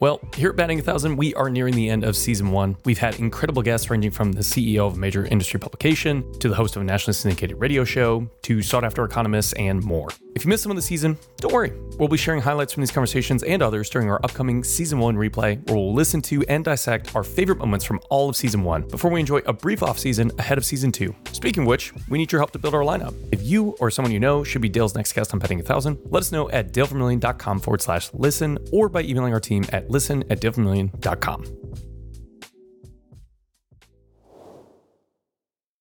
Well, 0.00 0.18
here 0.34 0.48
at 0.48 0.56
Batting 0.56 0.80
a 0.80 0.82
Thousand, 0.82 1.16
we 1.16 1.34
are 1.34 1.50
nearing 1.50 1.74
the 1.74 1.90
end 1.90 2.04
of 2.04 2.16
season 2.16 2.52
one. 2.52 2.74
We've 2.86 2.96
had 2.96 3.20
incredible 3.20 3.60
guests 3.60 3.90
ranging 3.90 4.12
from 4.12 4.32
the 4.32 4.40
CEO 4.40 4.86
of 4.86 4.94
a 4.94 4.96
major 4.96 5.26
industry 5.26 5.60
publication 5.60 6.24
to 6.38 6.48
the 6.48 6.54
host 6.54 6.74
of 6.74 6.80
a 6.80 6.86
nationally 6.86 7.12
syndicated 7.12 7.60
radio 7.60 7.84
show 7.84 8.26
to 8.44 8.62
sought 8.62 8.82
after 8.82 9.04
economists 9.04 9.52
and 9.52 9.84
more. 9.84 10.08
If 10.34 10.46
you 10.46 10.48
missed 10.48 10.62
some 10.62 10.70
of 10.70 10.76
the 10.76 10.82
season, 10.82 11.18
don't 11.36 11.52
worry. 11.52 11.72
We'll 11.98 12.08
be 12.08 12.16
sharing 12.16 12.40
highlights 12.40 12.72
from 12.72 12.80
these 12.80 12.90
conversations 12.90 13.42
and 13.42 13.60
others 13.60 13.90
during 13.90 14.08
our 14.08 14.18
upcoming 14.24 14.64
season 14.64 14.98
one 15.00 15.16
replay, 15.16 15.62
where 15.68 15.76
we'll 15.76 15.92
listen 15.92 16.22
to 16.22 16.42
and 16.48 16.64
dissect 16.64 17.14
our 17.14 17.22
favorite 17.22 17.58
moments 17.58 17.84
from 17.84 18.00
all 18.08 18.30
of 18.30 18.36
season 18.36 18.62
one 18.62 18.88
before 18.88 19.10
we 19.10 19.20
enjoy 19.20 19.38
a 19.44 19.52
brief 19.52 19.82
off 19.82 19.98
season 19.98 20.30
ahead 20.38 20.56
of 20.56 20.64
season 20.64 20.92
two. 20.92 21.14
Speaking 21.32 21.64
of 21.64 21.66
which, 21.66 21.92
we 22.08 22.16
need 22.16 22.32
your 22.32 22.40
help 22.40 22.52
to 22.52 22.58
build 22.58 22.74
our 22.74 22.80
lineup. 22.80 23.14
If 23.32 23.42
you 23.42 23.76
or 23.80 23.90
someone 23.90 24.12
you 24.12 24.20
know 24.20 24.44
should 24.44 24.62
be 24.62 24.70
Dale's 24.70 24.94
next 24.94 25.12
guest 25.12 25.34
on 25.34 25.42
a 25.42 25.62
Thousand, 25.62 25.98
let 26.06 26.20
us 26.20 26.32
know 26.32 26.48
at 26.50 26.72
dalevermillion.com 26.72 27.60
forward 27.60 27.82
slash 27.82 28.08
listen 28.14 28.56
or 28.72 28.88
by 28.88 29.02
emailing 29.02 29.34
our 29.34 29.40
team 29.40 29.64
at 29.72 29.89
listen 29.90 30.24
at 30.30 30.40
dalevermillion.com. 30.40 31.42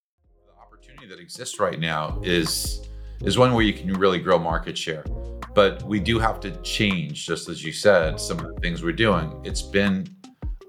The 0.01 0.53
opportunity 0.61 1.07
that 1.07 1.19
exists 1.19 1.59
right 1.59 1.79
now 1.79 2.19
is 2.23 2.85
is 3.21 3.37
one 3.37 3.53
where 3.53 3.63
you 3.63 3.73
can 3.73 3.93
really 3.93 4.19
grow 4.19 4.39
market 4.39 4.77
share. 4.77 5.03
But 5.53 5.83
we 5.83 5.99
do 5.99 6.19
have 6.19 6.39
to 6.41 6.51
change, 6.61 7.25
just 7.25 7.49
as 7.49 7.63
you 7.63 7.73
said, 7.73 8.19
some 8.19 8.39
of 8.39 8.47
the 8.47 8.61
things 8.61 8.81
we're 8.81 8.93
doing. 8.93 9.41
It's 9.43 9.61
been 9.61 10.07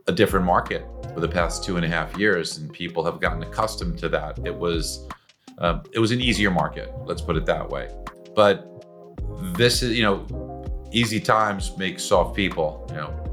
a 0.08 0.12
different 0.12 0.44
market 0.44 0.84
for 1.14 1.20
the 1.20 1.28
past 1.28 1.62
two 1.62 1.76
and 1.76 1.84
a 1.84 1.88
half 1.88 2.16
years, 2.18 2.58
and 2.58 2.72
people 2.72 3.04
have 3.04 3.20
gotten 3.20 3.42
accustomed 3.42 3.98
to 3.98 4.08
that. 4.08 4.38
It 4.44 4.54
was 4.54 5.08
uh, 5.58 5.80
it 5.92 5.98
was 5.98 6.10
an 6.10 6.20
easier 6.20 6.50
market, 6.50 6.90
let's 7.04 7.20
put 7.20 7.36
it 7.36 7.46
that 7.46 7.68
way. 7.68 7.88
But 8.34 8.66
this 9.56 9.82
is, 9.82 9.96
you 9.96 10.02
know, 10.02 10.26
easy 10.92 11.20
times 11.20 11.76
make 11.76 12.00
soft 12.00 12.34
people. 12.34 12.86
You 12.88 12.96
know, 12.96 13.29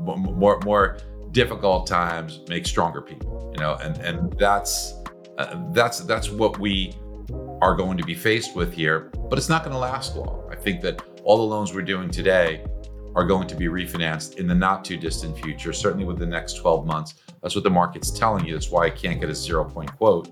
more 0.00 0.60
more 0.60 0.98
difficult 1.32 1.86
times 1.86 2.40
make 2.48 2.66
stronger 2.66 3.00
people. 3.00 3.52
You 3.54 3.60
know, 3.60 3.74
and 3.82 3.98
and 3.98 4.32
that's 4.38 4.94
uh, 5.38 5.56
that's 5.72 6.00
that's 6.00 6.30
what 6.30 6.58
we 6.58 6.94
are 7.60 7.74
going 7.74 7.96
to 7.98 8.04
be 8.04 8.14
faced 8.14 8.54
with 8.54 8.72
here, 8.72 9.10
but 9.30 9.38
it's 9.38 9.48
not 9.48 9.64
going 9.64 9.72
to 9.72 9.78
last 9.78 10.16
long. 10.16 10.48
I 10.50 10.56
think 10.56 10.80
that 10.82 11.02
all 11.24 11.36
the 11.38 11.42
loans 11.42 11.72
we're 11.72 11.82
doing 11.82 12.10
today 12.10 12.64
are 13.14 13.24
going 13.24 13.46
to 13.48 13.54
be 13.54 13.66
refinanced 13.66 14.36
in 14.36 14.46
the 14.46 14.54
not 14.54 14.84
too 14.84 14.96
distant 14.96 15.38
future, 15.38 15.72
certainly 15.72 16.04
within 16.04 16.28
the 16.28 16.34
next 16.36 16.54
12 16.54 16.86
months. 16.86 17.14
That's 17.42 17.54
what 17.54 17.64
the 17.64 17.70
market's 17.70 18.10
telling 18.10 18.44
you. 18.44 18.54
That's 18.54 18.70
why 18.70 18.86
I 18.86 18.90
can't 18.90 19.20
get 19.20 19.30
a 19.30 19.34
zero 19.34 19.64
point 19.64 19.96
quote. 19.96 20.28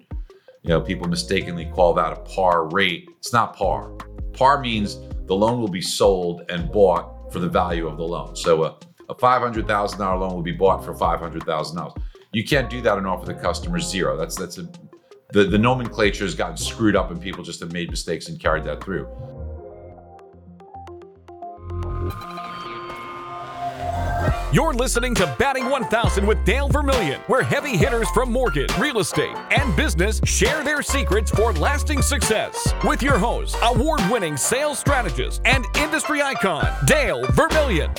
You 0.63 0.69
know, 0.69 0.81
people 0.81 1.09
mistakenly 1.09 1.67
call 1.67 1.95
that 1.95 2.13
a 2.13 2.17
par 2.17 2.69
rate. 2.69 3.09
It's 3.19 3.33
not 3.33 3.57
par. 3.57 3.91
Par 4.33 4.61
means 4.61 4.99
the 5.27 5.35
loan 5.35 5.61
will 5.61 5.69
be 5.69 5.81
sold 5.81 6.43
and 6.49 6.71
bought 6.71 7.12
for 7.33 7.39
the 7.39 7.49
value 7.49 7.87
of 7.89 7.97
the 7.97 8.05
loan. 8.05 8.37
So 8.37 8.65
a, 8.65 8.77
a 9.09 9.15
$500,000 9.15 9.99
loan 9.99 10.35
will 10.35 10.43
be 10.43 10.53
bought 10.53 10.85
for 10.85 10.95
$500,000. 10.95 11.97
You 12.33 12.45
can't 12.45 12.71
do 12.71 12.81
that 12.83 12.97
and 12.99 13.07
offer 13.07 13.27
the 13.27 13.35
customer 13.35 13.79
zero. 13.79 14.17
That's 14.17 14.37
that's 14.37 14.59
a 14.59 14.67
the, 15.33 15.45
the 15.45 15.59
nomenclature 15.59 16.25
has 16.25 16.35
gotten 16.35 16.57
screwed 16.57 16.95
up 16.95 17.11
and 17.11 17.21
people 17.21 17.43
just 17.43 17.61
have 17.61 17.73
made 17.73 17.91
mistakes 17.91 18.29
and 18.29 18.39
carried 18.39 18.65
that 18.65 18.85
through. 18.85 19.09
You're 24.53 24.75
listening 24.75 25.15
to 25.15 25.35
Batting 25.39 25.71
1000 25.71 26.27
with 26.27 26.45
Dale 26.45 26.69
Vermillion, 26.69 27.23
where 27.27 27.43
heavy 27.43 27.75
hitters 27.75 28.11
from 28.11 28.31
mortgage, 28.31 28.77
real 28.77 28.99
estate, 28.99 29.35
and 29.51 29.75
business 29.75 30.21
share 30.25 30.63
their 30.63 30.83
secrets 30.83 31.31
for 31.31 31.55
lasting 31.55 32.03
success. 32.03 32.75
With 32.85 33.03
your 33.03 33.17
host, 33.17 33.57
award 33.63 34.03
winning 34.11 34.37
sales 34.37 34.79
strategist, 34.79 35.41
and 35.47 35.65
industry 35.79 36.21
icon, 36.21 36.69
Dale 36.85 37.27
Vermillion. 37.31 37.93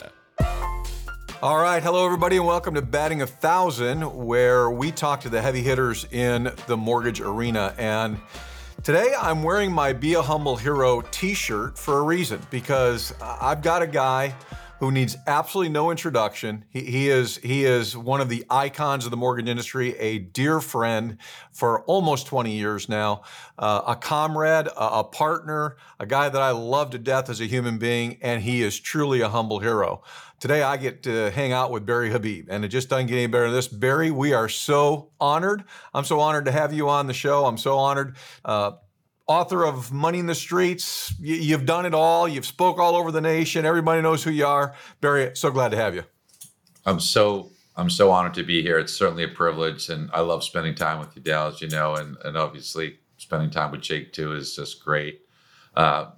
All 1.41 1.57
right, 1.57 1.81
hello 1.81 2.05
everybody, 2.05 2.37
and 2.37 2.45
welcome 2.45 2.75
to 2.75 2.83
Batting 2.83 3.23
a 3.23 3.27
Thousand, 3.27 4.03
where 4.03 4.69
we 4.69 4.91
talk 4.91 5.21
to 5.21 5.29
the 5.29 5.41
heavy 5.41 5.63
hitters 5.63 6.05
in 6.11 6.51
the 6.67 6.77
mortgage 6.77 7.19
arena. 7.19 7.73
And 7.79 8.19
today 8.83 9.15
I'm 9.19 9.41
wearing 9.41 9.71
my 9.71 9.91
Be 9.91 10.13
a 10.13 10.21
Humble 10.21 10.57
Hero 10.57 11.01
t 11.09 11.33
shirt 11.33 11.79
for 11.79 11.97
a 11.97 12.03
reason, 12.03 12.39
because 12.51 13.11
I've 13.19 13.63
got 13.63 13.81
a 13.81 13.87
guy 13.87 14.35
who 14.79 14.91
needs 14.91 15.15
absolutely 15.27 15.71
no 15.71 15.91
introduction. 15.91 16.65
He, 16.69 16.81
he, 16.81 17.09
is 17.09 17.37
he 17.37 17.63
is 17.63 17.95
one 17.95 18.21
of 18.21 18.29
the 18.29 18.45
icons 18.49 19.05
of 19.05 19.11
the 19.11 19.17
mortgage 19.17 19.47
industry, 19.47 19.97
a 19.97 20.19
dear 20.19 20.59
friend 20.59 21.17
for 21.51 21.83
almost 21.83 22.27
20 22.27 22.51
years 22.51 22.89
now, 22.89 23.21
uh, 23.57 23.81
a 23.87 23.95
comrade, 23.95 24.67
a, 24.67 24.99
a, 24.99 25.03
partner, 25.03 25.77
a 25.99 26.05
guy 26.05 26.29
that 26.29 26.41
I 26.41 26.51
love 26.51 26.89
to 26.91 26.97
death 26.97 27.29
as 27.29 27.39
a 27.39 27.45
human 27.45 27.77
being, 27.77 28.17
and 28.21 28.41
he 28.41 28.61
is 28.61 28.79
truly 28.79 29.21
a 29.21 29.29
humble 29.29 29.59
hero. 29.59 30.03
Today 30.39 30.61
I 30.61 30.75
get 30.75 31.03
to 31.03 31.31
hang 31.31 31.53
out 31.53 31.71
with 31.71 31.85
Barry 31.85 32.09
Habib, 32.09 32.47
and 32.49 32.65
it 32.65 32.67
just 32.67 32.89
doesn't 32.89 33.07
get 33.07 33.15
any 33.15 33.27
better 33.27 33.45
than 33.45 33.53
this. 33.53 33.69
Barry, 33.69 34.11
we 34.11 34.33
are 34.33 34.49
so 34.49 35.11
honored. 35.17 35.63
I'm 35.93 36.03
so 36.03 36.19
honored 36.19 36.43
to 36.45 36.51
have 36.51 36.73
you 36.73 36.89
on 36.89 37.07
the 37.07 37.13
show. 37.13 37.45
I'm 37.45 37.57
so 37.57 37.77
honored. 37.77 38.17
Uh, 38.43 38.71
author 39.27 39.65
of 39.65 39.91
Money 39.91 40.19
in 40.19 40.25
the 40.25 40.35
Streets. 40.35 41.13
You, 41.19 41.53
have 41.53 41.65
done 41.65 41.85
it 41.85 41.93
all. 41.93 42.27
You've 42.27 42.45
spoke 42.45 42.77
all 42.79 42.95
over 42.95 43.11
the 43.11 43.21
nation. 43.21 43.65
Everybody 43.65 44.01
knows 44.01 44.23
who 44.23 44.31
you 44.31 44.45
are. 44.45 44.75
Barry, 45.01 45.31
so 45.35 45.51
glad 45.51 45.69
to 45.69 45.77
have 45.77 45.95
you. 45.95 46.03
I'm 46.85 46.99
so 46.99 47.49
I'm 47.75 47.89
so 47.89 48.11
honored 48.11 48.35
to 48.35 48.43
be 48.43 48.61
here. 48.61 48.77
It's 48.77 48.93
certainly 48.93 49.23
a 49.23 49.29
privilege, 49.29 49.89
and 49.89 50.09
I 50.13 50.19
love 50.19 50.43
spending 50.43 50.75
time 50.75 50.99
with 50.99 51.15
you, 51.15 51.21
Dale, 51.21 51.47
as 51.47 51.61
you 51.61 51.69
know, 51.69 51.95
and 51.95 52.17
and 52.23 52.37
obviously 52.37 52.99
spending 53.17 53.49
time 53.49 53.71
with 53.71 53.81
Jake 53.81 54.13
too 54.13 54.33
is 54.33 54.55
just 54.55 54.83
great. 54.83 55.21
Uh, 55.75 56.11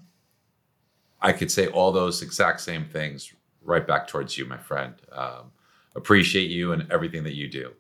I 1.22 1.32
could 1.32 1.52
say 1.52 1.68
all 1.68 1.92
those 1.92 2.22
exact 2.22 2.62
same 2.62 2.86
things 2.86 3.34
right 3.62 3.86
back 3.86 4.08
towards 4.08 4.38
you, 4.38 4.46
my 4.46 4.58
friend. 4.58 4.94
Um, 5.12 5.52
appreciate 5.96 6.50
you 6.50 6.72
and 6.72 6.92
everything 6.92 7.24
that 7.24 7.36
you 7.36 7.48
do. 7.50 7.74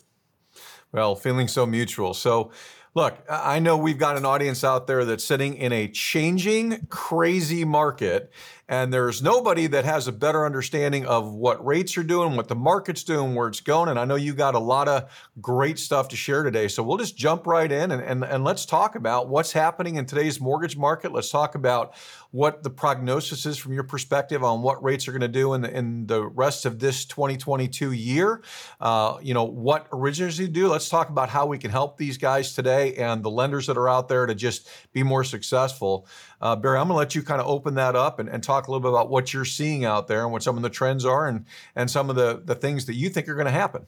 Well, 0.91 1.15
feeling 1.15 1.47
so 1.47 1.65
mutual. 1.65 2.13
So, 2.13 2.51
Look, 2.95 3.17
I 3.29 3.59
know 3.59 3.75
we've 3.75 3.97
got 3.97 4.15
an 4.15 4.23
audience 4.23 4.63
out 4.63 4.87
there 4.87 5.03
that's 5.03 5.25
sitting 5.25 5.55
in 5.55 5.73
a 5.73 5.89
changing, 5.89 6.87
crazy 6.89 7.65
market, 7.65 8.31
and 8.67 8.91
there's 8.91 9.21
nobody 9.21 9.67
that 9.67 9.85
has 9.85 10.07
a 10.07 10.11
better 10.11 10.45
understanding 10.45 11.05
of 11.05 11.31
what 11.33 11.63
rates 11.63 11.97
are 11.97 12.03
doing, 12.03 12.35
what 12.35 12.47
the 12.47 12.55
market's 12.55 13.03
doing, 13.03 13.35
where 13.35 13.47
it's 13.47 13.59
going. 13.59 13.89
And 13.89 13.99
I 13.99 14.05
know 14.05 14.15
you 14.15 14.33
got 14.33 14.55
a 14.55 14.59
lot 14.59 14.87
of 14.87 15.11
great 15.39 15.77
stuff 15.77 16.07
to 16.09 16.15
share 16.15 16.41
today. 16.41 16.67
So 16.67 16.81
we'll 16.81 16.97
just 16.97 17.15
jump 17.15 17.45
right 17.45 17.71
in 17.71 17.91
and, 17.91 18.01
and, 18.01 18.23
and 18.23 18.43
let's 18.43 18.65
talk 18.65 18.95
about 18.95 19.29
what's 19.29 19.51
happening 19.51 19.97
in 19.97 20.05
today's 20.07 20.41
mortgage 20.41 20.75
market. 20.75 21.11
Let's 21.11 21.29
talk 21.29 21.53
about 21.53 21.93
what 22.31 22.63
the 22.63 22.69
prognosis 22.69 23.45
is 23.45 23.57
from 23.57 23.71
your 23.73 23.83
perspective 23.83 24.43
on 24.43 24.61
what 24.61 24.83
rates 24.83 25.07
are 25.07 25.11
going 25.11 25.21
to 25.21 25.27
do 25.27 25.53
in 25.53 25.61
the, 25.61 25.77
in 25.77 26.05
the 26.07 26.25
rest 26.25 26.65
of 26.65 26.79
this 26.79 27.05
2022 27.05 27.91
year. 27.91 28.41
Uh, 28.81 29.17
you 29.21 29.33
know, 29.33 29.43
what 29.43 29.87
originators 29.93 30.37
do. 30.49 30.67
Let's 30.67 30.89
talk 30.89 31.09
about 31.09 31.29
how 31.29 31.45
we 31.45 31.57
can 31.57 31.71
help 31.71 31.97
these 31.97 32.17
guys 32.17 32.53
today 32.53 32.95
and 32.95 33.23
the 33.23 33.29
lenders 33.29 33.67
that 33.67 33.77
are 33.77 33.87
out 33.87 34.09
there 34.09 34.25
to 34.25 34.35
just 34.35 34.67
be 34.91 35.03
more 35.03 35.23
successful. 35.23 36.07
Uh, 36.41 36.55
Barry, 36.55 36.77
I'm 36.77 36.87
going 36.87 36.95
to 36.95 36.97
let 36.97 37.15
you 37.15 37.23
kind 37.23 37.41
of 37.41 37.47
open 37.47 37.75
that 37.75 37.95
up 37.95 38.19
and, 38.19 38.29
and 38.29 38.43
talk 38.43 38.67
a 38.67 38.71
little 38.71 38.81
bit 38.81 38.89
about 38.89 39.09
what 39.09 39.33
you're 39.33 39.45
seeing 39.45 39.85
out 39.85 40.07
there 40.07 40.23
and 40.23 40.31
what 40.31 40.43
some 40.43 40.57
of 40.57 40.63
the 40.63 40.69
trends 40.69 41.05
are 41.05 41.27
and, 41.27 41.45
and 41.75 41.89
some 41.89 42.09
of 42.09 42.15
the, 42.15 42.41
the 42.43 42.55
things 42.55 42.85
that 42.85 42.95
you 42.95 43.09
think 43.09 43.27
are 43.29 43.35
going 43.35 43.45
to 43.45 43.51
happen. 43.51 43.87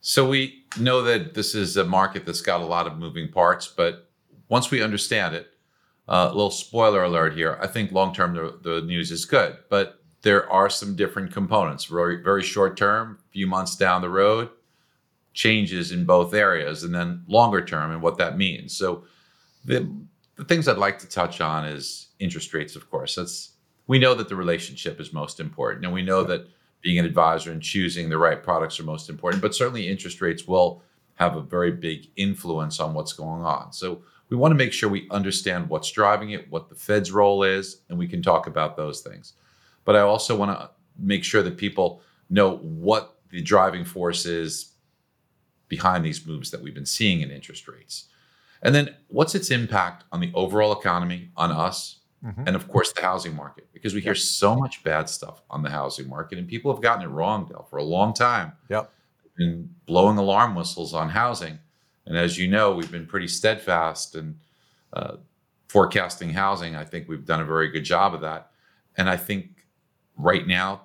So 0.00 0.28
we 0.28 0.64
know 0.78 1.02
that 1.02 1.34
this 1.34 1.54
is 1.54 1.76
a 1.76 1.84
market 1.84 2.26
that's 2.26 2.42
got 2.42 2.60
a 2.60 2.66
lot 2.66 2.86
of 2.86 2.98
moving 2.98 3.30
parts, 3.30 3.66
but 3.66 4.10
once 4.48 4.70
we 4.70 4.82
understand 4.82 5.34
it, 5.34 5.48
uh, 6.08 6.28
a 6.30 6.34
little 6.34 6.50
spoiler 6.50 7.02
alert 7.04 7.34
here. 7.34 7.58
I 7.62 7.66
think 7.66 7.92
long 7.92 8.12
term 8.12 8.34
the, 8.34 8.58
the 8.62 8.82
news 8.82 9.10
is 9.10 9.24
good, 9.24 9.56
but 9.70 10.00
there 10.22 10.50
are 10.50 10.68
some 10.68 10.96
different 10.96 11.32
components. 11.32 11.86
Very 11.86 12.22
very 12.22 12.42
short 12.42 12.76
term, 12.76 13.18
few 13.30 13.46
months 13.46 13.76
down 13.76 14.02
the 14.02 14.10
road, 14.10 14.50
changes 15.32 15.92
in 15.92 16.04
both 16.04 16.34
areas, 16.34 16.84
and 16.84 16.94
then 16.94 17.24
longer 17.26 17.64
term 17.64 17.90
and 17.90 18.02
what 18.02 18.18
that 18.18 18.36
means. 18.36 18.76
So 18.76 19.04
the 19.64 19.90
the 20.36 20.44
things 20.44 20.68
I'd 20.68 20.78
like 20.78 20.98
to 21.00 21.08
touch 21.08 21.40
on 21.40 21.64
is 21.64 22.08
interest 22.18 22.52
rates. 22.54 22.76
Of 22.76 22.90
course, 22.90 23.14
that's 23.14 23.52
we 23.86 23.98
know 23.98 24.14
that 24.14 24.28
the 24.28 24.36
relationship 24.36 25.00
is 25.00 25.12
most 25.12 25.40
important, 25.40 25.84
and 25.84 25.94
we 25.94 26.02
know 26.02 26.24
that 26.24 26.48
being 26.80 26.98
an 26.98 27.04
advisor 27.04 27.50
and 27.50 27.62
choosing 27.62 28.08
the 28.08 28.18
right 28.18 28.42
products 28.42 28.78
are 28.80 28.84
most 28.84 29.08
important. 29.08 29.42
But 29.42 29.54
certainly, 29.54 29.88
interest 29.88 30.20
rates 30.20 30.46
will 30.46 30.82
have 31.14 31.36
a 31.36 31.42
very 31.42 31.70
big 31.70 32.08
influence 32.16 32.80
on 32.80 32.94
what's 32.94 33.12
going 33.12 33.42
on. 33.42 33.72
So 33.72 34.02
we 34.28 34.36
want 34.36 34.52
to 34.52 34.56
make 34.56 34.72
sure 34.72 34.88
we 34.88 35.08
understand 35.10 35.68
what's 35.68 35.90
driving 35.90 36.30
it, 36.30 36.50
what 36.50 36.68
the 36.68 36.74
Fed's 36.74 37.12
role 37.12 37.44
is, 37.44 37.82
and 37.88 37.98
we 37.98 38.08
can 38.08 38.22
talk 38.22 38.46
about 38.46 38.76
those 38.76 39.00
things. 39.00 39.34
But 39.84 39.96
I 39.96 40.00
also 40.00 40.36
want 40.36 40.58
to 40.58 40.70
make 40.98 41.24
sure 41.24 41.42
that 41.42 41.56
people 41.56 42.00
know 42.30 42.56
what 42.56 43.18
the 43.30 43.42
driving 43.42 43.84
force 43.84 44.26
is 44.26 44.72
behind 45.68 46.04
these 46.04 46.26
moves 46.26 46.50
that 46.50 46.62
we've 46.62 46.74
been 46.74 46.86
seeing 46.86 47.20
in 47.20 47.30
interest 47.30 47.68
rates. 47.68 48.06
And 48.64 48.74
then 48.74 48.94
what's 49.08 49.34
its 49.34 49.50
impact 49.50 50.04
on 50.10 50.20
the 50.20 50.32
overall 50.34 50.72
economy, 50.72 51.30
on 51.36 51.52
us, 51.52 52.00
mm-hmm. 52.24 52.44
and 52.46 52.56
of 52.56 52.66
course 52.66 52.92
the 52.92 53.02
housing 53.02 53.36
market? 53.36 53.68
Because 53.72 53.94
we 53.94 54.00
hear 54.00 54.14
so 54.14 54.56
much 54.56 54.82
bad 54.82 55.08
stuff 55.08 55.42
on 55.50 55.62
the 55.62 55.70
housing 55.70 56.08
market, 56.08 56.38
and 56.38 56.48
people 56.48 56.72
have 56.72 56.82
gotten 56.82 57.04
it 57.04 57.12
wrong, 57.12 57.46
Dale, 57.46 57.66
for 57.68 57.76
a 57.76 57.84
long 57.84 58.14
time. 58.14 58.52
Yep. 58.70 58.90
Been 59.36 59.70
blowing 59.86 60.16
alarm 60.16 60.54
whistles 60.54 60.94
on 60.94 61.10
housing. 61.10 61.58
And 62.06 62.16
as 62.16 62.38
you 62.38 62.48
know, 62.48 62.74
we've 62.74 62.90
been 62.90 63.06
pretty 63.06 63.28
steadfast 63.28 64.14
in 64.14 64.36
uh, 64.92 65.16
forecasting 65.68 66.30
housing. 66.30 66.74
I 66.74 66.84
think 66.84 67.08
we've 67.08 67.24
done 67.24 67.40
a 67.40 67.44
very 67.44 67.68
good 67.68 67.84
job 67.84 68.14
of 68.14 68.22
that. 68.22 68.50
And 68.96 69.10
I 69.10 69.16
think 69.16 69.66
right 70.16 70.46
now, 70.46 70.82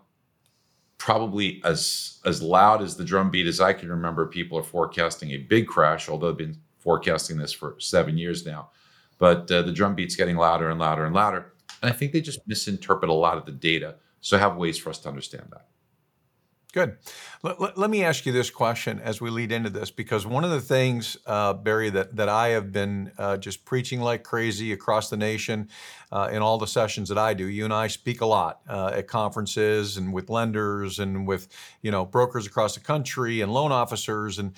probably 0.97 1.61
as 1.63 2.19
as 2.25 2.41
loud 2.41 2.81
as 2.83 2.95
the 2.95 3.05
drum 3.05 3.31
beat 3.31 3.47
as 3.47 3.59
I 3.59 3.73
can 3.73 3.89
remember. 3.89 4.27
People 4.27 4.59
are 4.59 4.63
forecasting 4.63 5.31
a 5.31 5.37
big 5.37 5.65
crash, 5.65 6.09
although 6.09 6.33
been 6.33 6.57
forecasting 6.79 7.37
this 7.37 7.53
for 7.53 7.75
seven 7.79 8.17
years 8.17 8.45
now. 8.45 8.69
But 9.17 9.51
uh, 9.51 9.61
the 9.61 9.71
drum 9.71 9.95
beat's 9.95 10.15
getting 10.15 10.37
louder 10.37 10.69
and 10.69 10.79
louder 10.79 11.05
and 11.05 11.13
louder, 11.13 11.53
and 11.81 11.91
I 11.91 11.93
think 11.93 12.13
they 12.13 12.21
just 12.21 12.47
misinterpret 12.47 13.09
a 13.09 13.13
lot 13.13 13.37
of 13.37 13.45
the 13.45 13.51
data. 13.51 13.95
So 14.21 14.37
have 14.37 14.57
ways 14.57 14.77
for 14.77 14.89
us 14.89 14.99
to 14.99 15.09
understand 15.09 15.47
that. 15.51 15.69
Good. 16.71 16.97
Let, 17.41 17.79
let, 17.79 17.89
me 17.89 18.03
ask 18.03 18.27
you 18.27 18.31
this 18.31 18.51
question 18.51 18.99
as 18.99 19.19
we 19.19 19.31
lead 19.31 19.51
into 19.51 19.71
this, 19.71 19.89
because 19.89 20.27
one 20.27 20.43
of 20.43 20.51
the 20.51 20.61
things, 20.61 21.17
uh, 21.25 21.53
Barry, 21.53 21.89
that, 21.89 22.15
that 22.15 22.29
I 22.29 22.49
have 22.49 22.71
been 22.71 23.11
uh, 23.17 23.37
just 23.37 23.65
preaching 23.65 24.01
like 24.01 24.21
crazy 24.21 24.71
across 24.71 25.09
the 25.09 25.17
nation 25.17 25.69
uh, 26.11 26.29
in 26.31 26.43
all 26.43 26.59
the 26.59 26.67
sessions 26.67 27.09
that 27.09 27.17
I 27.17 27.33
do, 27.33 27.45
you 27.45 27.63
and 27.63 27.73
I 27.73 27.87
speak 27.87 28.21
a 28.21 28.27
lot 28.27 28.59
uh, 28.69 28.91
at 28.93 29.07
conferences 29.07 29.97
and 29.97 30.13
with 30.13 30.29
lenders 30.29 30.99
and 30.99 31.27
with 31.27 31.47
you 31.81 31.89
know 31.89 32.05
brokers 32.05 32.45
across 32.45 32.75
the 32.75 32.81
country 32.81 33.41
and 33.41 33.51
loan 33.51 33.71
officers 33.71 34.37
and 34.37 34.53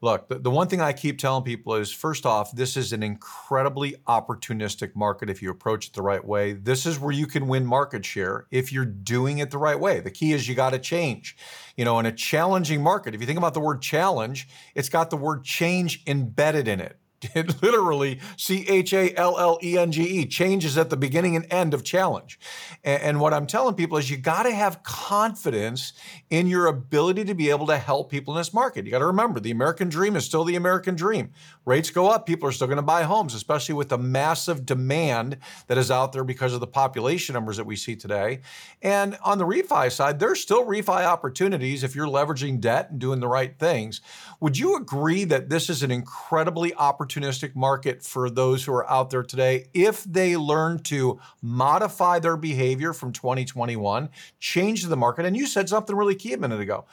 Look, 0.00 0.28
the, 0.28 0.38
the 0.38 0.50
one 0.50 0.68
thing 0.68 0.80
I 0.80 0.92
keep 0.92 1.18
telling 1.18 1.42
people 1.42 1.74
is 1.74 1.90
first 1.90 2.26
off, 2.26 2.52
this 2.52 2.76
is 2.76 2.92
an 2.92 3.02
incredibly 3.02 3.92
opportunistic 4.06 4.94
market 4.94 5.30
if 5.30 5.40
you 5.40 5.50
approach 5.50 5.88
it 5.88 5.94
the 5.94 6.02
right 6.02 6.24
way. 6.24 6.52
This 6.52 6.84
is 6.84 6.98
where 6.98 7.12
you 7.12 7.26
can 7.26 7.48
win 7.48 7.64
market 7.64 8.04
share 8.04 8.46
if 8.50 8.72
you're 8.72 8.84
doing 8.84 9.38
it 9.38 9.50
the 9.50 9.58
right 9.58 9.78
way. 9.78 10.00
The 10.00 10.10
key 10.10 10.32
is 10.32 10.48
you 10.48 10.54
got 10.54 10.70
to 10.70 10.78
change. 10.78 11.36
You 11.76 11.84
know, 11.84 11.98
in 11.98 12.06
a 12.06 12.12
challenging 12.12 12.82
market, 12.82 13.14
if 13.14 13.20
you 13.20 13.26
think 13.26 13.38
about 13.38 13.54
the 13.54 13.60
word 13.60 13.80
challenge, 13.80 14.48
it's 14.74 14.88
got 14.88 15.10
the 15.10 15.16
word 15.16 15.44
change 15.44 16.02
embedded 16.06 16.68
in 16.68 16.80
it. 16.80 16.98
It 17.34 17.62
literally 17.62 18.20
C 18.36 18.66
H 18.68 18.92
A 18.92 19.14
L 19.16 19.38
L 19.38 19.58
E 19.62 19.78
N 19.78 19.92
G 19.92 20.02
E 20.02 20.26
changes 20.26 20.78
at 20.78 20.90
the 20.90 20.96
beginning 20.96 21.36
and 21.36 21.46
end 21.50 21.74
of 21.74 21.84
challenge. 21.84 22.38
And, 22.84 23.02
and 23.02 23.20
what 23.20 23.32
I'm 23.32 23.46
telling 23.46 23.74
people 23.74 23.98
is 23.98 24.10
you 24.10 24.16
got 24.16 24.44
to 24.44 24.52
have 24.52 24.82
confidence 24.82 25.92
in 26.30 26.46
your 26.46 26.66
ability 26.66 27.24
to 27.24 27.34
be 27.34 27.50
able 27.50 27.66
to 27.66 27.78
help 27.78 28.10
people 28.10 28.34
in 28.34 28.38
this 28.38 28.52
market. 28.52 28.84
You 28.84 28.90
got 28.90 28.98
to 28.98 29.06
remember 29.06 29.40
the 29.40 29.50
American 29.50 29.88
dream 29.88 30.16
is 30.16 30.24
still 30.24 30.44
the 30.44 30.56
American 30.56 30.94
dream. 30.94 31.32
Rates 31.64 31.90
go 31.90 32.08
up, 32.08 32.26
people 32.26 32.48
are 32.48 32.52
still 32.52 32.66
going 32.66 32.76
to 32.76 32.82
buy 32.82 33.02
homes, 33.02 33.34
especially 33.34 33.74
with 33.74 33.88
the 33.88 33.98
massive 33.98 34.64
demand 34.64 35.38
that 35.66 35.78
is 35.78 35.90
out 35.90 36.12
there 36.12 36.24
because 36.24 36.52
of 36.52 36.60
the 36.60 36.66
population 36.66 37.32
numbers 37.32 37.56
that 37.56 37.66
we 37.66 37.76
see 37.76 37.96
today. 37.96 38.40
And 38.82 39.18
on 39.24 39.38
the 39.38 39.46
refi 39.46 39.90
side, 39.90 40.18
there's 40.18 40.40
still 40.40 40.64
refi 40.64 41.04
opportunities 41.04 41.82
if 41.82 41.94
you're 41.94 42.06
leveraging 42.06 42.60
debt 42.60 42.90
and 42.90 42.98
doing 42.98 43.20
the 43.20 43.28
right 43.28 43.58
things. 43.58 44.00
Would 44.40 44.58
you 44.58 44.76
agree 44.76 45.24
that 45.24 45.48
this 45.48 45.68
is 45.70 45.82
an 45.82 45.90
incredibly 45.90 46.74
opportunistic 47.16 47.54
market 47.54 48.02
for 48.02 48.30
those 48.30 48.64
who 48.64 48.72
are 48.72 48.88
out 48.90 49.10
there 49.10 49.22
today 49.22 49.66
if 49.74 50.04
they 50.04 50.36
learn 50.36 50.78
to 50.80 51.18
modify 51.42 52.18
their 52.18 52.36
behavior 52.36 52.92
from 52.92 53.12
2021, 53.12 54.08
change 54.38 54.84
the 54.84 54.96
market? 54.96 55.26
And 55.26 55.36
you 55.36 55.46
said 55.46 55.68
something 55.68 55.96
really 55.96 56.14
key 56.14 56.32
a 56.32 56.38
minute 56.38 56.60
ago 56.60 56.86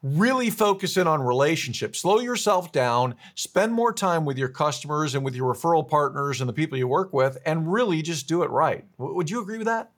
really 0.00 0.48
focus 0.48 0.96
in 0.96 1.08
on 1.08 1.20
relationships. 1.20 1.98
Slow 1.98 2.20
yourself 2.20 2.70
down, 2.70 3.16
spend 3.34 3.72
more 3.72 3.92
time 3.92 4.24
with 4.24 4.38
your 4.38 4.48
customers 4.48 5.16
and 5.16 5.24
with 5.24 5.34
your 5.34 5.52
referral 5.52 5.88
partners 5.88 6.40
and 6.40 6.48
the 6.48 6.52
people 6.52 6.78
you 6.78 6.86
work 6.86 7.12
with, 7.12 7.36
and 7.44 7.72
really 7.72 8.00
just 8.00 8.28
do 8.28 8.44
it 8.44 8.50
right. 8.50 8.84
W- 8.98 9.16
would 9.16 9.28
you 9.28 9.42
agree 9.42 9.58
with 9.58 9.66
that? 9.66 9.90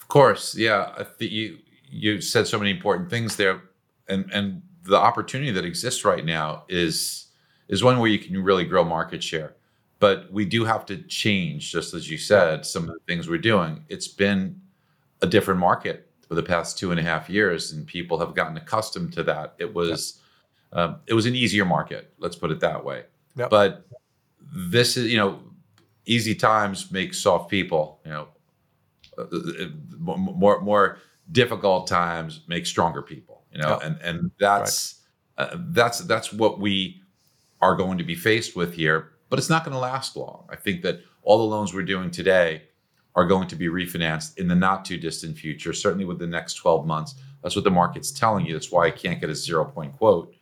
Of 0.00 0.08
course, 0.08 0.56
yeah. 0.56 1.04
You 1.20 1.58
you 1.88 2.20
said 2.20 2.48
so 2.48 2.58
many 2.58 2.72
important 2.72 3.10
things 3.10 3.36
there, 3.36 3.62
and 4.08 4.28
and 4.32 4.62
the 4.82 4.96
opportunity 4.96 5.52
that 5.52 5.64
exists 5.64 6.04
right 6.04 6.24
now 6.24 6.64
is 6.68 7.27
is 7.68 7.84
one 7.84 7.98
where 7.98 8.10
you 8.10 8.18
can 8.18 8.42
really 8.42 8.64
grow 8.64 8.84
market 8.84 9.22
share. 9.22 9.54
But 10.00 10.32
we 10.32 10.44
do 10.44 10.64
have 10.64 10.86
to 10.86 10.98
change, 11.02 11.72
just 11.72 11.92
as 11.92 12.08
you 12.08 12.18
said, 12.18 12.64
some 12.64 12.84
of 12.84 12.90
the 12.90 13.00
things 13.08 13.28
we're 13.28 13.38
doing. 13.38 13.84
It's 13.88 14.06
been 14.06 14.60
a 15.22 15.26
different 15.26 15.58
market 15.58 16.08
for 16.28 16.34
the 16.34 16.42
past 16.42 16.78
two 16.78 16.90
and 16.92 17.00
a 17.00 17.02
half 17.02 17.28
years, 17.28 17.72
and 17.72 17.86
people 17.86 18.18
have 18.18 18.34
gotten 18.34 18.56
accustomed 18.56 19.12
to 19.14 19.24
that. 19.24 19.54
It 19.58 19.74
was 19.74 20.20
um, 20.72 20.96
it 21.06 21.14
was 21.14 21.26
an 21.26 21.34
easier 21.34 21.64
market, 21.64 22.12
let's 22.18 22.36
put 22.36 22.50
it 22.50 22.60
that 22.60 22.84
way. 22.84 23.04
But 23.48 23.86
this 24.54 24.96
is 24.96 25.10
you 25.10 25.16
know, 25.16 25.40
easy 26.06 26.34
times 26.34 26.90
make 26.90 27.14
soft 27.14 27.50
people. 27.50 28.00
You 28.04 28.10
know, 28.10 28.28
uh, 29.16 29.22
uh, 29.22 30.16
more 30.16 30.60
more 30.60 30.98
difficult 31.32 31.86
times 31.86 32.42
make 32.46 32.66
stronger 32.66 33.02
people. 33.02 33.42
You 33.52 33.62
know, 33.62 33.78
and 33.82 33.98
and 34.02 34.30
that's 34.38 35.00
right. 35.38 35.48
uh, 35.52 35.56
that's 35.70 36.00
that's 36.00 36.32
what 36.32 36.60
we 36.60 37.00
are 37.60 37.74
going 37.74 37.98
to 37.98 38.04
be 38.04 38.14
faced 38.14 38.56
with 38.56 38.74
here. 38.74 39.10
But 39.30 39.38
it's 39.38 39.50
not 39.50 39.64
going 39.64 39.74
to 39.74 39.80
last 39.80 40.16
long. 40.16 40.46
I 40.48 40.56
think 40.56 40.82
that 40.82 41.00
all 41.22 41.38
the 41.38 41.44
loans 41.44 41.74
we're 41.74 41.82
doing 41.82 42.10
today 42.10 42.62
are 43.14 43.26
going 43.26 43.48
to 43.48 43.56
be 43.56 43.66
refinanced 43.66 44.38
in 44.38 44.48
the 44.48 44.54
not 44.54 44.84
too 44.84 44.96
distant 44.96 45.36
future, 45.36 45.72
certainly 45.72 46.04
within 46.04 46.30
the 46.30 46.36
next 46.36 46.54
12 46.54 46.86
months. 46.86 47.16
That's 47.42 47.56
what 47.56 47.64
the 47.64 47.70
market's 47.70 48.10
telling 48.10 48.46
you. 48.46 48.52
That's 48.52 48.70
why 48.70 48.86
I 48.86 48.90
can't 48.90 49.20
get 49.20 49.30
a 49.30 49.34
zero 49.34 49.64
point 49.64 49.96
quote. 49.96 50.34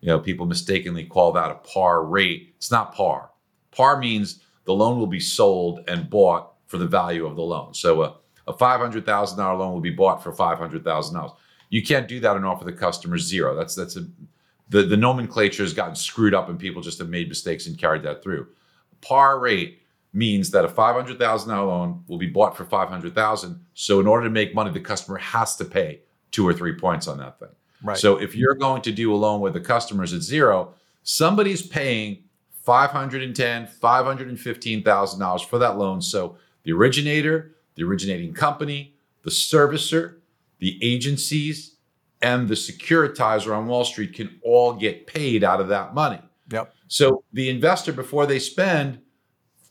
You 0.00 0.08
know, 0.08 0.18
people 0.18 0.46
mistakenly 0.46 1.04
call 1.04 1.32
that 1.32 1.50
a 1.50 1.54
par 1.56 2.04
rate. 2.04 2.54
It's 2.56 2.70
not 2.70 2.94
par. 2.94 3.30
Par 3.70 3.98
means 3.98 4.40
the 4.64 4.74
loan 4.74 4.98
will 4.98 5.06
be 5.06 5.20
sold 5.20 5.80
and 5.88 6.10
bought 6.10 6.52
for 6.66 6.78
the 6.78 6.86
value 6.86 7.26
of 7.26 7.36
the 7.36 7.42
loan. 7.42 7.74
So 7.74 8.02
a, 8.02 8.16
a 8.46 8.52
$500,000 8.52 9.36
loan 9.38 9.72
will 9.72 9.80
be 9.80 9.90
bought 9.90 10.22
for 10.22 10.32
$500,000. 10.32 11.36
You 11.70 11.82
can't 11.82 12.08
do 12.08 12.20
that 12.20 12.36
and 12.36 12.44
offer 12.44 12.64
the 12.64 12.72
customer 12.72 13.18
zero. 13.18 13.54
That's 13.54 13.74
that's 13.74 13.96
a 13.96 14.06
the, 14.68 14.82
the 14.82 14.96
nomenclature 14.96 15.62
has 15.62 15.74
gotten 15.74 15.94
screwed 15.94 16.34
up 16.34 16.48
and 16.48 16.58
people 16.58 16.82
just 16.82 16.98
have 16.98 17.08
made 17.08 17.28
mistakes 17.28 17.66
and 17.66 17.78
carried 17.78 18.02
that 18.02 18.22
through. 18.22 18.46
Par 19.00 19.38
rate 19.38 19.80
means 20.12 20.50
that 20.50 20.64
a 20.64 20.68
$500,000 20.68 21.46
loan 21.46 22.04
will 22.08 22.18
be 22.18 22.28
bought 22.28 22.56
for 22.56 22.64
500,000. 22.64 23.60
So 23.74 24.00
in 24.00 24.06
order 24.06 24.24
to 24.24 24.30
make 24.30 24.54
money, 24.54 24.70
the 24.70 24.80
customer 24.80 25.18
has 25.18 25.56
to 25.56 25.64
pay 25.64 26.00
two 26.30 26.46
or 26.46 26.54
three 26.54 26.74
points 26.74 27.08
on 27.08 27.18
that 27.18 27.38
thing. 27.38 27.48
Right. 27.82 27.98
So 27.98 28.16
if 28.20 28.34
you're 28.34 28.54
going 28.54 28.82
to 28.82 28.92
do 28.92 29.12
a 29.12 29.16
loan 29.16 29.40
with 29.40 29.52
the 29.52 29.60
customers 29.60 30.12
at 30.12 30.22
zero, 30.22 30.74
somebody's 31.02 31.62
paying 31.62 32.22
510, 32.62 33.66
$515,000 33.66 35.44
for 35.44 35.58
that 35.58 35.76
loan. 35.76 36.00
So 36.00 36.38
the 36.62 36.72
originator, 36.72 37.56
the 37.74 37.84
originating 37.84 38.32
company, 38.32 38.94
the 39.22 39.30
servicer, 39.30 40.16
the 40.60 40.78
agencies, 40.82 41.73
and 42.24 42.48
the 42.48 42.54
securitizer 42.54 43.54
on 43.54 43.66
Wall 43.66 43.84
Street 43.84 44.14
can 44.14 44.40
all 44.42 44.72
get 44.72 45.06
paid 45.06 45.44
out 45.44 45.60
of 45.60 45.68
that 45.68 45.92
money. 45.92 46.20
Yep. 46.50 46.74
So 46.88 47.22
the 47.34 47.50
investor, 47.50 47.92
before 47.92 48.24
they 48.24 48.38
spend 48.38 48.98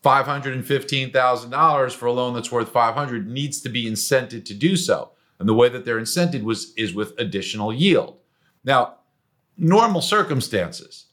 $515,000 0.03 1.91
for 1.93 2.05
a 2.05 2.11
loan 2.11 2.35
that's 2.35 2.51
worth 2.51 2.69
500 2.69 3.27
needs 3.27 3.59
to 3.61 3.69
be 3.69 3.85
incented 3.85 4.45
to 4.45 4.53
do 4.53 4.75
so. 4.75 5.13
And 5.39 5.49
the 5.49 5.55
way 5.55 5.67
that 5.69 5.83
they're 5.83 5.99
incented 5.99 6.43
was 6.43 6.73
is 6.77 6.93
with 6.93 7.17
additional 7.17 7.73
yield. 7.73 8.19
Now, 8.63 8.97
normal 9.57 10.01
circumstances, 10.01 11.07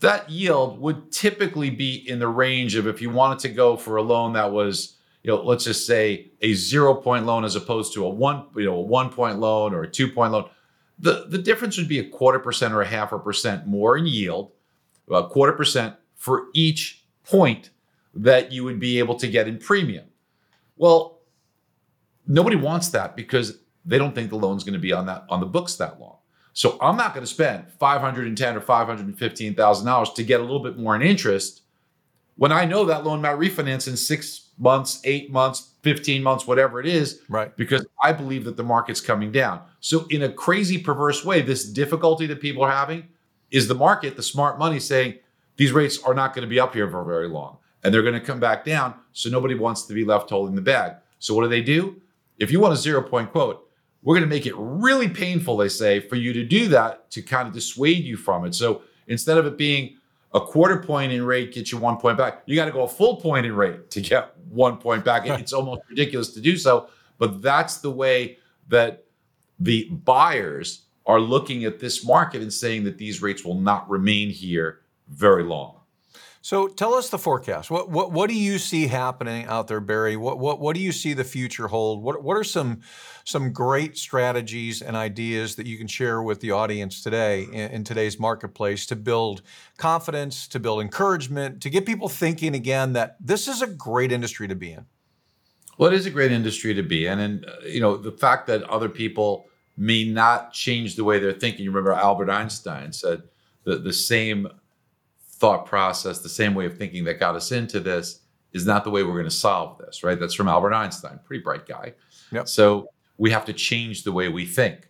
that 0.00 0.30
yield 0.30 0.78
would 0.80 1.10
typically 1.10 1.70
be 1.70 2.08
in 2.08 2.20
the 2.20 2.28
range 2.28 2.76
of 2.76 2.86
if 2.86 3.02
you 3.02 3.10
wanted 3.10 3.40
to 3.40 3.48
go 3.48 3.76
for 3.76 3.96
a 3.96 4.02
loan 4.02 4.32
that 4.34 4.52
was, 4.52 4.96
you 5.24 5.32
know, 5.32 5.42
let's 5.42 5.64
just 5.64 5.88
say 5.88 6.30
a 6.40 6.54
zero 6.54 6.94
point 6.94 7.26
loan 7.26 7.44
as 7.44 7.56
opposed 7.56 7.92
to 7.94 8.04
a 8.04 8.08
one, 8.08 8.46
you 8.54 8.66
know, 8.66 8.76
a 8.76 8.80
one 8.80 9.10
point 9.10 9.40
loan 9.40 9.74
or 9.74 9.82
a 9.82 9.90
two 9.90 10.08
point 10.08 10.32
loan. 10.32 10.48
The, 10.98 11.26
the 11.28 11.38
difference 11.38 11.76
would 11.78 11.88
be 11.88 12.00
a 12.00 12.08
quarter 12.08 12.38
percent 12.38 12.74
or 12.74 12.82
a 12.82 12.86
half 12.86 13.12
a 13.12 13.18
percent 13.18 13.66
more 13.66 13.96
in 13.96 14.06
yield, 14.06 14.52
a 15.10 15.28
quarter 15.28 15.52
percent 15.52 15.94
for 16.16 16.46
each 16.54 17.04
point 17.24 17.70
that 18.14 18.50
you 18.50 18.64
would 18.64 18.80
be 18.80 18.98
able 18.98 19.14
to 19.16 19.28
get 19.28 19.46
in 19.46 19.58
premium. 19.58 20.06
Well, 20.76 21.20
nobody 22.26 22.56
wants 22.56 22.88
that 22.88 23.16
because 23.16 23.58
they 23.84 23.98
don't 23.98 24.14
think 24.14 24.30
the 24.30 24.36
loan's 24.36 24.64
going 24.64 24.74
to 24.74 24.80
be 24.80 24.92
on 24.92 25.06
that 25.06 25.24
on 25.28 25.40
the 25.40 25.46
books 25.46 25.76
that 25.76 26.00
long. 26.00 26.16
So 26.52 26.76
I'm 26.80 26.96
not 26.96 27.14
going 27.14 27.24
to 27.24 27.30
spend 27.30 27.70
510 27.78 28.56
or 28.56 28.60
515 28.60 29.54
thousand 29.54 29.86
dollars 29.86 30.10
to 30.14 30.24
get 30.24 30.40
a 30.40 30.42
little 30.42 30.62
bit 30.62 30.76
more 30.76 30.96
in 30.96 31.02
interest 31.02 31.62
when 32.36 32.52
I 32.52 32.64
know 32.64 32.84
that 32.84 33.04
loan 33.04 33.20
might 33.20 33.38
refinance 33.38 33.88
in 33.88 33.96
six 33.96 34.47
months, 34.58 35.00
eight 35.04 35.30
months, 35.30 35.70
15 35.82 36.22
months, 36.22 36.46
whatever 36.46 36.80
it 36.80 36.86
is, 36.86 37.22
right? 37.28 37.56
Because 37.56 37.86
I 38.02 38.12
believe 38.12 38.44
that 38.44 38.56
the 38.56 38.62
market's 38.62 39.00
coming 39.00 39.30
down. 39.30 39.62
So 39.80 40.06
in 40.10 40.22
a 40.22 40.32
crazy, 40.32 40.78
perverse 40.78 41.24
way, 41.24 41.40
this 41.40 41.64
difficulty 41.64 42.26
that 42.26 42.40
people 42.40 42.64
are 42.64 42.70
having 42.70 43.06
is 43.50 43.68
the 43.68 43.74
market, 43.74 44.16
the 44.16 44.22
smart 44.22 44.58
money 44.58 44.80
saying 44.80 45.14
these 45.56 45.72
rates 45.72 46.02
are 46.02 46.14
not 46.14 46.34
going 46.34 46.42
to 46.42 46.48
be 46.48 46.60
up 46.60 46.74
here 46.74 46.90
for 46.90 47.04
very 47.04 47.28
long 47.28 47.58
and 47.82 47.94
they're 47.94 48.02
going 48.02 48.14
to 48.14 48.20
come 48.20 48.40
back 48.40 48.64
down. 48.64 48.94
So 49.12 49.30
nobody 49.30 49.54
wants 49.54 49.84
to 49.86 49.94
be 49.94 50.04
left 50.04 50.30
holding 50.30 50.54
the 50.54 50.62
bag. 50.62 50.96
So 51.18 51.34
what 51.34 51.42
do 51.42 51.48
they 51.48 51.62
do? 51.62 52.00
If 52.38 52.50
you 52.50 52.60
want 52.60 52.74
a 52.74 52.76
zero 52.76 53.02
point 53.02 53.32
quote, 53.32 53.68
we're 54.02 54.14
going 54.14 54.28
to 54.28 54.34
make 54.34 54.46
it 54.46 54.54
really 54.56 55.08
painful, 55.08 55.56
they 55.56 55.68
say, 55.68 56.00
for 56.00 56.16
you 56.16 56.32
to 56.32 56.44
do 56.44 56.68
that 56.68 57.10
to 57.10 57.22
kind 57.22 57.48
of 57.48 57.54
dissuade 57.54 58.04
you 58.04 58.16
from 58.16 58.44
it. 58.44 58.54
So 58.54 58.82
instead 59.08 59.38
of 59.38 59.46
it 59.46 59.58
being 59.58 59.97
a 60.34 60.40
quarter 60.40 60.78
point 60.78 61.12
in 61.12 61.24
rate 61.24 61.52
gets 61.52 61.72
you 61.72 61.78
one 61.78 61.96
point 61.96 62.18
back, 62.18 62.42
you 62.46 62.54
got 62.54 62.66
to 62.66 62.70
go 62.70 62.82
a 62.82 62.88
full 62.88 63.16
point 63.16 63.46
in 63.46 63.54
rate 63.54 63.90
to 63.90 64.00
get 64.00 64.34
one 64.50 64.76
point 64.76 65.04
back. 65.04 65.26
It's 65.26 65.52
almost 65.52 65.82
ridiculous 65.88 66.32
to 66.34 66.40
do 66.40 66.56
so, 66.56 66.88
but 67.18 67.40
that's 67.42 67.78
the 67.78 67.90
way 67.90 68.38
that 68.68 69.04
the 69.58 69.88
buyers 69.90 70.82
are 71.06 71.20
looking 71.20 71.64
at 71.64 71.80
this 71.80 72.04
market 72.04 72.42
and 72.42 72.52
saying 72.52 72.84
that 72.84 72.98
these 72.98 73.22
rates 73.22 73.44
will 73.44 73.58
not 73.58 73.88
remain 73.88 74.28
here 74.28 74.80
very 75.08 75.42
long. 75.42 75.77
So 76.40 76.68
tell 76.68 76.94
us 76.94 77.10
the 77.10 77.18
forecast. 77.18 77.70
What 77.70 77.90
what 77.90 78.12
what 78.12 78.28
do 78.28 78.34
you 78.34 78.58
see 78.58 78.86
happening 78.86 79.46
out 79.46 79.66
there, 79.66 79.80
Barry? 79.80 80.16
What 80.16 80.38
what 80.38 80.60
what 80.60 80.76
do 80.76 80.80
you 80.80 80.92
see 80.92 81.12
the 81.12 81.24
future 81.24 81.68
hold? 81.68 82.02
What 82.02 82.22
what 82.22 82.36
are 82.36 82.44
some 82.44 82.80
some 83.24 83.52
great 83.52 83.98
strategies 83.98 84.80
and 84.80 84.96
ideas 84.96 85.56
that 85.56 85.66
you 85.66 85.76
can 85.76 85.88
share 85.88 86.22
with 86.22 86.40
the 86.40 86.52
audience 86.52 87.02
today 87.02 87.42
in, 87.42 87.70
in 87.70 87.84
today's 87.84 88.18
marketplace 88.18 88.86
to 88.86 88.96
build 88.96 89.42
confidence, 89.76 90.46
to 90.48 90.60
build 90.60 90.80
encouragement, 90.80 91.60
to 91.62 91.70
get 91.70 91.84
people 91.84 92.08
thinking 92.08 92.54
again 92.54 92.92
that 92.92 93.16
this 93.20 93.48
is 93.48 93.60
a 93.60 93.66
great 93.66 94.12
industry 94.12 94.46
to 94.46 94.54
be 94.54 94.72
in? 94.72 94.86
Well, 95.76 95.92
it 95.92 95.96
is 95.96 96.06
a 96.06 96.10
great 96.10 96.32
industry 96.32 96.74
to 96.74 96.82
be 96.82 97.06
in, 97.06 97.18
and 97.18 97.44
uh, 97.46 97.66
you 97.66 97.80
know 97.80 97.96
the 97.96 98.12
fact 98.12 98.46
that 98.46 98.62
other 98.64 98.88
people 98.88 99.46
may 99.76 100.04
not 100.04 100.52
change 100.52 100.96
the 100.96 101.04
way 101.04 101.18
they're 101.18 101.32
thinking. 101.32 101.64
You 101.64 101.70
remember 101.70 101.92
Albert 101.92 102.30
Einstein 102.30 102.92
said 102.92 103.22
the 103.64 103.78
the 103.78 103.92
same 103.92 104.48
thought 105.38 105.66
process, 105.66 106.18
the 106.18 106.28
same 106.28 106.54
way 106.54 106.66
of 106.66 106.76
thinking 106.76 107.04
that 107.04 107.20
got 107.20 107.36
us 107.36 107.52
into 107.52 107.80
this 107.80 108.20
is 108.52 108.66
not 108.66 108.84
the 108.84 108.90
way 108.90 109.02
we're 109.02 109.12
going 109.12 109.24
to 109.24 109.30
solve 109.30 109.78
this, 109.78 110.02
right? 110.02 110.18
That's 110.18 110.34
from 110.34 110.48
Albert 110.48 110.74
Einstein, 110.74 111.20
pretty 111.24 111.42
bright 111.42 111.66
guy. 111.66 111.94
Yep. 112.32 112.48
So 112.48 112.88
we 113.18 113.30
have 113.30 113.44
to 113.44 113.52
change 113.52 114.04
the 114.04 114.12
way 114.12 114.28
we 114.28 114.46
think. 114.46 114.88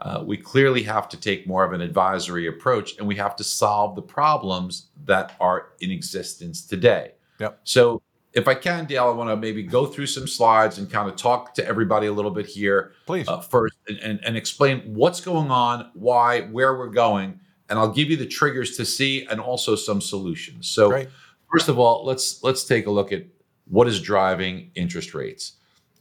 Uh, 0.00 0.22
we 0.24 0.36
clearly 0.36 0.82
have 0.84 1.08
to 1.08 1.16
take 1.18 1.46
more 1.46 1.64
of 1.64 1.72
an 1.72 1.80
advisory 1.80 2.46
approach 2.46 2.96
and 2.98 3.08
we 3.08 3.16
have 3.16 3.34
to 3.34 3.42
solve 3.42 3.96
the 3.96 4.02
problems 4.02 4.88
that 5.04 5.34
are 5.40 5.70
in 5.80 5.90
existence 5.90 6.64
today. 6.64 7.12
Yep. 7.40 7.60
So 7.64 8.00
if 8.32 8.46
I 8.46 8.54
can, 8.54 8.84
Dale, 8.84 9.08
I 9.08 9.10
want 9.10 9.30
to 9.30 9.36
maybe 9.36 9.64
go 9.64 9.86
through 9.86 10.06
some 10.06 10.28
slides 10.28 10.78
and 10.78 10.88
kind 10.88 11.08
of 11.08 11.16
talk 11.16 11.54
to 11.54 11.66
everybody 11.66 12.06
a 12.06 12.12
little 12.12 12.30
bit 12.30 12.46
here. 12.46 12.92
Please. 13.06 13.26
Uh, 13.26 13.40
first 13.40 13.76
and, 13.88 13.98
and, 13.98 14.20
and 14.24 14.36
explain 14.36 14.82
what's 14.94 15.20
going 15.20 15.50
on, 15.50 15.90
why, 15.94 16.42
where 16.42 16.76
we're 16.78 16.88
going 16.88 17.40
and 17.68 17.78
I'll 17.78 17.92
give 17.92 18.10
you 18.10 18.16
the 18.16 18.26
triggers 18.26 18.76
to 18.76 18.84
see 18.84 19.26
and 19.26 19.40
also 19.40 19.76
some 19.76 20.00
solutions. 20.00 20.68
So 20.68 20.88
Great. 20.88 21.08
first 21.50 21.68
of 21.68 21.78
all, 21.78 22.04
let's 22.04 22.42
let's 22.42 22.64
take 22.64 22.86
a 22.86 22.90
look 22.90 23.12
at 23.12 23.24
what 23.66 23.86
is 23.86 24.00
driving 24.00 24.70
interest 24.74 25.14
rates. 25.14 25.52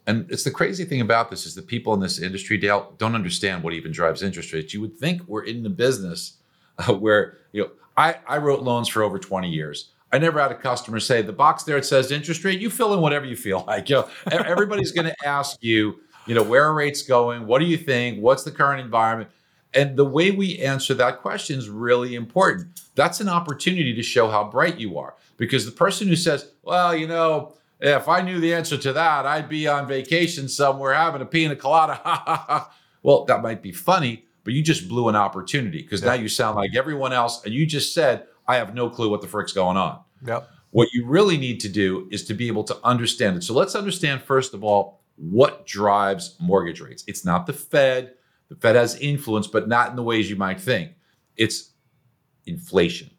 And 0.06 0.26
it's 0.32 0.44
the 0.44 0.52
crazy 0.52 0.86
thing 0.86 1.02
about 1.02 1.30
this 1.30 1.46
is 1.46 1.54
that 1.56 1.68
people 1.68 1.94
in 1.94 2.00
this 2.00 2.18
industry, 2.20 2.58
Dale, 2.58 2.94
don't 2.98 3.14
understand 3.14 3.62
what 3.62 3.74
even 3.74 3.92
drives 3.92 4.24
interest 4.24 4.54
rates. 4.54 4.74
You 4.74 4.80
would 4.80 4.98
think 4.98 5.22
we're 5.28 5.44
in 5.44 5.64
the 5.64 5.70
business 5.70 6.38
uh, 6.78 6.94
where 6.94 7.38
you 7.52 7.64
know 7.64 7.72
I, 7.98 8.16
I 8.26 8.38
wrote 8.38 8.62
loans 8.62 8.88
for 8.88 9.04
over 9.04 9.20
20 9.20 9.50
years. 9.50 9.92
I 10.12 10.20
never 10.20 10.40
had 10.42 10.52
a 10.52 10.56
customer 10.56 11.02
say 11.02 11.22
the 11.22 11.34
box 11.34 11.64
there 11.64 11.78
it 11.78 11.86
says 11.86 12.12
interest 12.12 12.44
rate. 12.46 12.62
You 12.62 12.70
fill 12.70 12.94
in 12.94 13.02
whatever 13.02 13.26
you 13.26 13.36
feel 13.36 13.66
like. 13.68 13.90
You 13.90 13.96
know, 13.96 14.10
everybody's 14.32 14.94
going 14.94 15.08
to 15.08 15.28
ask 15.28 15.62
you, 15.62 16.00
you 16.26 16.36
know, 16.36 16.44
where 16.44 16.64
are 16.64 16.74
rates 16.74 17.02
going? 17.02 17.46
What 17.46 17.60
do 17.60 17.66
you 17.66 17.78
think? 17.78 18.22
What's 18.22 18.44
the 18.44 18.52
current 18.52 18.80
environment? 18.80 19.30
And 19.74 19.98
the 19.98 20.06
way 20.06 20.32
we 20.32 20.60
answer 20.60 20.94
that 20.96 21.22
question 21.22 21.60
is 21.60 21.70
really 21.70 22.16
important. 22.16 22.80
That's 22.96 23.20
an 23.20 23.30
opportunity 23.30 23.94
to 23.94 24.04
show 24.04 24.30
how 24.30 24.50
bright 24.50 24.80
you 24.80 24.98
are. 24.98 25.16
Because 25.38 25.66
the 25.66 25.72
person 25.72 26.08
who 26.08 26.16
says, 26.16 26.52
well, 26.64 26.96
you 26.96 27.08
know, 27.08 27.54
if 27.80 28.08
I 28.08 28.22
knew 28.22 28.40
the 28.40 28.54
answer 28.54 28.78
to 28.78 28.94
that, 28.94 29.26
I'd 29.26 29.50
be 29.50 29.68
on 29.68 29.88
vacation 29.88 30.48
somewhere 30.48 30.94
having 30.94 31.22
a 31.22 31.26
pina 31.26 31.56
colada. 31.56 32.68
well, 33.04 33.26
that 33.26 33.44
might 33.44 33.62
be 33.62 33.72
funny, 33.72 34.26
but 34.44 34.54
you 34.54 34.64
just 34.64 34.88
blew 34.88 35.10
an 35.10 35.16
opportunity 35.16 35.82
because 35.82 36.02
yeah. 36.02 36.08
now 36.08 36.14
you 36.14 36.28
sound 36.28 36.56
like 36.56 36.76
everyone 36.76 37.14
else. 37.14 37.44
And 37.46 37.54
you 37.54 37.66
just 37.66 37.94
said, 37.94 38.26
I 38.48 38.56
have 38.56 38.74
no 38.74 38.90
clue 38.90 39.10
what 39.10 39.22
the 39.22 39.28
frick's 39.28 39.54
going 39.54 39.78
on. 39.78 40.00
Yep. 40.26 40.50
What 40.72 40.90
you 40.92 41.06
really 41.06 41.38
need 41.38 41.60
to 41.62 41.70
do 41.70 42.08
is 42.12 42.26
to 42.26 42.34
be 42.34 42.48
able 42.48 42.64
to 42.66 42.78
understand 42.84 43.38
it. 43.38 43.44
So 43.44 43.54
let's 43.54 43.76
understand, 43.76 44.22
first 44.22 44.54
of 44.54 44.64
all, 44.64 45.02
what 45.18 45.66
drives 45.66 46.36
mortgage 46.40 46.80
rates. 46.80 47.04
It's 47.08 47.26
not 47.26 47.46
the 47.46 47.54
Fed. 47.54 48.14
The 48.50 48.56
Fed 48.56 48.76
has 48.76 48.96
influence, 48.96 49.48
but 49.48 49.68
not 49.68 49.90
in 49.90 49.96
the 49.96 50.04
ways 50.04 50.30
you 50.30 50.36
might 50.36 50.60
think. 50.60 50.94
It's 51.36 51.72
inflation. 52.46 53.12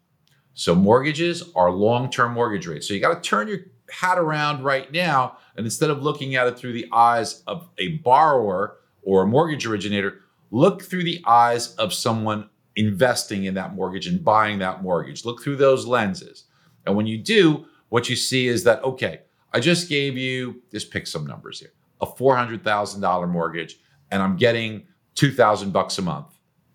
So 0.53 0.75
mortgages 0.75 1.43
are 1.55 1.71
long-term 1.71 2.33
mortgage 2.33 2.67
rates. 2.67 2.87
So 2.87 2.93
you 2.93 2.99
got 2.99 3.23
to 3.23 3.29
turn 3.29 3.47
your 3.47 3.59
hat 3.89 4.17
around 4.19 4.63
right 4.63 4.91
now, 4.91 5.37
and 5.55 5.65
instead 5.65 5.89
of 5.89 6.03
looking 6.03 6.35
at 6.35 6.47
it 6.47 6.57
through 6.57 6.73
the 6.73 6.87
eyes 6.91 7.43
of 7.47 7.69
a 7.77 7.97
borrower 7.97 8.77
or 9.01 9.23
a 9.23 9.27
mortgage 9.27 9.65
originator, 9.65 10.19
look 10.51 10.81
through 10.81 11.03
the 11.03 11.23
eyes 11.25 11.75
of 11.75 11.93
someone 11.93 12.49
investing 12.75 13.45
in 13.45 13.53
that 13.53 13.73
mortgage 13.75 14.07
and 14.07 14.23
buying 14.23 14.59
that 14.59 14.83
mortgage. 14.83 15.25
Look 15.25 15.41
through 15.41 15.57
those 15.57 15.85
lenses. 15.85 16.45
And 16.85 16.95
when 16.95 17.07
you 17.07 17.17
do, 17.17 17.65
what 17.89 18.09
you 18.09 18.15
see 18.15 18.47
is 18.47 18.63
that, 18.63 18.83
okay, 18.83 19.21
I 19.53 19.59
just 19.59 19.89
gave 19.89 20.17
you, 20.17 20.61
just 20.71 20.91
pick 20.91 21.07
some 21.07 21.25
numbers 21.25 21.59
here, 21.59 21.73
a 22.01 22.05
$400,000 22.05 23.29
mortgage, 23.29 23.79
and 24.11 24.21
I'm 24.21 24.37
getting 24.37 24.87
2000 25.19 25.73
bucks 25.73 25.97
a 25.97 26.01
month 26.01 26.27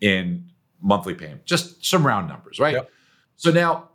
in 0.03 0.45
monthly 0.83 1.15
payment. 1.15 1.47
Just 1.47 1.83
some 1.83 2.07
round 2.07 2.29
numbers, 2.29 2.61
right? 2.61 2.75
Yep. 2.75 2.91
So 3.37 3.51
now 3.51 3.89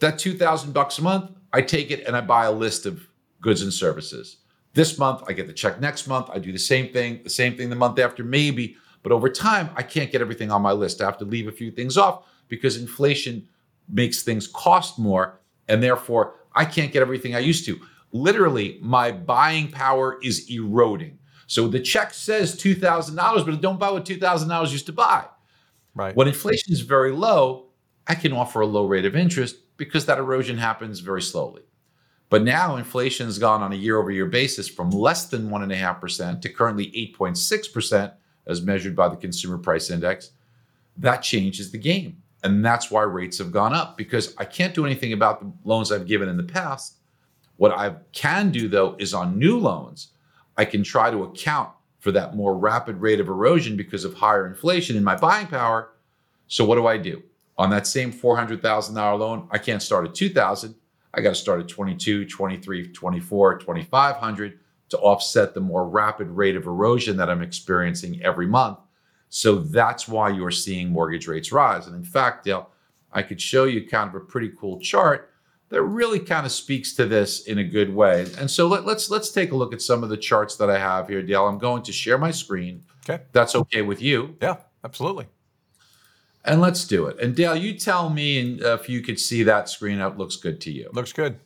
that 0.00 0.18
2000 0.18 0.74
bucks 0.74 0.98
a 0.98 1.02
month, 1.02 1.30
I 1.54 1.62
take 1.62 1.90
it 1.90 2.06
and 2.06 2.14
I 2.14 2.20
buy 2.20 2.44
a 2.44 2.52
list 2.52 2.84
of 2.84 3.08
goods 3.40 3.62
and 3.62 3.72
services. 3.72 4.36
This 4.74 4.98
month, 4.98 5.22
I 5.26 5.32
get 5.32 5.46
the 5.46 5.54
check 5.54 5.80
next 5.80 6.06
month. 6.06 6.28
I 6.30 6.38
do 6.38 6.52
the 6.52 6.58
same 6.58 6.92
thing, 6.92 7.22
the 7.24 7.30
same 7.30 7.56
thing 7.56 7.70
the 7.70 7.76
month 7.76 7.98
after, 7.98 8.22
maybe. 8.22 8.76
But 9.02 9.10
over 9.10 9.30
time, 9.30 9.70
I 9.74 9.82
can't 9.82 10.12
get 10.12 10.20
everything 10.20 10.50
on 10.50 10.60
my 10.60 10.72
list. 10.72 11.00
I 11.00 11.06
have 11.06 11.16
to 11.18 11.24
leave 11.24 11.48
a 11.48 11.52
few 11.52 11.70
things 11.70 11.96
off 11.96 12.26
because 12.48 12.76
inflation 12.76 13.48
makes 13.88 14.22
things 14.22 14.46
cost 14.46 14.98
more. 14.98 15.40
And 15.68 15.82
therefore, 15.82 16.34
I 16.54 16.66
can't 16.66 16.92
get 16.92 17.00
everything 17.00 17.34
I 17.34 17.38
used 17.38 17.64
to. 17.66 17.80
Literally, 18.12 18.78
my 18.82 19.12
buying 19.12 19.70
power 19.70 20.18
is 20.22 20.50
eroding. 20.50 21.18
So 21.54 21.68
the 21.68 21.78
check 21.78 22.12
says 22.12 22.56
$2,000, 22.56 23.46
but 23.46 23.60
don't 23.60 23.78
buy 23.78 23.88
what 23.88 24.04
$2,000 24.04 24.72
used 24.72 24.86
to 24.86 24.92
buy. 24.92 25.24
Right. 25.94 26.16
When 26.16 26.26
inflation 26.26 26.72
is 26.72 26.80
very 26.80 27.12
low, 27.12 27.66
I 28.08 28.16
can 28.16 28.32
offer 28.32 28.62
a 28.62 28.66
low 28.66 28.86
rate 28.86 29.04
of 29.04 29.14
interest 29.14 29.58
because 29.76 30.04
that 30.06 30.18
erosion 30.18 30.58
happens 30.58 30.98
very 30.98 31.22
slowly. 31.22 31.62
But 32.28 32.42
now 32.42 32.74
inflation 32.74 33.26
has 33.26 33.38
gone 33.38 33.62
on 33.62 33.72
a 33.72 33.76
year 33.76 33.98
over 33.98 34.10
year 34.10 34.26
basis 34.26 34.66
from 34.66 34.90
less 34.90 35.26
than 35.26 35.48
1.5% 35.48 36.40
to 36.40 36.48
currently 36.48 36.90
8.6% 37.16 38.12
as 38.48 38.60
measured 38.60 38.96
by 38.96 39.08
the 39.08 39.14
consumer 39.14 39.56
price 39.56 39.90
index. 39.90 40.32
That 40.96 41.18
changes 41.18 41.70
the 41.70 41.78
game. 41.78 42.20
And 42.42 42.64
that's 42.64 42.90
why 42.90 43.02
rates 43.02 43.38
have 43.38 43.52
gone 43.52 43.74
up 43.74 43.96
because 43.96 44.34
I 44.38 44.44
can't 44.44 44.74
do 44.74 44.84
anything 44.84 45.12
about 45.12 45.38
the 45.38 45.52
loans 45.62 45.92
I've 45.92 46.08
given 46.08 46.28
in 46.28 46.36
the 46.36 46.42
past. 46.42 46.96
What 47.58 47.70
I 47.70 47.94
can 48.10 48.50
do 48.50 48.66
though 48.66 48.96
is 48.98 49.14
on 49.14 49.38
new 49.38 49.56
loans, 49.56 50.08
I 50.56 50.64
can 50.64 50.82
try 50.82 51.10
to 51.10 51.24
account 51.24 51.70
for 51.98 52.12
that 52.12 52.36
more 52.36 52.56
rapid 52.56 53.00
rate 53.00 53.20
of 53.20 53.28
erosion 53.28 53.76
because 53.76 54.04
of 54.04 54.14
higher 54.14 54.46
inflation 54.46 54.96
in 54.96 55.04
my 55.04 55.16
buying 55.16 55.46
power. 55.46 55.92
So 56.46 56.64
what 56.64 56.76
do 56.76 56.86
I 56.86 56.98
do? 56.98 57.22
On 57.56 57.70
that 57.70 57.86
same 57.86 58.12
$400,000 58.12 59.18
loan, 59.18 59.48
I 59.50 59.58
can't 59.58 59.82
start 59.82 60.06
at 60.06 60.14
2000. 60.14 60.74
I 61.14 61.20
got 61.20 61.30
to 61.30 61.34
start 61.34 61.60
at 61.60 61.68
22, 61.68 62.28
23, 62.28 62.92
24, 62.92 63.58
2500 63.58 64.58
to 64.90 64.98
offset 64.98 65.54
the 65.54 65.60
more 65.60 65.88
rapid 65.88 66.28
rate 66.28 66.56
of 66.56 66.66
erosion 66.66 67.16
that 67.16 67.30
I'm 67.30 67.42
experiencing 67.42 68.22
every 68.22 68.46
month. 68.46 68.78
So 69.28 69.56
that's 69.56 70.06
why 70.06 70.28
you're 70.30 70.50
seeing 70.50 70.90
mortgage 70.90 71.26
rates 71.26 71.52
rise. 71.52 71.86
And 71.86 71.96
in 71.96 72.04
fact, 72.04 72.44
Dale, 72.44 72.70
I 73.12 73.22
could 73.22 73.40
show 73.40 73.64
you 73.64 73.86
kind 73.88 74.08
of 74.08 74.14
a 74.14 74.20
pretty 74.20 74.50
cool 74.58 74.78
chart 74.80 75.30
that 75.74 75.82
really 75.82 76.20
kind 76.20 76.46
of 76.46 76.52
speaks 76.52 76.92
to 76.92 77.04
this 77.04 77.46
in 77.46 77.58
a 77.58 77.64
good 77.64 77.92
way. 77.92 78.28
And 78.38 78.48
so 78.48 78.68
let, 78.68 78.82
us 78.82 78.86
let's, 78.86 79.10
let's 79.10 79.30
take 79.30 79.50
a 79.50 79.56
look 79.56 79.74
at 79.74 79.82
some 79.82 80.04
of 80.04 80.08
the 80.08 80.16
charts 80.16 80.54
that 80.56 80.70
I 80.70 80.78
have 80.78 81.08
here, 81.08 81.20
Dale. 81.20 81.48
I'm 81.48 81.58
going 81.58 81.82
to 81.82 81.92
share 81.92 82.16
my 82.16 82.30
screen. 82.30 82.84
Okay. 83.04 83.24
That's 83.32 83.56
okay 83.56 83.82
with 83.82 84.00
you. 84.00 84.36
Yeah, 84.40 84.58
absolutely. 84.84 85.26
And 86.44 86.60
let's 86.60 86.86
do 86.86 87.06
it. 87.06 87.18
And 87.18 87.34
Dale, 87.34 87.56
you 87.56 87.76
tell 87.76 88.08
me 88.08 88.62
uh, 88.62 88.74
if 88.74 88.88
you 88.88 89.02
could 89.02 89.18
see 89.18 89.42
that 89.42 89.68
screen 89.68 90.00
up 90.00 90.16
looks 90.16 90.36
good 90.36 90.60
to 90.60 90.70
you. 90.70 90.90
Looks 90.92 91.12
good. 91.12 91.40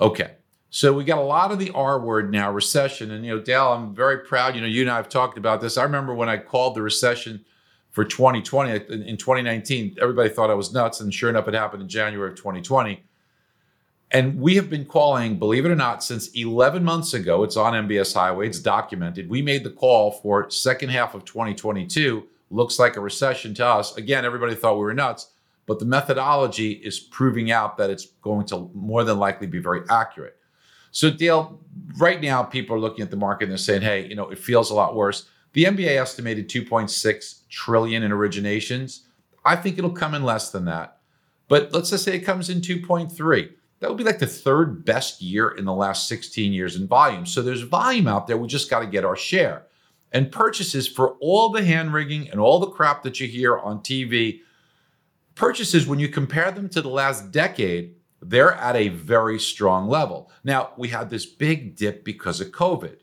Okay. 0.00 0.32
So 0.70 0.92
we 0.92 1.04
got 1.04 1.18
a 1.18 1.22
lot 1.22 1.52
of 1.52 1.60
the 1.60 1.70
R 1.70 2.00
word 2.00 2.32
now, 2.32 2.50
recession. 2.50 3.12
And 3.12 3.24
you 3.24 3.36
know, 3.36 3.40
Dale, 3.40 3.68
I'm 3.72 3.94
very 3.94 4.18
proud. 4.18 4.56
You 4.56 4.62
know, 4.62 4.66
you 4.66 4.82
and 4.82 4.90
I 4.90 4.96
have 4.96 5.08
talked 5.08 5.38
about 5.38 5.60
this. 5.60 5.78
I 5.78 5.84
remember 5.84 6.12
when 6.12 6.28
I 6.28 6.38
called 6.38 6.74
the 6.74 6.82
recession 6.82 7.44
for 7.92 8.04
2020 8.04 8.72
in 9.08 9.16
2019, 9.16 9.96
everybody 10.00 10.28
thought 10.28 10.50
I 10.50 10.54
was 10.54 10.72
nuts. 10.72 11.00
And 11.00 11.14
sure 11.14 11.30
enough, 11.30 11.46
it 11.46 11.54
happened 11.54 11.82
in 11.82 11.88
January 11.88 12.30
of 12.30 12.36
2020. 12.36 13.04
And 14.12 14.40
we 14.40 14.56
have 14.56 14.68
been 14.68 14.84
calling, 14.84 15.38
believe 15.38 15.64
it 15.64 15.70
or 15.70 15.76
not, 15.76 16.02
since 16.02 16.28
11 16.34 16.82
months 16.82 17.14
ago. 17.14 17.44
It's 17.44 17.56
on 17.56 17.74
MBS 17.88 18.12
Highway, 18.12 18.48
it's 18.48 18.58
documented. 18.58 19.28
We 19.28 19.40
made 19.40 19.62
the 19.62 19.70
call 19.70 20.10
for 20.10 20.50
second 20.50 20.88
half 20.88 21.14
of 21.14 21.24
2022. 21.24 22.26
Looks 22.50 22.80
like 22.80 22.96
a 22.96 23.00
recession 23.00 23.54
to 23.54 23.66
us. 23.66 23.96
Again, 23.96 24.24
everybody 24.24 24.56
thought 24.56 24.74
we 24.74 24.80
were 24.80 24.94
nuts, 24.94 25.30
but 25.66 25.78
the 25.78 25.84
methodology 25.84 26.72
is 26.72 26.98
proving 26.98 27.52
out 27.52 27.76
that 27.78 27.90
it's 27.90 28.06
going 28.22 28.46
to 28.46 28.68
more 28.74 29.04
than 29.04 29.18
likely 29.18 29.46
be 29.46 29.60
very 29.60 29.82
accurate. 29.88 30.36
So, 30.90 31.08
Dale, 31.08 31.60
right 31.98 32.20
now, 32.20 32.42
people 32.42 32.74
are 32.74 32.80
looking 32.80 33.04
at 33.04 33.12
the 33.12 33.16
market 33.16 33.44
and 33.44 33.52
they're 33.52 33.58
saying, 33.58 33.82
hey, 33.82 34.08
you 34.08 34.16
know, 34.16 34.28
it 34.30 34.38
feels 34.38 34.70
a 34.70 34.74
lot 34.74 34.96
worse. 34.96 35.28
The 35.52 35.64
MBA 35.64 36.00
estimated 36.00 36.48
2.6 36.48 37.48
trillion 37.48 38.02
in 38.02 38.10
originations. 38.10 39.02
I 39.44 39.54
think 39.54 39.78
it'll 39.78 39.90
come 39.90 40.14
in 40.14 40.24
less 40.24 40.50
than 40.50 40.64
that. 40.64 40.96
But 41.46 41.72
let's 41.72 41.90
just 41.90 42.04
say 42.04 42.16
it 42.16 42.20
comes 42.20 42.50
in 42.50 42.60
2.3 42.60 43.50
that 43.80 43.88
would 43.88 43.98
be 43.98 44.04
like 44.04 44.18
the 44.18 44.26
third 44.26 44.84
best 44.84 45.22
year 45.22 45.48
in 45.48 45.64
the 45.64 45.72
last 45.72 46.06
16 46.06 46.52
years 46.52 46.76
in 46.76 46.86
volume. 46.86 47.26
So 47.26 47.42
there's 47.42 47.62
volume 47.62 48.06
out 48.06 48.26
there. 48.26 48.36
We 48.36 48.46
just 48.46 48.70
got 48.70 48.80
to 48.80 48.86
get 48.86 49.04
our 49.04 49.16
share. 49.16 49.66
And 50.12 50.30
purchases 50.30 50.86
for 50.86 51.16
all 51.20 51.50
the 51.50 51.64
hand 51.64 51.94
rigging 51.94 52.28
and 52.30 52.40
all 52.40 52.58
the 52.58 52.70
crap 52.70 53.02
that 53.04 53.20
you 53.20 53.26
hear 53.26 53.58
on 53.58 53.80
TV, 53.80 54.40
purchases, 55.34 55.86
when 55.86 55.98
you 55.98 56.08
compare 56.08 56.50
them 56.50 56.68
to 56.70 56.82
the 56.82 56.88
last 56.88 57.30
decade, 57.30 57.94
they're 58.20 58.52
at 58.52 58.76
a 58.76 58.88
very 58.88 59.38
strong 59.38 59.88
level. 59.88 60.30
Now, 60.44 60.72
we 60.76 60.88
had 60.88 61.08
this 61.08 61.24
big 61.24 61.76
dip 61.76 62.04
because 62.04 62.40
of 62.40 62.48
COVID. 62.48 62.96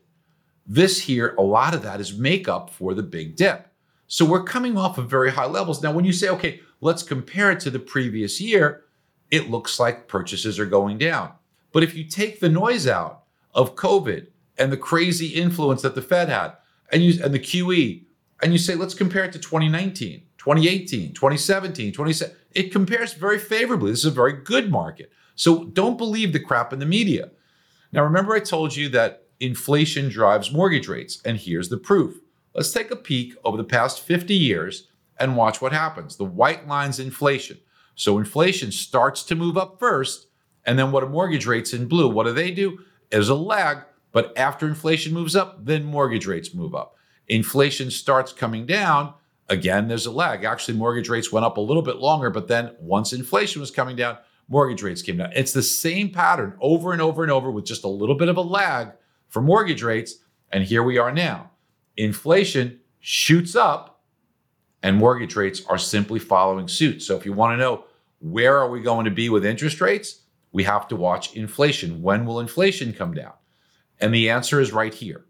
This 0.64 1.00
here, 1.00 1.34
a 1.38 1.42
lot 1.42 1.74
of 1.74 1.82
that 1.82 2.00
is 2.00 2.16
makeup 2.16 2.70
for 2.70 2.94
the 2.94 3.02
big 3.02 3.34
dip. 3.34 3.66
So 4.06 4.24
we're 4.24 4.44
coming 4.44 4.76
off 4.76 4.96
of 4.98 5.10
very 5.10 5.32
high 5.32 5.46
levels. 5.46 5.82
Now, 5.82 5.92
when 5.92 6.04
you 6.04 6.12
say, 6.12 6.28
okay, 6.28 6.60
let's 6.80 7.02
compare 7.02 7.50
it 7.50 7.60
to 7.60 7.70
the 7.70 7.78
previous 7.78 8.40
year, 8.40 8.84
it 9.30 9.50
looks 9.50 9.78
like 9.78 10.08
purchases 10.08 10.58
are 10.58 10.66
going 10.66 10.98
down. 10.98 11.32
But 11.72 11.82
if 11.82 11.94
you 11.94 12.04
take 12.04 12.40
the 12.40 12.48
noise 12.48 12.86
out 12.86 13.24
of 13.54 13.76
COVID 13.76 14.28
and 14.56 14.72
the 14.72 14.76
crazy 14.76 15.28
influence 15.28 15.82
that 15.82 15.94
the 15.94 16.02
Fed 16.02 16.28
had 16.28 16.52
and 16.90 17.02
you 17.02 17.22
and 17.22 17.34
the 17.34 17.38
QE, 17.38 18.04
and 18.42 18.52
you 18.52 18.58
say, 18.58 18.74
let's 18.74 18.94
compare 18.94 19.24
it 19.24 19.32
to 19.32 19.38
2019, 19.38 20.22
2018, 20.38 21.12
2017, 21.12 21.92
2017, 21.92 22.36
it 22.54 22.72
compares 22.72 23.14
very 23.14 23.38
favorably. 23.38 23.90
This 23.90 24.00
is 24.00 24.06
a 24.06 24.10
very 24.10 24.32
good 24.32 24.70
market. 24.70 25.12
So 25.34 25.64
don't 25.64 25.98
believe 25.98 26.32
the 26.32 26.40
crap 26.40 26.72
in 26.72 26.78
the 26.78 26.86
media. 26.86 27.30
Now, 27.92 28.04
remember, 28.04 28.34
I 28.34 28.40
told 28.40 28.76
you 28.76 28.88
that 28.90 29.24
inflation 29.40 30.08
drives 30.08 30.52
mortgage 30.52 30.88
rates, 30.88 31.20
and 31.24 31.36
here's 31.36 31.68
the 31.68 31.76
proof. 31.76 32.16
Let's 32.54 32.72
take 32.72 32.90
a 32.90 32.96
peek 32.96 33.34
over 33.44 33.56
the 33.56 33.64
past 33.64 34.00
50 34.00 34.34
years 34.34 34.88
and 35.18 35.36
watch 35.36 35.60
what 35.60 35.72
happens. 35.72 36.16
The 36.16 36.24
white 36.24 36.66
line's 36.66 36.98
inflation. 36.98 37.58
So 37.98 38.16
inflation 38.16 38.70
starts 38.70 39.24
to 39.24 39.34
move 39.34 39.58
up 39.58 39.80
first, 39.80 40.28
and 40.64 40.78
then 40.78 40.92
what 40.92 41.02
are 41.02 41.08
mortgage 41.08 41.46
rates 41.46 41.72
in 41.72 41.88
blue? 41.88 42.08
What 42.08 42.26
do 42.26 42.32
they 42.32 42.52
do? 42.52 42.78
There's 43.10 43.28
a 43.28 43.34
lag, 43.34 43.78
but 44.12 44.32
after 44.38 44.68
inflation 44.68 45.12
moves 45.12 45.34
up, 45.34 45.64
then 45.64 45.84
mortgage 45.84 46.24
rates 46.24 46.54
move 46.54 46.76
up. 46.76 46.94
Inflation 47.26 47.90
starts 47.90 48.32
coming 48.32 48.66
down, 48.66 49.14
again, 49.48 49.88
there's 49.88 50.06
a 50.06 50.12
lag. 50.12 50.44
Actually, 50.44 50.78
mortgage 50.78 51.08
rates 51.08 51.32
went 51.32 51.44
up 51.44 51.56
a 51.56 51.60
little 51.60 51.82
bit 51.82 51.96
longer, 51.96 52.30
but 52.30 52.46
then 52.46 52.76
once 52.78 53.12
inflation 53.12 53.60
was 53.60 53.72
coming 53.72 53.96
down, 53.96 54.16
mortgage 54.46 54.84
rates 54.84 55.02
came 55.02 55.16
down. 55.16 55.32
It's 55.34 55.52
the 55.52 55.60
same 55.60 56.10
pattern 56.10 56.56
over 56.60 56.92
and 56.92 57.02
over 57.02 57.24
and 57.24 57.32
over 57.32 57.50
with 57.50 57.66
just 57.66 57.82
a 57.82 57.88
little 57.88 58.14
bit 58.14 58.28
of 58.28 58.36
a 58.36 58.42
lag 58.42 58.92
for 59.28 59.42
mortgage 59.42 59.82
rates. 59.82 60.14
And 60.52 60.62
here 60.62 60.84
we 60.84 60.98
are 60.98 61.10
now. 61.10 61.50
Inflation 61.96 62.78
shoots 63.00 63.56
up 63.56 63.97
and 64.82 64.96
mortgage 64.96 65.36
rates 65.36 65.62
are 65.66 65.78
simply 65.78 66.18
following 66.18 66.68
suit. 66.68 67.02
So 67.02 67.16
if 67.16 67.26
you 67.26 67.32
want 67.32 67.52
to 67.52 67.62
know 67.62 67.84
where 68.20 68.58
are 68.58 68.70
we 68.70 68.80
going 68.80 69.04
to 69.04 69.10
be 69.10 69.28
with 69.28 69.44
interest 69.44 69.80
rates, 69.80 70.22
we 70.52 70.64
have 70.64 70.88
to 70.88 70.96
watch 70.96 71.34
inflation. 71.34 72.02
When 72.02 72.24
will 72.24 72.40
inflation 72.40 72.92
come 72.92 73.14
down? 73.14 73.32
And 74.00 74.14
the 74.14 74.30
answer 74.30 74.60
is 74.60 74.72
right 74.72 74.94
here. 74.94 75.24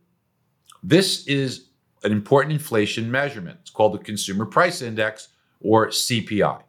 This 0.83 1.27
is 1.27 1.69
an 2.05 2.13
important 2.13 2.53
inflation 2.53 3.11
measurement. 3.11 3.59
It's 3.63 3.71
called 3.71 3.95
the 3.95 4.05
Consumer 4.05 4.47
Price 4.47 4.83
Index 4.83 5.29
or 5.61 5.89
CPI. 5.89 6.63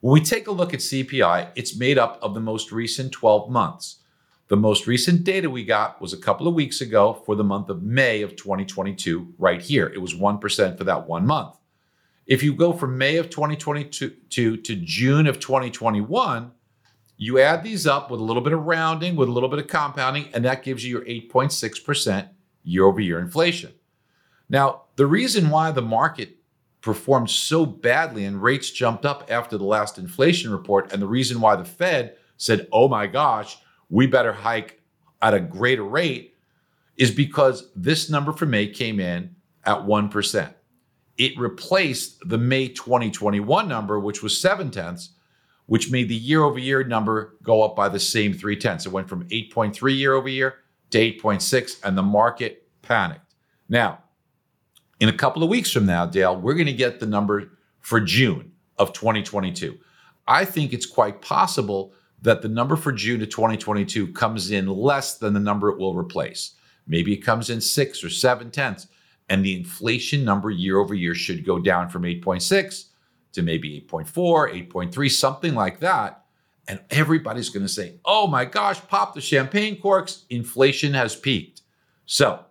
When 0.00 0.12
we 0.12 0.20
take 0.20 0.46
a 0.46 0.52
look 0.52 0.74
at 0.74 0.80
CPI, 0.80 1.50
it's 1.56 1.76
made 1.76 1.98
up 1.98 2.18
of 2.22 2.34
the 2.34 2.40
most 2.40 2.70
recent 2.70 3.10
12 3.12 3.50
months. 3.50 4.00
The 4.48 4.56
most 4.56 4.86
recent 4.86 5.24
data 5.24 5.48
we 5.48 5.64
got 5.64 6.00
was 6.00 6.12
a 6.12 6.18
couple 6.18 6.46
of 6.46 6.54
weeks 6.54 6.82
ago 6.82 7.14
for 7.24 7.34
the 7.34 7.42
month 7.42 7.70
of 7.70 7.82
May 7.82 8.20
of 8.20 8.36
2022, 8.36 9.34
right 9.38 9.62
here. 9.62 9.86
It 9.86 9.98
was 9.98 10.14
1% 10.14 10.76
for 10.76 10.84
that 10.84 11.08
one 11.08 11.26
month. 11.26 11.56
If 12.26 12.42
you 12.42 12.54
go 12.54 12.72
from 12.72 12.96
May 12.96 13.16
of 13.16 13.28
2022 13.28 14.10
to, 14.30 14.56
to 14.56 14.76
June 14.76 15.26
of 15.26 15.40
2021, 15.40 16.52
you 17.16 17.38
add 17.38 17.62
these 17.62 17.86
up 17.86 18.10
with 18.10 18.20
a 18.20 18.24
little 18.24 18.42
bit 18.42 18.52
of 18.52 18.64
rounding, 18.64 19.14
with 19.14 19.28
a 19.28 19.32
little 19.32 19.48
bit 19.48 19.58
of 19.58 19.66
compounding, 19.66 20.28
and 20.32 20.44
that 20.44 20.62
gives 20.62 20.84
you 20.84 20.98
your 20.98 21.04
8.6% 21.04 22.28
year 22.64 22.84
over 22.84 23.00
year 23.00 23.18
inflation. 23.18 23.72
Now, 24.48 24.82
the 24.96 25.06
reason 25.06 25.50
why 25.50 25.70
the 25.70 25.82
market 25.82 26.36
performed 26.80 27.30
so 27.30 27.64
badly 27.64 28.24
and 28.24 28.42
rates 28.42 28.70
jumped 28.70 29.06
up 29.06 29.30
after 29.30 29.56
the 29.56 29.64
last 29.64 29.98
inflation 29.98 30.50
report, 30.50 30.92
and 30.92 31.00
the 31.00 31.06
reason 31.06 31.40
why 31.40 31.56
the 31.56 31.64
Fed 31.64 32.16
said, 32.36 32.68
oh 32.72 32.88
my 32.88 33.06
gosh, 33.06 33.58
we 33.90 34.06
better 34.06 34.32
hike 34.32 34.82
at 35.22 35.34
a 35.34 35.40
greater 35.40 35.84
rate, 35.84 36.34
is 36.96 37.10
because 37.10 37.70
this 37.76 38.10
number 38.10 38.32
for 38.32 38.46
May 38.46 38.66
came 38.66 38.98
in 38.98 39.34
at 39.64 39.78
1%. 39.78 40.54
It 41.16 41.38
replaced 41.38 42.28
the 42.28 42.38
May 42.38 42.68
2021 42.68 43.68
number, 43.68 44.00
which 44.00 44.22
was 44.22 44.40
seven 44.40 44.70
tenths, 44.70 45.10
which 45.66 45.90
made 45.90 46.08
the 46.08 46.14
year 46.14 46.42
over 46.42 46.58
year 46.58 46.84
number 46.84 47.36
go 47.42 47.62
up 47.62 47.76
by 47.76 47.88
the 47.88 48.00
same 48.00 48.34
three 48.34 48.56
tenths. 48.56 48.86
It 48.86 48.92
went 48.92 49.08
from 49.08 49.28
8.3 49.28 49.96
year 49.96 50.14
over 50.14 50.28
year 50.28 50.56
to 50.90 50.98
8.6, 50.98 51.80
and 51.84 51.96
the 51.96 52.02
market 52.02 52.68
panicked. 52.82 53.34
Now, 53.68 54.00
in 55.00 55.08
a 55.08 55.16
couple 55.16 55.42
of 55.42 55.48
weeks 55.48 55.70
from 55.70 55.86
now, 55.86 56.06
Dale, 56.06 56.36
we're 56.36 56.54
going 56.54 56.66
to 56.66 56.72
get 56.72 57.00
the 57.00 57.06
number 57.06 57.58
for 57.80 58.00
June 58.00 58.52
of 58.78 58.92
2022. 58.92 59.78
I 60.26 60.44
think 60.44 60.72
it's 60.72 60.86
quite 60.86 61.20
possible 61.20 61.92
that 62.22 62.42
the 62.42 62.48
number 62.48 62.76
for 62.76 62.92
June 62.92 63.22
of 63.22 63.28
2022 63.28 64.12
comes 64.12 64.50
in 64.50 64.66
less 64.66 65.18
than 65.18 65.34
the 65.34 65.40
number 65.40 65.68
it 65.68 65.78
will 65.78 65.94
replace. 65.94 66.54
Maybe 66.86 67.12
it 67.12 67.18
comes 67.18 67.50
in 67.50 67.60
six 67.60 68.02
or 68.02 68.10
seven 68.10 68.50
tenths, 68.50 68.86
and 69.28 69.44
the 69.44 69.56
inflation 69.56 70.24
number 70.24 70.50
year 70.50 70.78
over 70.78 70.94
year 70.94 71.14
should 71.14 71.44
go 71.44 71.58
down 71.58 71.88
from 71.88 72.02
8.6 72.02 72.88
to 73.32 73.42
maybe 73.42 73.84
8.4, 73.88 74.68
8.3, 74.70 75.10
something 75.10 75.54
like 75.54 75.80
that. 75.80 76.24
And 76.66 76.80
everybody's 76.90 77.50
going 77.50 77.66
to 77.66 77.72
say, 77.72 78.00
oh 78.04 78.26
my 78.26 78.44
gosh, 78.44 78.80
pop 78.86 79.14
the 79.14 79.20
champagne 79.20 79.80
corks, 79.80 80.24
inflation 80.30 80.94
has 80.94 81.14
peaked. 81.14 81.62
So 82.06 82.44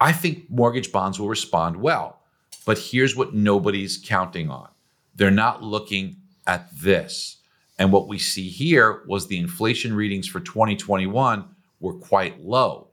I 0.00 0.12
think 0.12 0.50
mortgage 0.50 0.92
bonds 0.92 1.18
will 1.18 1.28
respond 1.28 1.76
well. 1.76 2.20
But 2.66 2.78
here's 2.78 3.16
what 3.16 3.34
nobody's 3.34 3.98
counting 4.02 4.50
on 4.50 4.68
they're 5.16 5.30
not 5.30 5.62
looking 5.62 6.16
at 6.46 6.68
this. 6.76 7.38
And 7.78 7.92
what 7.92 8.08
we 8.08 8.18
see 8.18 8.48
here 8.48 9.02
was 9.06 9.26
the 9.26 9.38
inflation 9.38 9.94
readings 9.94 10.28
for 10.28 10.40
2021 10.40 11.44
were 11.80 11.94
quite 11.94 12.44
low, 12.44 12.88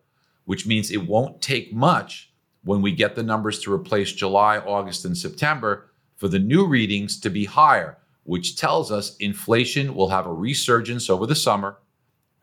which 0.46 0.66
means 0.66 0.92
it 0.92 1.08
won't 1.08 1.42
take 1.42 1.74
much 1.74 2.31
when 2.64 2.82
we 2.82 2.92
get 2.92 3.16
the 3.16 3.24
numbers 3.24 3.60
to 3.60 3.74
replace 3.74 4.12
July, 4.12 4.58
August, 4.58 5.06
and 5.06 5.18
September 5.18 5.90
for 6.18 6.28
the 6.28 6.40
new 6.40 6.68
readings 6.68 7.20
to 7.20 7.30
be 7.30 7.46
higher, 7.46 7.98
which 8.24 8.56
tells 8.56 8.92
us 8.92 9.18
inflation 9.18 9.96
will 9.96 10.10
have 10.10 10.28
a 10.28 10.34
resurgence 10.34 11.10
over 11.10 11.26
the 11.26 11.36
summer 11.36 11.78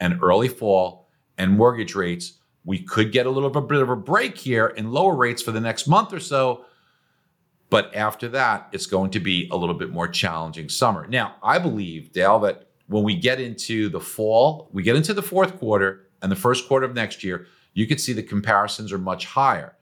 and 0.00 0.18
early 0.22 0.48
fall, 0.48 1.08
and 1.36 1.52
mortgage 1.56 1.94
rates 1.94 2.34
we 2.68 2.78
could 2.78 3.12
get 3.12 3.24
a 3.24 3.30
little 3.30 3.48
bit 3.48 3.80
of 3.80 3.88
a 3.88 3.96
break 3.96 4.36
here 4.36 4.66
in 4.66 4.92
lower 4.92 5.14
rates 5.14 5.40
for 5.40 5.52
the 5.52 5.60
next 5.60 5.86
month 5.86 6.12
or 6.12 6.20
so. 6.20 6.66
But 7.70 7.94
after 7.94 8.28
that, 8.28 8.68
it's 8.72 8.84
going 8.84 9.10
to 9.12 9.20
be 9.20 9.48
a 9.50 9.56
little 9.56 9.74
bit 9.74 9.88
more 9.88 10.06
challenging 10.06 10.68
summer. 10.68 11.06
Now, 11.06 11.36
I 11.42 11.58
believe, 11.58 12.12
Dale, 12.12 12.38
that 12.40 12.68
when 12.86 13.04
we 13.04 13.14
get 13.14 13.40
into 13.40 13.88
the 13.88 14.00
fall, 14.00 14.68
we 14.70 14.82
get 14.82 14.96
into 14.96 15.14
the 15.14 15.22
fourth 15.22 15.58
quarter 15.58 16.08
and 16.20 16.30
the 16.30 16.36
first 16.36 16.68
quarter 16.68 16.84
of 16.84 16.94
next 16.94 17.24
year, 17.24 17.46
you 17.72 17.86
could 17.86 18.00
see 18.00 18.12
the 18.12 18.22
comparisons 18.22 18.92
are 18.92 18.98
much 18.98 19.24
higher. 19.24 19.74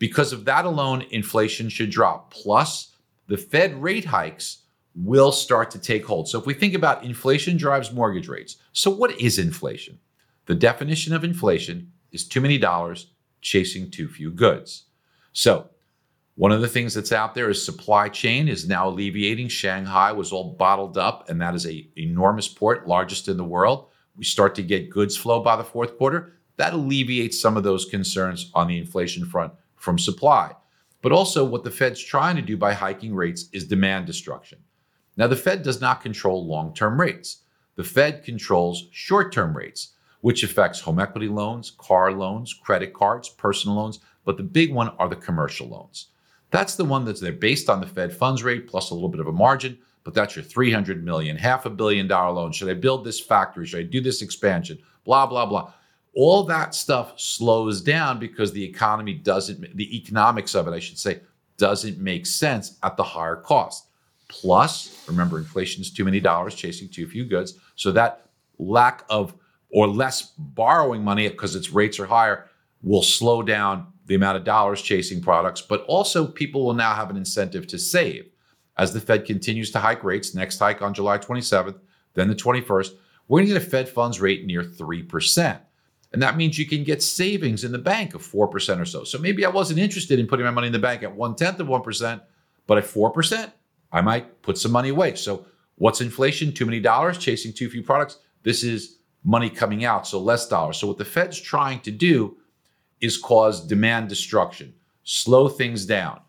Because 0.00 0.32
of 0.32 0.46
that 0.46 0.64
alone, 0.64 1.04
inflation 1.10 1.68
should 1.68 1.90
drop. 1.90 2.32
Plus, 2.32 2.96
the 3.28 3.36
Fed 3.36 3.80
rate 3.80 4.06
hikes 4.06 4.62
will 4.94 5.30
start 5.30 5.70
to 5.70 5.78
take 5.78 6.04
hold. 6.04 6.26
So 6.26 6.38
if 6.40 6.46
we 6.46 6.54
think 6.54 6.74
about 6.74 7.04
inflation 7.04 7.56
drives 7.56 7.92
mortgage 7.92 8.26
rates. 8.26 8.56
So 8.72 8.90
what 8.90 9.20
is 9.20 9.38
inflation? 9.38 10.00
The 10.46 10.54
definition 10.54 11.14
of 11.14 11.22
inflation 11.22 11.92
is 12.12 12.26
too 12.26 12.40
many 12.40 12.58
dollars 12.58 13.12
chasing 13.42 13.90
too 13.90 14.08
few 14.08 14.30
goods. 14.32 14.86
So, 15.32 15.68
one 16.34 16.52
of 16.52 16.62
the 16.62 16.68
things 16.68 16.94
that's 16.94 17.12
out 17.12 17.34
there 17.34 17.50
is 17.50 17.62
supply 17.62 18.08
chain 18.08 18.48
is 18.48 18.66
now 18.66 18.88
alleviating. 18.88 19.48
Shanghai 19.48 20.10
was 20.12 20.32
all 20.32 20.54
bottled 20.54 20.96
up, 20.96 21.28
and 21.28 21.38
that 21.42 21.54
is 21.54 21.66
a 21.66 21.86
enormous 21.98 22.48
port, 22.48 22.88
largest 22.88 23.28
in 23.28 23.36
the 23.36 23.44
world. 23.44 23.88
We 24.16 24.24
start 24.24 24.54
to 24.54 24.62
get 24.62 24.88
goods 24.88 25.16
flow 25.18 25.40
by 25.42 25.56
the 25.56 25.64
fourth 25.64 25.98
quarter. 25.98 26.32
That 26.56 26.72
alleviates 26.72 27.38
some 27.38 27.58
of 27.58 27.62
those 27.62 27.84
concerns 27.84 28.50
on 28.54 28.68
the 28.68 28.78
inflation 28.78 29.26
front 29.26 29.52
from 29.80 29.98
supply. 29.98 30.52
But 31.02 31.12
also, 31.12 31.44
what 31.44 31.64
the 31.64 31.70
Fed's 31.70 32.02
trying 32.02 32.36
to 32.36 32.42
do 32.42 32.56
by 32.56 32.74
hiking 32.74 33.14
rates 33.14 33.48
is 33.52 33.66
demand 33.66 34.06
destruction. 34.06 34.58
Now, 35.16 35.26
the 35.26 35.36
Fed 35.36 35.62
does 35.62 35.80
not 35.80 36.02
control 36.02 36.46
long 36.46 36.74
term 36.74 37.00
rates, 37.00 37.42
the 37.74 37.84
Fed 37.84 38.22
controls 38.22 38.88
short 38.92 39.32
term 39.32 39.56
rates 39.56 39.94
which 40.20 40.42
affects 40.42 40.80
home 40.80 40.98
equity 40.98 41.28
loans, 41.28 41.72
car 41.78 42.12
loans, 42.12 42.52
credit 42.52 42.92
cards, 42.92 43.28
personal 43.28 43.76
loans, 43.76 44.00
but 44.24 44.36
the 44.36 44.42
big 44.42 44.72
one 44.72 44.88
are 44.98 45.08
the 45.08 45.16
commercial 45.16 45.68
loans. 45.68 46.08
That's 46.50 46.74
the 46.74 46.84
one 46.84 47.04
that's 47.04 47.20
there 47.20 47.32
based 47.32 47.70
on 47.70 47.80
the 47.80 47.86
Fed 47.86 48.12
funds 48.12 48.42
rate 48.42 48.66
plus 48.66 48.90
a 48.90 48.94
little 48.94 49.08
bit 49.08 49.20
of 49.20 49.28
a 49.28 49.32
margin, 49.32 49.78
but 50.04 50.14
that's 50.14 50.36
your 50.36 50.44
300 50.44 51.04
million, 51.04 51.36
half 51.36 51.64
a 51.64 51.70
billion 51.70 52.06
dollar 52.06 52.32
loan. 52.32 52.52
Should 52.52 52.68
I 52.68 52.74
build 52.74 53.04
this 53.04 53.20
factory? 53.20 53.66
Should 53.66 53.80
I 53.80 53.84
do 53.84 54.00
this 54.00 54.22
expansion? 54.22 54.78
Blah, 55.04 55.26
blah, 55.26 55.46
blah. 55.46 55.72
All 56.14 56.42
that 56.44 56.74
stuff 56.74 57.18
slows 57.18 57.80
down 57.80 58.18
because 58.18 58.52
the 58.52 58.64
economy 58.64 59.14
doesn't, 59.14 59.76
the 59.76 59.96
economics 59.96 60.54
of 60.54 60.66
it, 60.66 60.72
I 60.72 60.80
should 60.80 60.98
say, 60.98 61.20
doesn't 61.56 61.98
make 61.98 62.26
sense 62.26 62.78
at 62.82 62.96
the 62.96 63.02
higher 63.02 63.36
cost. 63.36 63.86
Plus, 64.28 65.04
remember, 65.08 65.38
inflation 65.38 65.82
is 65.82 65.92
too 65.92 66.04
many 66.04 66.20
dollars 66.20 66.54
chasing 66.54 66.88
too 66.88 67.06
few 67.06 67.24
goods. 67.24 67.58
So 67.76 67.92
that 67.92 68.26
lack 68.58 69.04
of 69.10 69.34
or 69.72 69.86
less 69.86 70.32
borrowing 70.36 71.02
money 71.02 71.28
because 71.28 71.54
its 71.54 71.70
rates 71.70 72.00
are 72.00 72.06
higher 72.06 72.48
will 72.82 73.02
slow 73.02 73.42
down 73.42 73.86
the 74.06 74.14
amount 74.14 74.36
of 74.36 74.44
dollars 74.44 74.82
chasing 74.82 75.20
products, 75.20 75.60
but 75.60 75.84
also 75.84 76.26
people 76.26 76.64
will 76.64 76.74
now 76.74 76.94
have 76.94 77.10
an 77.10 77.16
incentive 77.16 77.66
to 77.68 77.78
save. 77.78 78.28
As 78.76 78.92
the 78.92 79.00
Fed 79.00 79.24
continues 79.24 79.70
to 79.72 79.78
hike 79.78 80.02
rates, 80.02 80.34
next 80.34 80.58
hike 80.58 80.82
on 80.82 80.94
July 80.94 81.18
27th, 81.18 81.78
then 82.14 82.28
the 82.28 82.34
21st, 82.34 82.92
we're 83.28 83.38
going 83.38 83.48
to 83.48 83.54
get 83.54 83.62
a 83.62 83.70
Fed 83.70 83.88
funds 83.88 84.20
rate 84.20 84.46
near 84.46 84.64
3%. 84.64 85.60
And 86.12 86.20
that 86.22 86.36
means 86.36 86.58
you 86.58 86.66
can 86.66 86.82
get 86.82 87.02
savings 87.02 87.62
in 87.62 87.72
the 87.72 87.78
bank 87.78 88.14
of 88.14 88.22
4% 88.22 88.80
or 88.80 88.84
so. 88.84 89.04
So 89.04 89.18
maybe 89.18 89.44
I 89.44 89.48
wasn't 89.48 89.78
interested 89.78 90.18
in 90.18 90.26
putting 90.26 90.44
my 90.44 90.50
money 90.50 90.66
in 90.66 90.72
the 90.72 90.78
bank 90.78 91.02
at 91.02 91.14
one 91.14 91.36
tenth 91.36 91.60
of 91.60 91.68
1%, 91.68 92.20
but 92.66 92.78
at 92.78 92.84
4%, 92.84 93.52
I 93.92 94.00
might 94.00 94.42
put 94.42 94.58
some 94.58 94.72
money 94.72 94.88
away. 94.88 95.14
So 95.14 95.46
what's 95.76 96.00
inflation? 96.00 96.52
Too 96.52 96.66
many 96.66 96.80
dollars, 96.80 97.18
chasing 97.18 97.52
too 97.52 97.70
few 97.70 97.82
products. 97.82 98.18
This 98.42 98.64
is 98.64 98.98
money 99.24 99.50
coming 99.50 99.84
out, 99.84 100.06
so 100.06 100.18
less 100.18 100.48
dollars. 100.48 100.78
So 100.78 100.86
what 100.86 100.98
the 100.98 101.04
Fed's 101.04 101.40
trying 101.40 101.80
to 101.80 101.90
do 101.90 102.36
is 103.00 103.16
cause 103.16 103.66
demand 103.66 104.08
destruction, 104.08 104.74
slow 105.04 105.48
things 105.48 105.86
down. 105.86 106.20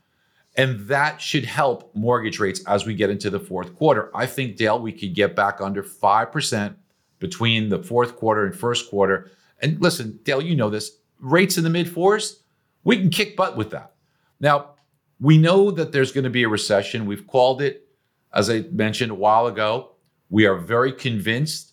And 0.58 0.82
that 0.88 1.22
should 1.22 1.46
help 1.46 1.96
mortgage 1.96 2.40
rates 2.40 2.62
as 2.68 2.86
we 2.86 2.94
get 2.94 3.10
into 3.10 3.30
the 3.30 3.40
fourth 3.40 3.76
quarter. 3.76 4.12
I 4.14 4.26
think, 4.26 4.58
Dale, 4.58 4.80
we 4.80 4.92
could 4.92 5.16
get 5.16 5.36
back 5.36 5.62
under 5.62 5.82
5% 5.82 6.76
between 7.20 7.70
the 7.70 7.82
fourth 7.82 8.16
quarter 8.18 8.46
and 8.46 8.54
first 8.54 8.90
quarter. 8.90 9.32
And 9.62 9.82
listen, 9.82 10.20
Dale, 10.24 10.42
you 10.42 10.56
know 10.56 10.70
this 10.70 10.98
rates 11.20 11.58
in 11.58 11.64
the 11.64 11.70
mid 11.70 11.90
fours, 11.90 12.44
we 12.84 12.98
can 12.98 13.10
kick 13.10 13.36
butt 13.36 13.56
with 13.56 13.70
that. 13.72 13.94
Now, 14.40 14.72
we 15.20 15.38
know 15.38 15.70
that 15.72 15.92
there's 15.92 16.12
going 16.12 16.24
to 16.24 16.32
be 16.32 16.44
a 16.44 16.50
recession. 16.50 17.06
We've 17.06 17.28
called 17.28 17.62
it, 17.62 17.88
as 18.34 18.50
I 18.50 18.62
mentioned 18.72 19.12
a 19.12 19.16
while 19.16 19.48
ago. 19.48 19.92
We 20.30 20.46
are 20.46 20.56
very 20.56 20.92
convinced 20.92 21.72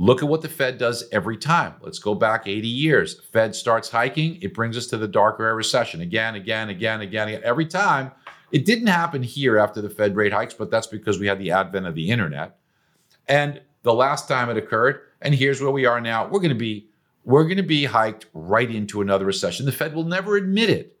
Look 0.00 0.22
at 0.22 0.30
what 0.30 0.40
the 0.40 0.48
Fed 0.48 0.78
does 0.78 1.04
every 1.12 1.36
time. 1.36 1.74
Let's 1.82 1.98
go 1.98 2.14
back 2.14 2.46
80 2.46 2.66
years. 2.66 3.20
Fed 3.32 3.54
starts 3.54 3.90
hiking, 3.90 4.38
it 4.40 4.54
brings 4.54 4.74
us 4.78 4.86
to 4.86 4.96
the 4.96 5.06
darker 5.06 5.44
era 5.44 5.54
recession 5.54 6.00
again, 6.00 6.36
again, 6.36 6.70
again, 6.70 7.02
again, 7.02 7.28
again. 7.28 7.42
Every 7.44 7.66
time. 7.66 8.12
It 8.50 8.64
didn't 8.64 8.86
happen 8.86 9.22
here 9.22 9.58
after 9.58 9.82
the 9.82 9.90
Fed 9.90 10.16
rate 10.16 10.32
hikes, 10.32 10.54
but 10.54 10.70
that's 10.70 10.86
because 10.86 11.18
we 11.18 11.26
had 11.26 11.38
the 11.38 11.50
advent 11.50 11.86
of 11.86 11.94
the 11.94 12.08
internet. 12.10 12.58
And 13.28 13.60
the 13.82 13.92
last 13.92 14.26
time 14.26 14.48
it 14.48 14.56
occurred, 14.56 15.02
and 15.20 15.34
here's 15.34 15.60
where 15.60 15.70
we 15.70 15.84
are 15.84 16.00
now, 16.00 16.24
we're 16.24 16.40
going 16.40 16.48
to 16.48 16.54
be 16.54 16.88
we're 17.30 17.44
going 17.44 17.56
to 17.56 17.62
be 17.62 17.84
hiked 17.84 18.26
right 18.32 18.70
into 18.70 19.00
another 19.00 19.24
recession. 19.24 19.66
The 19.66 19.72
Fed 19.72 19.94
will 19.94 20.04
never 20.04 20.36
admit 20.36 20.70
it. 20.70 20.96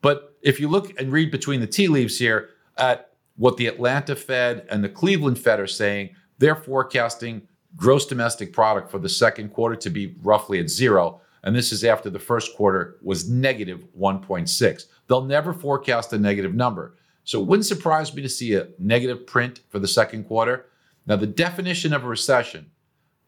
But 0.00 0.36
if 0.42 0.60
you 0.60 0.68
look 0.68 0.98
and 1.00 1.12
read 1.12 1.30
between 1.30 1.60
the 1.60 1.66
tea 1.66 1.88
leaves 1.88 2.18
here 2.18 2.50
at 2.76 3.12
what 3.36 3.56
the 3.56 3.66
Atlanta 3.66 4.16
Fed 4.16 4.66
and 4.70 4.82
the 4.82 4.88
Cleveland 4.88 5.38
Fed 5.38 5.60
are 5.60 5.66
saying, 5.66 6.10
they're 6.38 6.56
forecasting 6.56 7.42
gross 7.76 8.06
domestic 8.06 8.52
product 8.52 8.90
for 8.90 8.98
the 8.98 9.08
second 9.08 9.50
quarter 9.50 9.76
to 9.76 9.90
be 9.90 10.16
roughly 10.22 10.58
at 10.60 10.70
zero. 10.70 11.20
And 11.42 11.54
this 11.54 11.72
is 11.72 11.84
after 11.84 12.10
the 12.10 12.18
first 12.18 12.56
quarter 12.56 12.96
was 13.02 13.28
negative 13.28 13.84
1.6. 13.98 14.84
They'll 15.06 15.24
never 15.24 15.52
forecast 15.52 16.12
a 16.12 16.18
negative 16.18 16.54
number. 16.54 16.96
So 17.24 17.40
it 17.40 17.46
wouldn't 17.46 17.66
surprise 17.66 18.14
me 18.14 18.22
to 18.22 18.28
see 18.28 18.54
a 18.54 18.68
negative 18.78 19.26
print 19.26 19.60
for 19.68 19.78
the 19.78 19.88
second 19.88 20.24
quarter. 20.24 20.66
Now, 21.06 21.16
the 21.16 21.26
definition 21.26 21.92
of 21.92 22.04
a 22.04 22.08
recession 22.08 22.70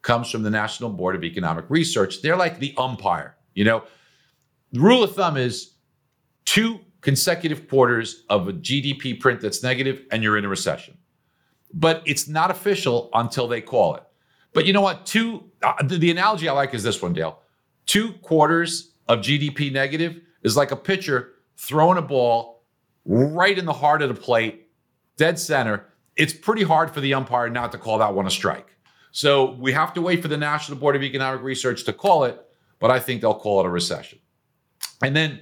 comes 0.02 0.30
from 0.30 0.42
the 0.42 0.50
National 0.50 0.90
Board 0.90 1.14
of 1.14 1.24
Economic 1.24 1.64
Research. 1.68 2.22
They're 2.22 2.36
like 2.36 2.58
the 2.58 2.74
umpire. 2.76 3.36
You 3.54 3.64
know, 3.64 3.84
the 4.72 4.80
rule 4.80 5.02
of 5.02 5.14
thumb 5.14 5.36
is 5.36 5.74
two 6.44 6.80
consecutive 7.00 7.68
quarters 7.68 8.24
of 8.28 8.48
a 8.48 8.52
GDP 8.52 9.18
print 9.18 9.40
that's 9.40 9.62
negative 9.62 10.02
and 10.10 10.22
you're 10.22 10.36
in 10.36 10.44
a 10.44 10.48
recession. 10.48 10.96
But 11.72 12.02
it's 12.06 12.28
not 12.28 12.50
official 12.50 13.10
until 13.14 13.48
they 13.48 13.60
call 13.60 13.94
it. 13.94 14.02
But 14.52 14.66
you 14.66 14.72
know 14.72 14.80
what? 14.80 15.06
Two, 15.06 15.44
uh, 15.62 15.82
the, 15.82 15.98
the 15.98 16.10
analogy 16.10 16.48
I 16.48 16.52
like 16.52 16.74
is 16.74 16.82
this 16.82 17.00
one, 17.00 17.12
Dale. 17.12 17.38
Two 17.86 18.12
quarters 18.14 18.92
of 19.08 19.20
GDP 19.20 19.72
negative 19.72 20.20
is 20.42 20.56
like 20.56 20.72
a 20.72 20.76
pitcher 20.76 21.32
throwing 21.56 21.98
a 21.98 22.02
ball 22.02 22.64
right 23.04 23.56
in 23.56 23.64
the 23.64 23.72
heart 23.72 24.02
of 24.02 24.08
the 24.08 24.20
plate, 24.20 24.68
dead 25.16 25.38
center. 25.38 25.86
It's 26.16 26.32
pretty 26.32 26.64
hard 26.64 26.90
for 26.90 27.00
the 27.00 27.14
umpire 27.14 27.48
not 27.48 27.72
to 27.72 27.78
call 27.78 27.98
that 27.98 28.14
one 28.14 28.26
a 28.26 28.30
strike. 28.30 28.66
So 29.12 29.52
we 29.52 29.72
have 29.72 29.92
to 29.94 30.00
wait 30.00 30.22
for 30.22 30.28
the 30.28 30.36
National 30.36 30.78
Board 30.78 30.96
of 30.96 31.02
Economic 31.02 31.42
Research 31.42 31.84
to 31.84 31.92
call 31.92 32.24
it, 32.24 32.40
but 32.78 32.90
I 32.90 33.00
think 33.00 33.20
they'll 33.20 33.34
call 33.34 33.60
it 33.60 33.66
a 33.66 33.70
recession. 33.70 34.18
And 35.02 35.16
then 35.16 35.40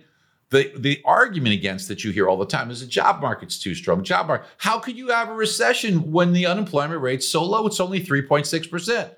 the, 0.51 0.73
the 0.77 1.03
argument 1.05 1.55
against 1.55 1.89
that 1.89 2.05
you 2.05 2.11
hear 2.11 2.29
all 2.29 2.39
the 2.39 2.47
time 2.47 2.71
is 2.71 2.81
the 2.81 2.87
job 2.87 3.21
market's 3.21 3.59
too 3.59 3.75
strong. 3.75 4.03
Job 4.03 4.29
market. 4.29 4.49
How 4.57 4.79
could 4.79 4.97
you 4.97 5.09
have 5.09 5.29
a 5.29 5.35
recession 5.35 6.11
when 6.11 6.33
the 6.33 6.47
unemployment 6.47 7.03
rate's 7.03 7.29
so 7.29 7.45
low? 7.45 7.67
It's 7.67 7.81
only 7.81 8.03
3.6%. 8.03 9.15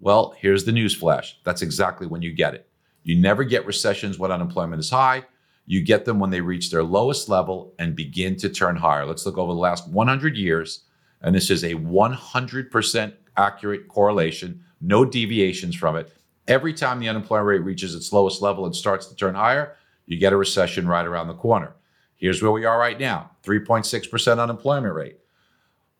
Well, 0.00 0.34
here's 0.38 0.64
the 0.64 0.72
news 0.72 0.94
flash. 0.94 1.38
That's 1.44 1.62
exactly 1.62 2.08
when 2.08 2.22
you 2.22 2.32
get 2.32 2.54
it. 2.54 2.68
You 3.04 3.16
never 3.16 3.44
get 3.44 3.66
recessions 3.66 4.18
when 4.18 4.32
unemployment 4.32 4.80
is 4.80 4.90
high. 4.90 5.24
You 5.66 5.80
get 5.80 6.04
them 6.04 6.18
when 6.18 6.30
they 6.30 6.40
reach 6.40 6.70
their 6.70 6.82
lowest 6.82 7.28
level 7.28 7.74
and 7.78 7.94
begin 7.94 8.36
to 8.36 8.48
turn 8.48 8.74
higher. 8.74 9.06
Let's 9.06 9.24
look 9.24 9.38
over 9.38 9.52
the 9.52 9.58
last 9.58 9.88
100 9.88 10.36
years. 10.36 10.84
And 11.20 11.34
this 11.34 11.50
is 11.50 11.62
a 11.62 11.74
100% 11.74 13.12
accurate 13.36 13.88
correlation, 13.88 14.62
no 14.80 15.04
deviations 15.04 15.74
from 15.74 15.96
it. 15.96 16.12
Every 16.48 16.74
time 16.74 16.98
the 16.98 17.08
unemployment 17.08 17.46
rate 17.46 17.64
reaches 17.64 17.94
its 17.94 18.12
lowest 18.12 18.42
level 18.42 18.66
and 18.66 18.74
starts 18.74 19.06
to 19.06 19.16
turn 19.16 19.34
higher, 19.34 19.76
you 20.06 20.18
get 20.18 20.32
a 20.32 20.36
recession 20.36 20.88
right 20.88 21.06
around 21.06 21.28
the 21.28 21.34
corner. 21.34 21.74
Here's 22.16 22.42
where 22.42 22.52
we 22.52 22.64
are 22.64 22.78
right 22.78 22.98
now 22.98 23.30
3.6% 23.44 24.40
unemployment 24.40 24.94
rate. 24.94 25.18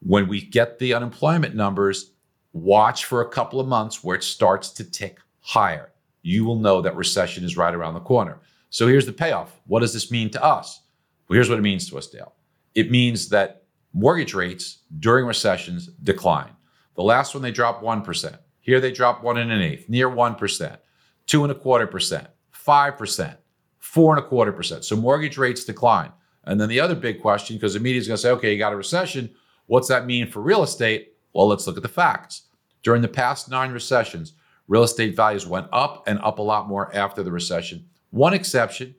When 0.00 0.28
we 0.28 0.40
get 0.40 0.78
the 0.78 0.94
unemployment 0.94 1.54
numbers, 1.54 2.12
watch 2.52 3.04
for 3.04 3.22
a 3.22 3.28
couple 3.28 3.60
of 3.60 3.68
months 3.68 4.02
where 4.02 4.16
it 4.16 4.24
starts 4.24 4.70
to 4.70 4.84
tick 4.84 5.18
higher. 5.40 5.92
You 6.22 6.44
will 6.44 6.58
know 6.58 6.80
that 6.80 6.96
recession 6.96 7.44
is 7.44 7.56
right 7.56 7.74
around 7.74 7.94
the 7.94 8.00
corner. 8.00 8.38
So 8.70 8.86
here's 8.86 9.06
the 9.06 9.12
payoff. 9.12 9.60
What 9.66 9.80
does 9.80 9.92
this 9.92 10.10
mean 10.10 10.30
to 10.30 10.42
us? 10.42 10.80
Well, 11.28 11.34
here's 11.34 11.48
what 11.48 11.58
it 11.58 11.62
means 11.62 11.88
to 11.90 11.98
us, 11.98 12.06
Dale. 12.06 12.32
It 12.74 12.90
means 12.90 13.28
that 13.28 13.64
mortgage 13.92 14.34
rates 14.34 14.78
during 14.98 15.26
recessions 15.26 15.88
decline. 16.02 16.50
The 16.94 17.02
last 17.02 17.34
one 17.34 17.42
they 17.42 17.50
dropped 17.50 17.82
1%. 17.82 18.38
Here 18.60 18.80
they 18.80 18.92
dropped 18.92 19.24
one 19.24 19.38
and 19.38 19.50
an 19.50 19.60
eighth, 19.60 19.88
near 19.88 20.08
1%, 20.08 20.78
two 21.26 21.42
and 21.42 21.50
a 21.50 21.54
quarter 21.54 21.86
percent, 21.86 22.28
5% 22.54 23.36
four 23.82 24.16
and 24.16 24.24
a 24.24 24.26
quarter 24.26 24.52
percent. 24.52 24.84
So 24.84 24.96
mortgage 24.96 25.36
rates 25.36 25.64
decline. 25.64 26.12
And 26.44 26.58
then 26.58 26.68
the 26.68 26.80
other 26.80 26.94
big 26.94 27.20
question, 27.20 27.56
because 27.56 27.74
the 27.74 27.80
media 27.80 28.00
is 28.00 28.06
going 28.06 28.16
to 28.16 28.22
say, 28.22 28.30
okay, 28.30 28.52
you 28.52 28.58
got 28.58 28.72
a 28.72 28.76
recession. 28.76 29.28
What's 29.66 29.88
that 29.88 30.06
mean 30.06 30.30
for 30.30 30.40
real 30.40 30.62
estate? 30.62 31.12
Well, 31.34 31.48
let's 31.48 31.66
look 31.66 31.76
at 31.76 31.82
the 31.82 31.88
facts. 31.88 32.42
During 32.82 33.02
the 33.02 33.08
past 33.08 33.50
nine 33.50 33.70
recessions, 33.70 34.32
real 34.66 34.84
estate 34.84 35.14
values 35.14 35.46
went 35.46 35.66
up 35.72 36.04
and 36.06 36.18
up 36.20 36.38
a 36.38 36.42
lot 36.42 36.68
more 36.68 36.94
after 36.94 37.22
the 37.22 37.30
recession. 37.30 37.84
One 38.10 38.32
exception, 38.32 38.94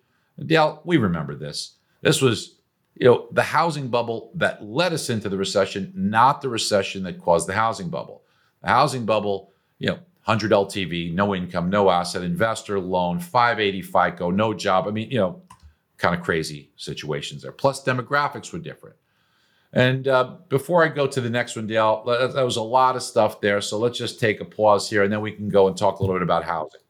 Dale, 0.45 0.82
we 0.84 0.97
remember 0.97 1.34
this. 1.34 1.77
This 2.01 2.21
was, 2.21 2.60
you 2.95 3.08
know, 3.08 3.27
the 3.32 3.43
housing 3.43 3.88
bubble 3.88 4.32
that 4.36 4.63
led 4.63 4.93
us 4.93 5.10
into 5.10 5.29
the 5.29 5.38
recession, 5.38 5.91
not 5.95 6.41
the 6.41 6.49
recession 6.49 7.03
that 7.03 7.19
caused 7.19 7.47
the 7.47 7.53
housing 7.53 7.89
bubble. 7.89 8.23
The 8.62 8.69
housing 8.69 9.06
bubble, 9.06 9.51
you 9.79 9.89
know, 9.89 9.99
100 10.25 10.51
LTV, 10.51 11.13
no 11.13 11.36
income, 11.36 11.69
no 11.69 11.89
asset, 11.89 12.23
investor 12.23 12.79
loan, 12.79 13.19
580 13.19 13.82
FICO, 13.82 14.32
no 14.32 14.53
job. 14.53 14.88
I 14.88 14.91
mean, 14.91 15.10
you 15.10 15.17
know, 15.17 15.41
kind 15.97 16.15
of 16.15 16.21
crazy 16.21 16.71
situations 16.75 17.41
there. 17.41 17.51
Plus, 17.51 17.84
demographics 17.84 18.53
were 18.53 18.60
different. 18.60 18.95
And 19.73 20.08
uh, 20.08 20.36
before 20.49 20.84
I 20.84 20.88
go 20.89 21.08
to 21.08 21.19
the 21.19 21.29
next 21.29 21.56
one, 21.56 21.65
Dale, 21.65 22.03
that 22.06 22.45
was 22.45 22.58
a 22.58 22.62
lot 22.62 22.95
of 22.95 23.01
stuff 23.01 23.41
there. 23.41 23.60
So 23.60 23.79
let's 23.79 23.97
just 23.97 24.19
take 24.19 24.39
a 24.39 24.45
pause 24.45 24.88
here 24.88 25.03
and 25.03 25.12
then 25.12 25.21
we 25.21 25.32
can 25.32 25.49
go 25.49 25.67
and 25.67 25.75
talk 25.75 25.99
a 25.99 26.03
little 26.03 26.15
bit 26.15 26.21
about 26.21 26.43
housing. 26.43 26.82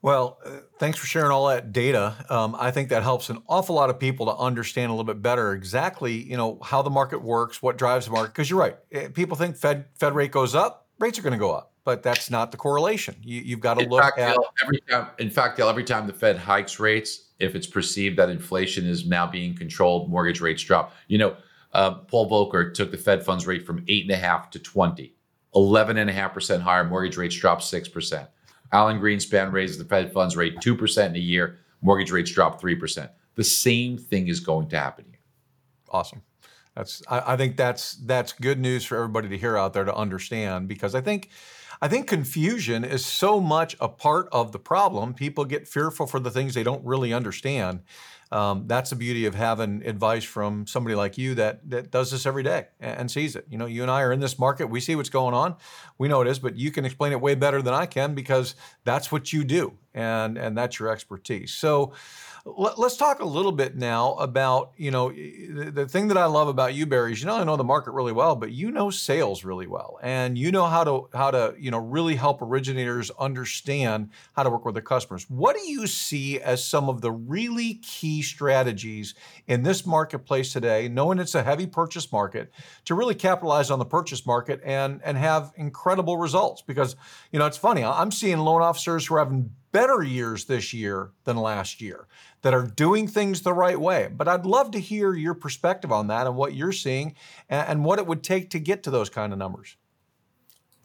Well, 0.00 0.38
uh, 0.46 0.60
thanks 0.78 0.98
for 0.98 1.06
sharing 1.06 1.30
all 1.30 1.48
that 1.48 1.72
data. 1.72 2.14
Um, 2.28 2.56
I 2.58 2.70
think 2.70 2.88
that 2.90 3.02
helps 3.02 3.30
an 3.30 3.42
awful 3.48 3.74
lot 3.74 3.90
of 3.90 3.98
people 3.98 4.26
to 4.26 4.36
understand 4.36 4.90
a 4.90 4.92
little 4.92 5.04
bit 5.04 5.22
better 5.22 5.52
exactly, 5.52 6.14
you 6.14 6.36
know, 6.36 6.58
how 6.62 6.82
the 6.82 6.90
market 6.90 7.22
works, 7.22 7.62
what 7.62 7.76
drives 7.76 8.06
the 8.06 8.12
market. 8.12 8.32
Because 8.32 8.48
you're 8.48 8.58
right, 8.58 8.76
eh, 8.92 9.08
people 9.08 9.36
think 9.36 9.56
Fed 9.56 9.86
Fed 9.98 10.14
rate 10.14 10.32
goes 10.32 10.54
up, 10.54 10.88
rates 10.98 11.18
are 11.18 11.22
going 11.22 11.32
to 11.32 11.38
go 11.38 11.52
up, 11.52 11.72
but 11.84 12.02
that's 12.02 12.30
not 12.30 12.50
the 12.50 12.56
correlation. 12.56 13.16
You, 13.20 13.56
have 13.56 13.60
got 13.60 13.74
to 13.74 13.84
in 13.84 13.90
look 13.90 14.02
fact, 14.02 14.18
at 14.18 14.36
every 14.62 14.80
time. 14.90 15.08
In 15.18 15.30
fact, 15.30 15.60
every 15.60 15.84
time 15.84 16.06
the 16.06 16.12
Fed 16.12 16.36
hikes 16.36 16.78
rates, 16.78 17.30
if 17.38 17.54
it's 17.54 17.66
perceived 17.66 18.18
that 18.18 18.30
inflation 18.30 18.86
is 18.86 19.06
now 19.06 19.26
being 19.26 19.54
controlled, 19.54 20.10
mortgage 20.10 20.40
rates 20.40 20.62
drop. 20.62 20.92
You 21.08 21.18
know, 21.18 21.36
uh, 21.72 21.92
Paul 21.94 22.30
Volcker 22.30 22.72
took 22.72 22.90
the 22.90 22.98
Fed 22.98 23.24
funds 23.24 23.46
rate 23.46 23.66
from 23.66 23.84
eight 23.88 24.04
and 24.04 24.12
a 24.12 24.16
half 24.16 24.50
to 24.50 24.58
20, 24.58 25.14
11 25.54 25.98
and 25.98 26.10
a 26.10 26.12
half 26.12 26.34
percent 26.34 26.62
higher. 26.62 26.84
Mortgage 26.84 27.16
rates 27.16 27.36
dropped 27.36 27.62
six 27.62 27.88
percent. 27.88 28.28
Alan 28.72 29.00
Greenspan 29.00 29.52
raises 29.52 29.78
the 29.78 29.84
Fed 29.84 30.12
funds 30.12 30.36
rate 30.36 30.60
two 30.60 30.76
percent 30.76 31.16
in 31.16 31.22
a 31.22 31.24
year. 31.24 31.58
Mortgage 31.80 32.10
rates 32.10 32.30
drop 32.30 32.60
three 32.60 32.76
percent. 32.76 33.10
The 33.34 33.44
same 33.44 33.96
thing 33.96 34.28
is 34.28 34.40
going 34.40 34.68
to 34.68 34.78
happen 34.78 35.06
here. 35.08 35.20
Awesome. 35.90 36.22
That's 36.74 37.02
I, 37.08 37.34
I, 37.34 37.36
think 37.36 37.56
that's 37.56 37.94
that's 37.94 38.32
good 38.32 38.60
news 38.60 38.84
for 38.84 38.96
everybody 38.96 39.28
to 39.28 39.38
hear 39.38 39.56
out 39.56 39.72
there 39.72 39.84
to 39.84 39.94
understand 39.94 40.68
because 40.68 40.94
I 40.94 41.00
think 41.00 41.28
I 41.80 41.88
think 41.88 42.06
confusion 42.06 42.84
is 42.84 43.04
so 43.04 43.40
much 43.40 43.76
a 43.80 43.88
part 43.88 44.28
of 44.32 44.52
the 44.52 44.58
problem. 44.58 45.14
People 45.14 45.44
get 45.44 45.66
fearful 45.66 46.06
for 46.06 46.20
the 46.20 46.30
things 46.30 46.54
they 46.54 46.62
don't 46.62 46.84
really 46.84 47.12
understand. 47.12 47.80
Um, 48.30 48.64
that's 48.66 48.90
the 48.90 48.96
beauty 48.96 49.24
of 49.26 49.34
having 49.34 49.82
advice 49.86 50.24
from 50.24 50.66
somebody 50.66 50.94
like 50.94 51.16
you 51.16 51.34
that 51.36 51.68
that 51.70 51.90
does 51.90 52.10
this 52.10 52.26
every 52.26 52.42
day 52.42 52.66
and, 52.78 53.00
and, 53.00 53.10
sees 53.10 53.36
it. 53.36 53.46
You 53.48 53.56
know, 53.56 53.66
you 53.66 53.82
and 53.82 53.90
I 53.90 54.02
are 54.02 54.12
in 54.12 54.20
this 54.20 54.38
market. 54.38 54.66
We 54.66 54.80
see 54.80 54.96
what's 54.96 55.08
going 55.08 55.34
on. 55.34 55.56
We 55.96 56.08
know 56.08 56.20
it 56.20 56.28
is, 56.28 56.38
but 56.38 56.56
you 56.56 56.70
can 56.70 56.84
explain 56.84 57.12
it 57.12 57.20
way 57.20 57.34
better 57.34 57.62
than 57.62 57.72
I 57.72 57.86
can 57.86 58.14
because 58.14 58.54
that's 58.84 59.10
what 59.10 59.32
you 59.32 59.44
do 59.44 59.72
and 59.94 60.36
and 60.36 60.56
that's 60.56 60.78
your 60.78 60.90
expertise. 60.90 61.54
So 61.54 61.94
let, 62.56 62.78
us 62.78 62.96
talk 62.96 63.20
a 63.20 63.24
little 63.24 63.52
bit 63.52 63.76
now 63.76 64.14
about, 64.14 64.72
you 64.76 64.90
know, 64.90 65.10
the, 65.10 65.70
the, 65.72 65.86
thing 65.86 66.08
that 66.08 66.16
I 66.16 66.26
love 66.26 66.48
about 66.48 66.74
you, 66.74 66.86
Barry, 66.86 67.12
is 67.12 67.20
you 67.20 67.26
not 67.26 67.34
only 67.34 67.46
know 67.46 67.56
the 67.56 67.64
market 67.64 67.90
really 67.92 68.12
well, 68.12 68.36
but 68.36 68.52
you 68.52 68.70
know 68.70 68.90
sales 68.90 69.44
really 69.44 69.66
well. 69.66 69.98
And 70.02 70.38
you 70.38 70.50
know 70.50 70.66
how 70.66 70.84
to 70.84 71.08
how 71.12 71.30
to, 71.30 71.54
you 71.58 71.70
know, 71.70 71.78
really 71.78 72.14
help 72.14 72.40
originators 72.40 73.10
understand 73.18 74.10
how 74.34 74.44
to 74.44 74.50
work 74.50 74.64
with 74.64 74.74
their 74.74 74.82
customers. 74.82 75.28
What 75.28 75.56
do 75.56 75.62
you 75.62 75.86
see 75.86 76.40
as 76.40 76.64
some 76.64 76.88
of 76.88 77.00
the 77.00 77.10
really 77.10 77.74
key 77.74 78.17
strategies 78.22 79.14
in 79.46 79.62
this 79.62 79.86
marketplace 79.86 80.52
today, 80.52 80.88
knowing 80.88 81.18
it's 81.18 81.34
a 81.34 81.42
heavy 81.42 81.66
purchase 81.66 82.10
market, 82.12 82.52
to 82.84 82.94
really 82.94 83.14
capitalize 83.14 83.70
on 83.70 83.78
the 83.78 83.84
purchase 83.84 84.26
market 84.26 84.60
and 84.64 85.00
and 85.04 85.16
have 85.16 85.52
incredible 85.56 86.16
results? 86.16 86.62
Because, 86.62 86.96
you 87.32 87.38
know, 87.38 87.46
it's 87.46 87.58
funny, 87.58 87.84
I'm 87.84 88.10
seeing 88.10 88.38
loan 88.38 88.62
officers 88.62 89.06
who 89.06 89.14
are 89.14 89.18
having 89.20 89.50
better 89.72 90.02
years 90.02 90.46
this 90.46 90.72
year 90.72 91.10
than 91.24 91.36
last 91.36 91.80
year 91.80 92.06
that 92.42 92.54
are 92.54 92.66
doing 92.66 93.08
things 93.08 93.42
the 93.42 93.52
right 93.52 93.78
way. 93.78 94.08
But 94.14 94.28
I'd 94.28 94.46
love 94.46 94.70
to 94.72 94.78
hear 94.78 95.14
your 95.14 95.34
perspective 95.34 95.92
on 95.92 96.06
that 96.08 96.26
and 96.26 96.36
what 96.36 96.54
you're 96.54 96.72
seeing 96.72 97.14
and, 97.48 97.68
and 97.68 97.84
what 97.84 97.98
it 97.98 98.06
would 98.06 98.22
take 98.22 98.50
to 98.50 98.58
get 98.58 98.82
to 98.84 98.90
those 98.90 99.10
kind 99.10 99.32
of 99.32 99.38
numbers. 99.38 99.76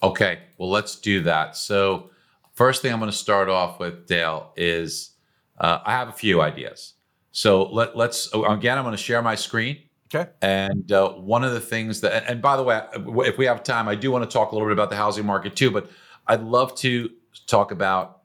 Okay, 0.02 0.40
well, 0.58 0.70
let's 0.70 1.00
do 1.00 1.22
that. 1.22 1.56
So, 1.56 2.10
first 2.52 2.82
thing 2.82 2.92
I'm 2.92 3.00
going 3.00 3.10
to 3.10 3.18
start 3.18 3.48
off 3.48 3.80
with, 3.80 4.06
Dale, 4.06 4.52
is 4.58 5.12
uh, 5.58 5.80
I 5.86 5.94
have 5.94 6.10
a 6.10 6.14
few 6.14 6.42
ideas. 6.42 6.93
So 7.34 7.64
let, 7.64 7.98
let's 7.98 8.32
again, 8.34 8.78
I'm 8.78 8.84
going 8.84 8.96
to 8.96 8.98
share 8.98 9.22
my 9.22 9.36
screen. 9.36 9.80
Okay. 10.14 10.30
And 10.44 10.92
uh, 10.92 11.10
one 11.14 11.44
of 11.44 11.52
the 11.52 11.60
things 11.60 12.00
that, 12.02 12.30
and 12.30 12.42
by 12.42 12.56
the 12.56 12.64
way, 12.64 12.82
if 13.28 13.40
we 13.40 13.46
have 13.46 13.64
time, 13.64 13.88
I 13.88 13.96
do 13.96 14.12
want 14.12 14.24
to 14.24 14.32
talk 14.32 14.52
a 14.52 14.56
little 14.56 14.68
bit 14.68 14.74
about 14.74 14.92
the 14.92 14.96
housing 14.96 15.26
market 15.26 15.56
too, 15.56 15.72
but 15.72 15.90
I'd 16.28 16.44
love 16.44 16.76
to 16.78 17.10
talk 17.48 17.72
about 17.72 18.22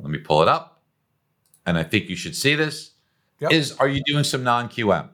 let 0.00 0.10
me 0.10 0.18
pull 0.18 0.42
it 0.42 0.48
up. 0.48 0.82
And 1.66 1.76
I 1.76 1.82
think 1.82 2.08
you 2.08 2.16
should 2.16 2.34
see 2.34 2.54
this. 2.54 2.92
Yep. 3.40 3.52
Is 3.52 3.72
are 3.72 3.88
you 3.88 4.02
doing 4.06 4.24
some 4.24 4.42
non 4.42 4.68
QM? 4.68 5.10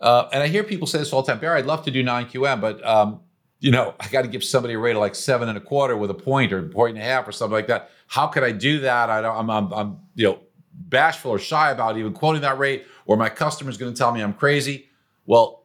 Uh, 0.00 0.28
and 0.32 0.42
I 0.42 0.48
hear 0.48 0.64
people 0.64 0.86
say 0.86 0.98
this 0.98 1.12
all 1.12 1.22
the 1.22 1.30
time, 1.30 1.40
Barry. 1.40 1.58
I'd 1.58 1.66
love 1.66 1.84
to 1.84 1.90
do 1.90 2.02
non 2.02 2.24
QM, 2.24 2.60
but 2.60 2.84
um, 2.86 3.20
you 3.60 3.70
know, 3.70 3.94
I 4.00 4.08
got 4.08 4.22
to 4.22 4.28
give 4.28 4.42
somebody 4.42 4.74
a 4.74 4.78
rate 4.78 4.96
of 4.96 5.00
like 5.00 5.14
seven 5.14 5.48
and 5.48 5.58
a 5.58 5.60
quarter 5.60 5.96
with 5.96 6.10
a 6.10 6.14
point 6.14 6.52
or 6.52 6.62
point 6.62 6.96
and 6.96 7.02
a 7.02 7.06
half 7.06 7.28
or 7.28 7.32
something 7.32 7.52
like 7.52 7.66
that. 7.66 7.90
How 8.06 8.26
could 8.26 8.42
I 8.42 8.52
do 8.52 8.80
that? 8.80 9.10
I 9.10 9.20
don't. 9.20 9.36
I'm, 9.36 9.50
I'm, 9.50 9.72
I'm 9.72 9.98
you 10.14 10.28
know, 10.28 10.40
bashful 10.72 11.30
or 11.30 11.38
shy 11.38 11.70
about 11.70 11.96
even 11.96 12.12
quoting 12.12 12.42
that 12.42 12.58
rate, 12.58 12.86
or 13.06 13.16
my 13.16 13.28
customer's 13.28 13.76
going 13.76 13.92
to 13.92 13.98
tell 13.98 14.12
me 14.12 14.20
I'm 14.20 14.34
crazy. 14.34 14.88
Well, 15.26 15.64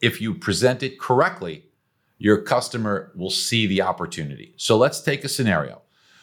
if 0.00 0.20
you 0.20 0.34
present 0.34 0.82
it 0.82 0.98
correctly, 0.98 1.64
your 2.18 2.42
customer 2.42 3.12
will 3.14 3.30
see 3.30 3.66
the 3.66 3.82
opportunity. 3.82 4.54
So 4.56 4.76
let's 4.76 5.00
take 5.00 5.24
a 5.24 5.28
scenario. 5.28 5.82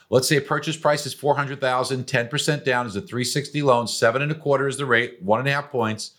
Let's 0.09 0.27
say 0.27 0.39
purchase 0.39 0.77
price 0.77 1.05
is 1.05 1.13
400,000, 1.13 2.05
10% 2.05 2.63
down 2.63 2.85
is 2.85 2.95
a 2.95 3.01
360 3.01 3.61
loan, 3.63 3.87
seven 3.87 4.21
and 4.21 4.31
a 4.31 4.35
quarter 4.35 4.67
is 4.67 4.77
the 4.77 4.85
rate, 4.85 5.21
one 5.21 5.39
and 5.39 5.49
a 5.49 5.51
half 5.51 5.71
points. 5.71 6.11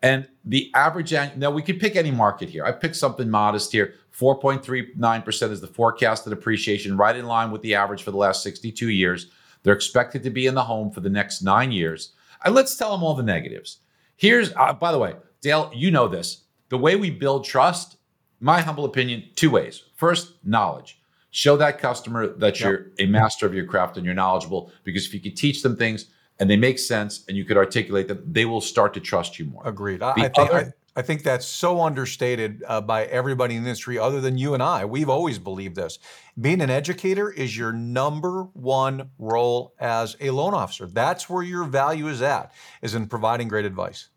And 0.00 0.28
the 0.44 0.70
average, 0.74 1.12
now 1.12 1.50
we 1.50 1.62
can 1.62 1.78
pick 1.78 1.96
any 1.96 2.10
market 2.10 2.48
here. 2.48 2.64
I 2.64 2.72
picked 2.72 2.96
something 2.96 3.28
modest 3.28 3.72
here. 3.72 3.94
4.39% 4.16 5.50
is 5.50 5.60
the 5.60 5.66
forecasted 5.66 6.32
appreciation, 6.32 6.96
right 6.96 7.16
in 7.16 7.26
line 7.26 7.50
with 7.50 7.62
the 7.62 7.74
average 7.74 8.02
for 8.02 8.12
the 8.12 8.16
last 8.16 8.42
62 8.42 8.88
years. 8.88 9.26
They're 9.62 9.74
expected 9.74 10.22
to 10.22 10.30
be 10.30 10.46
in 10.46 10.54
the 10.54 10.64
home 10.64 10.90
for 10.90 11.00
the 11.00 11.10
next 11.10 11.42
nine 11.42 11.72
years. 11.72 12.12
And 12.44 12.54
let's 12.54 12.76
tell 12.76 12.92
them 12.92 13.02
all 13.02 13.14
the 13.14 13.22
negatives. 13.22 13.78
Here's, 14.16 14.52
uh, 14.56 14.72
by 14.72 14.92
the 14.92 14.98
way, 14.98 15.14
Dale, 15.40 15.70
you 15.74 15.90
know 15.90 16.08
this. 16.08 16.44
The 16.68 16.78
way 16.78 16.96
we 16.96 17.10
build 17.10 17.44
trust, 17.44 17.96
my 18.40 18.60
humble 18.60 18.84
opinion, 18.84 19.24
two 19.36 19.50
ways. 19.50 19.84
First, 19.96 20.34
knowledge. 20.44 21.00
Show 21.30 21.56
that 21.58 21.78
customer 21.78 22.26
that 22.26 22.58
you're 22.60 22.86
a 22.98 23.06
master 23.06 23.46
of 23.46 23.54
your 23.54 23.66
craft 23.66 23.96
and 23.96 24.06
you're 24.06 24.14
knowledgeable 24.14 24.72
because 24.82 25.06
if 25.06 25.12
you 25.12 25.20
could 25.20 25.36
teach 25.36 25.62
them 25.62 25.76
things 25.76 26.06
and 26.40 26.48
they 26.48 26.56
make 26.56 26.78
sense 26.78 27.24
and 27.28 27.36
you 27.36 27.44
could 27.44 27.56
articulate 27.56 28.08
them, 28.08 28.22
they 28.26 28.44
will 28.44 28.60
start 28.60 28.94
to 28.94 29.00
trust 29.00 29.38
you 29.38 29.44
more. 29.44 29.62
Agreed. 29.66 30.02
I, 30.02 30.12
I, 30.12 30.14
think, 30.14 30.38
other, 30.38 30.74
I, 30.98 31.00
I, 31.00 31.02
think 31.02 31.22
that's 31.22 31.46
so 31.46 31.80
understated 31.80 32.62
uh, 32.66 32.80
by 32.80 33.04
everybody 33.06 33.56
in 33.56 33.62
the 33.62 33.68
industry 33.68 33.98
other 33.98 34.20
than 34.20 34.36
you 34.36 34.54
and 34.54 34.62
I. 34.62 34.84
We've 34.84 35.08
always 35.08 35.38
believed 35.38 35.76
this. 35.76 35.98
Being 36.40 36.60
an 36.60 36.70
educator 36.70 37.30
is 37.30 37.56
your 37.56 37.72
number 37.72 38.44
one 38.54 39.10
role 39.18 39.74
as 39.78 40.16
a 40.20 40.30
loan 40.30 40.54
officer. 40.54 40.86
That's 40.86 41.28
where 41.28 41.42
your 41.42 41.64
value 41.64 42.08
is 42.08 42.22
at, 42.22 42.52
is 42.82 42.94
in 42.94 43.06
providing 43.06 43.48
great 43.48 43.64
advice. 43.64 44.08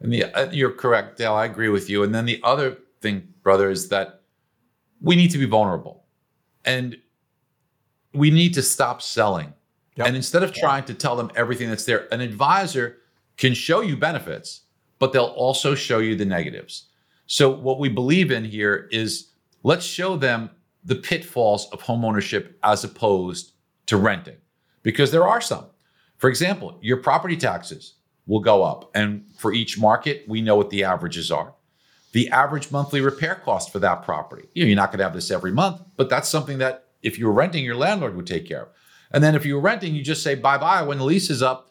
And 0.00 0.12
the, 0.12 0.24
uh, 0.24 0.50
you're 0.50 0.72
correct, 0.72 1.18
Dale. 1.18 1.34
I 1.34 1.44
agree 1.44 1.68
with 1.68 1.90
you. 1.90 2.02
And 2.02 2.14
then 2.14 2.24
the 2.24 2.40
other 2.44 2.78
thing, 3.00 3.28
brother, 3.42 3.70
is 3.70 3.88
that 3.88 4.22
we 5.00 5.16
need 5.16 5.30
to 5.30 5.38
be 5.38 5.46
vulnerable 5.46 6.04
and 6.64 6.96
we 8.12 8.30
need 8.30 8.54
to 8.54 8.62
stop 8.62 9.02
selling. 9.02 9.52
Yep. 9.96 10.06
And 10.06 10.16
instead 10.16 10.42
of 10.42 10.52
trying 10.52 10.84
to 10.84 10.94
tell 10.94 11.16
them 11.16 11.30
everything 11.34 11.68
that's 11.68 11.84
there, 11.84 12.12
an 12.12 12.20
advisor 12.20 12.98
can 13.36 13.54
show 13.54 13.80
you 13.80 13.96
benefits, 13.96 14.62
but 14.98 15.12
they'll 15.12 15.24
also 15.24 15.74
show 15.74 15.98
you 15.98 16.16
the 16.16 16.24
negatives. 16.24 16.86
So, 17.26 17.50
what 17.50 17.78
we 17.78 17.88
believe 17.88 18.30
in 18.30 18.44
here 18.44 18.88
is 18.90 19.32
let's 19.62 19.84
show 19.84 20.16
them 20.16 20.50
the 20.84 20.96
pitfalls 20.96 21.68
of 21.72 21.82
homeownership 21.82 22.54
as 22.62 22.84
opposed 22.84 23.52
to 23.86 23.96
renting, 23.96 24.38
because 24.82 25.10
there 25.10 25.26
are 25.26 25.40
some. 25.40 25.66
For 26.16 26.28
example, 26.28 26.78
your 26.80 26.96
property 26.98 27.36
taxes 27.36 27.94
will 28.26 28.40
go 28.40 28.62
up. 28.62 28.90
And 28.94 29.24
for 29.36 29.52
each 29.52 29.78
market, 29.78 30.24
we 30.28 30.40
know 30.40 30.56
what 30.56 30.70
the 30.70 30.84
averages 30.84 31.30
are 31.30 31.54
the 32.12 32.28
average 32.30 32.70
monthly 32.70 33.00
repair 33.00 33.34
cost 33.34 33.70
for 33.70 33.78
that 33.80 34.02
property. 34.02 34.48
You 34.54 34.64
know, 34.64 34.68
you're 34.68 34.76
not 34.76 34.90
going 34.90 34.98
to 34.98 35.04
have 35.04 35.14
this 35.14 35.30
every 35.30 35.52
month, 35.52 35.82
but 35.96 36.08
that's 36.08 36.28
something 36.28 36.58
that 36.58 36.86
if 37.02 37.18
you 37.18 37.26
were 37.26 37.32
renting, 37.32 37.64
your 37.64 37.76
landlord 37.76 38.16
would 38.16 38.26
take 38.26 38.48
care 38.48 38.62
of. 38.62 38.68
And 39.12 39.22
then 39.22 39.34
if 39.34 39.44
you 39.46 39.54
were 39.54 39.60
renting, 39.60 39.94
you 39.94 40.02
just 40.02 40.22
say 40.22 40.34
bye 40.34 40.58
bye 40.58 40.82
when 40.82 40.98
the 40.98 41.04
lease 41.04 41.30
is 41.30 41.42
up. 41.42 41.70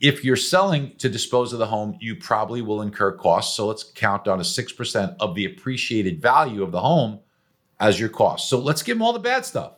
If 0.00 0.24
you're 0.24 0.36
selling 0.36 0.96
to 0.96 1.10
dispose 1.10 1.52
of 1.52 1.58
the 1.58 1.66
home, 1.66 1.96
you 2.00 2.16
probably 2.16 2.62
will 2.62 2.80
incur 2.80 3.12
costs. 3.12 3.54
So 3.54 3.66
let's 3.66 3.84
count 3.84 4.26
on 4.26 4.40
a 4.40 4.42
6% 4.42 5.16
of 5.20 5.34
the 5.34 5.44
appreciated 5.44 6.22
value 6.22 6.62
of 6.62 6.72
the 6.72 6.80
home 6.80 7.20
as 7.78 8.00
your 8.00 8.08
cost. 8.08 8.48
So 8.48 8.58
let's 8.58 8.82
give 8.82 8.96
them 8.96 9.02
all 9.02 9.12
the 9.12 9.18
bad 9.18 9.44
stuff. 9.44 9.74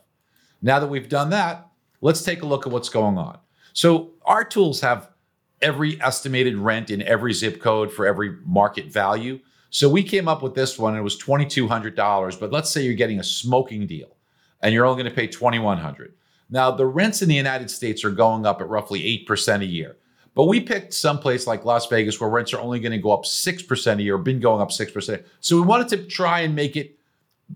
Now 0.61 0.79
that 0.79 0.87
we've 0.87 1.09
done 1.09 1.29
that, 1.31 1.67
let's 1.99 2.23
take 2.23 2.41
a 2.41 2.45
look 2.45 2.65
at 2.65 2.71
what's 2.71 2.89
going 2.89 3.17
on. 3.17 3.37
So 3.73 4.11
our 4.25 4.45
tools 4.45 4.79
have 4.81 5.09
every 5.61 6.01
estimated 6.01 6.55
rent 6.57 6.89
in 6.89 7.01
every 7.01 7.33
zip 7.33 7.59
code 7.59 7.91
for 7.91 8.05
every 8.05 8.37
market 8.45 8.91
value. 8.91 9.39
So 9.71 9.89
we 9.89 10.03
came 10.03 10.27
up 10.27 10.41
with 10.41 10.55
this 10.55 10.77
one. 10.77 10.95
It 10.95 11.01
was 11.01 11.21
$2,200, 11.21 12.39
but 12.39 12.51
let's 12.51 12.69
say 12.69 12.83
you're 12.83 12.93
getting 12.93 13.19
a 13.19 13.23
smoking 13.23 13.87
deal 13.87 14.15
and 14.61 14.73
you're 14.73 14.85
only 14.85 15.03
going 15.03 15.11
to 15.11 15.15
pay 15.15 15.27
2100 15.27 16.13
Now, 16.49 16.71
the 16.71 16.85
rents 16.85 17.21
in 17.21 17.29
the 17.29 17.35
United 17.35 17.69
States 17.69 18.05
are 18.05 18.11
going 18.11 18.45
up 18.45 18.61
at 18.61 18.69
roughly 18.69 19.25
8% 19.27 19.61
a 19.61 19.65
year. 19.65 19.97
But 20.35 20.45
we 20.45 20.59
picked 20.59 20.93
some 20.93 21.19
place 21.19 21.45
like 21.45 21.63
Las 21.63 21.87
Vegas 21.87 22.19
where 22.19 22.29
rents 22.29 22.53
are 22.53 22.59
only 22.59 22.79
going 22.79 22.91
to 22.91 22.97
go 22.97 23.11
up 23.11 23.23
6% 23.23 23.99
a 23.99 24.01
year, 24.01 24.17
been 24.17 24.39
going 24.39 24.61
up 24.61 24.69
6%. 24.69 25.23
So 25.39 25.55
we 25.55 25.61
wanted 25.61 25.89
to 25.89 26.05
try 26.05 26.39
and 26.39 26.55
make 26.55 26.75
it, 26.75 26.97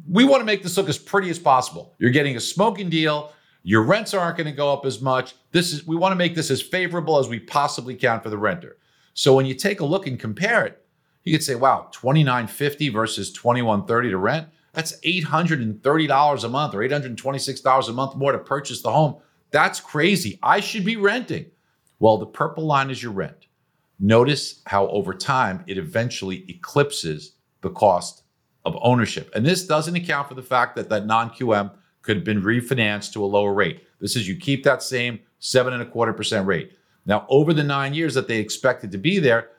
we 0.08 0.24
want 0.24 0.42
to 0.42 0.46
make 0.46 0.62
this 0.62 0.78
look 0.78 0.90
as 0.90 0.98
pretty 0.98 1.30
as 1.30 1.40
possible. 1.40 1.96
You're 1.98 2.12
getting 2.12 2.36
a 2.36 2.40
smoking 2.40 2.90
deal. 2.90 3.34
Your 3.64 3.82
rents 3.82 4.14
aren't 4.14 4.38
going 4.38 4.48
to 4.48 4.54
go 4.54 4.72
up 4.72 4.86
as 4.86 5.02
much. 5.02 5.36
This 5.52 5.74
is 5.74 5.86
we 5.86 5.96
want 5.96 6.12
to 6.12 6.16
make 6.16 6.36
this 6.36 6.52
as 6.52 6.62
favorable 6.62 7.18
as 7.18 7.28
we 7.28 7.40
possibly 7.40 7.96
can 7.96 8.22
for 8.22 8.30
the 8.30 8.38
renter. 8.38 8.78
So 9.14 9.36
when 9.36 9.46
you 9.46 9.56
take 9.56 9.80
a 9.80 9.86
look 9.86 10.06
and 10.08 10.20
compare 10.20 10.66
it, 10.66 10.86
you 11.24 11.34
could 11.34 11.44
say, 11.44 11.56
wow, 11.56 11.90
twenty 11.92 12.24
nine 12.24 12.48
fifty 12.48 12.88
versus 12.88 13.34
twenty 13.34 13.62
one 13.62 13.86
thirty 13.86 14.10
to 14.10 14.18
rent. 14.18 14.48
That's 14.72 14.94
eight 15.04 15.26
hundred 15.26 15.60
and 15.60 15.84
thirty 15.84 16.08
dollars 16.08 16.46
a 16.46 16.50
month 16.50 16.76
or 16.76 16.84
eight 16.84 16.92
hundred 16.94 17.18
twenty 17.18 17.40
six 17.40 17.60
dollars 17.60 17.90
a 17.90 17.94
month 17.94 18.16
more 18.16 18.32
to 18.32 18.38
purchase 18.38 18.82
the 18.82 18.92
home. 18.92 19.18
That's 19.52 19.82
crazy. 19.82 20.40
I 20.42 20.62
should 20.62 20.86
be 20.86 20.96
renting. 20.96 21.48
Well, 22.00 22.18
the 22.18 22.26
purple 22.26 22.66
line 22.66 22.90
is 22.90 23.02
your 23.02 23.12
rent. 23.12 23.48
Notice 24.00 24.62
how 24.68 24.88
over 24.90 25.14
time 25.14 25.64
it 25.68 25.78
eventually 25.78 26.46
eclipses 26.48 27.34
the 27.62 27.72
cost 27.72 28.24
of 28.66 28.78
ownership. 28.82 29.32
And 29.34 29.46
this 29.46 29.66
doesn't 29.66 29.96
account 29.96 30.28
for 30.28 30.36
the 30.36 30.44
fact 30.44 30.76
that 30.76 30.90
that 30.90 31.06
non 31.06 31.32
QM 31.32 31.72
could 32.04 32.18
have 32.18 32.26
been 32.26 32.42
refinanced 32.42 33.14
to 33.14 33.24
a 33.24 33.26
lower 33.26 33.54
rate. 33.54 33.84
This 34.00 34.16
is 34.16 34.28
you 34.28 34.36
keep 34.36 34.64
that 34.64 34.84
same 34.84 35.20
seven 35.40 35.74
and 35.74 35.82
a 35.82 35.86
quarter 35.86 36.14
percent 36.14 36.46
rate. 36.46 36.74
Now, 37.06 37.26
over 37.30 37.54
the 37.54 37.64
nine 37.64 37.94
years 37.94 38.14
that 38.14 38.28
they 38.28 38.38
expected 38.38 38.92
to 38.92 38.98
be 38.98 39.18
there, 39.20 39.50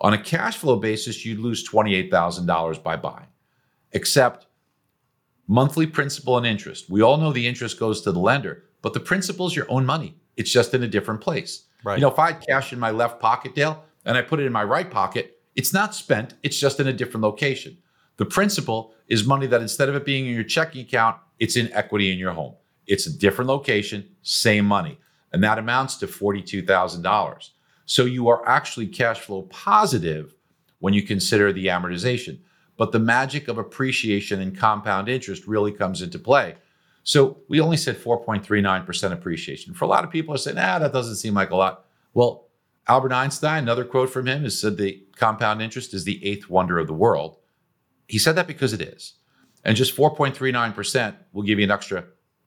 on 0.00 0.14
a 0.14 0.22
cash 0.22 0.56
flow 0.56 0.76
basis, 0.76 1.24
you'd 1.24 1.40
lose 1.40 1.68
$28,000 1.68 2.82
by 2.82 2.96
buying, 2.96 3.26
except 3.92 4.46
monthly 5.46 5.86
principal 5.86 6.36
and 6.36 6.46
interest. 6.46 6.88
We 6.88 7.02
all 7.02 7.16
know 7.16 7.32
the 7.32 7.46
interest 7.46 7.78
goes 7.78 8.00
to 8.02 8.12
the 8.12 8.18
lender, 8.18 8.64
but 8.80 8.94
the 8.94 9.00
principal 9.00 9.46
is 9.46 9.56
your 9.56 9.70
own 9.70 9.84
money. 9.84 10.16
It's 10.36 10.52
just 10.52 10.72
in 10.72 10.82
a 10.82 10.88
different 10.88 11.20
place. 11.20 11.64
Right. 11.84 11.96
You 11.98 12.02
know, 12.02 12.10
if 12.10 12.18
I 12.18 12.32
had 12.32 12.46
cash 12.46 12.72
in 12.72 12.78
my 12.78 12.90
left 12.90 13.20
pocket, 13.20 13.54
Dale, 13.54 13.84
and 14.04 14.16
I 14.16 14.22
put 14.22 14.40
it 14.40 14.46
in 14.46 14.52
my 14.52 14.64
right 14.64 14.90
pocket, 14.90 15.40
it's 15.54 15.72
not 15.72 15.94
spent, 15.94 16.34
it's 16.42 16.58
just 16.58 16.80
in 16.80 16.86
a 16.86 16.92
different 16.92 17.22
location. 17.22 17.78
The 18.16 18.24
principal 18.24 18.94
is 19.08 19.26
money 19.26 19.46
that 19.46 19.60
instead 19.62 19.88
of 19.88 19.94
it 19.94 20.04
being 20.04 20.26
in 20.26 20.34
your 20.34 20.44
checking 20.44 20.82
account, 20.82 21.16
it's 21.38 21.56
in 21.56 21.72
equity 21.72 22.12
in 22.12 22.18
your 22.18 22.32
home. 22.32 22.54
It's 22.86 23.06
a 23.06 23.16
different 23.16 23.48
location, 23.48 24.08
same 24.22 24.64
money. 24.64 24.98
and 25.32 25.44
that 25.44 25.58
amounts 25.58 25.96
to 25.96 26.06
$42,000. 26.06 27.50
So 27.84 28.04
you 28.04 28.28
are 28.28 28.46
actually 28.48 28.86
cash 28.86 29.20
flow 29.20 29.42
positive 29.42 30.34
when 30.78 30.94
you 30.94 31.02
consider 31.02 31.52
the 31.52 31.66
amortization. 31.66 32.38
But 32.76 32.92
the 32.92 32.98
magic 32.98 33.48
of 33.48 33.58
appreciation 33.58 34.40
and 34.40 34.56
compound 34.56 35.08
interest 35.08 35.46
really 35.46 35.72
comes 35.72 36.00
into 36.00 36.18
play. 36.18 36.54
So 37.08 37.38
we 37.48 37.58
only 37.58 37.78
said 37.78 37.96
4.39% 37.96 39.12
appreciation. 39.12 39.72
For 39.72 39.86
a 39.86 39.88
lot 39.88 40.04
of 40.04 40.10
people 40.10 40.34
are 40.34 40.36
saying, 40.36 40.58
ah, 40.58 40.78
that 40.78 40.92
doesn't 40.92 41.16
seem 41.16 41.32
like 41.32 41.48
a 41.48 41.56
lot. 41.56 41.86
Well, 42.12 42.48
Albert 42.86 43.14
Einstein, 43.14 43.62
another 43.62 43.86
quote 43.86 44.10
from 44.10 44.26
him, 44.26 44.44
is 44.44 44.60
said 44.60 44.76
the 44.76 45.02
compound 45.16 45.62
interest 45.62 45.94
is 45.94 46.04
the 46.04 46.22
eighth 46.22 46.50
wonder 46.50 46.78
of 46.78 46.86
the 46.86 46.92
world. 46.92 47.38
He 48.08 48.18
said 48.18 48.34
that 48.36 48.46
because 48.46 48.74
it 48.74 48.82
is. 48.82 49.14
And 49.64 49.74
just 49.74 49.96
4.39% 49.96 51.14
will 51.32 51.44
give 51.44 51.58
you 51.58 51.64
an 51.64 51.70
extra 51.70 52.04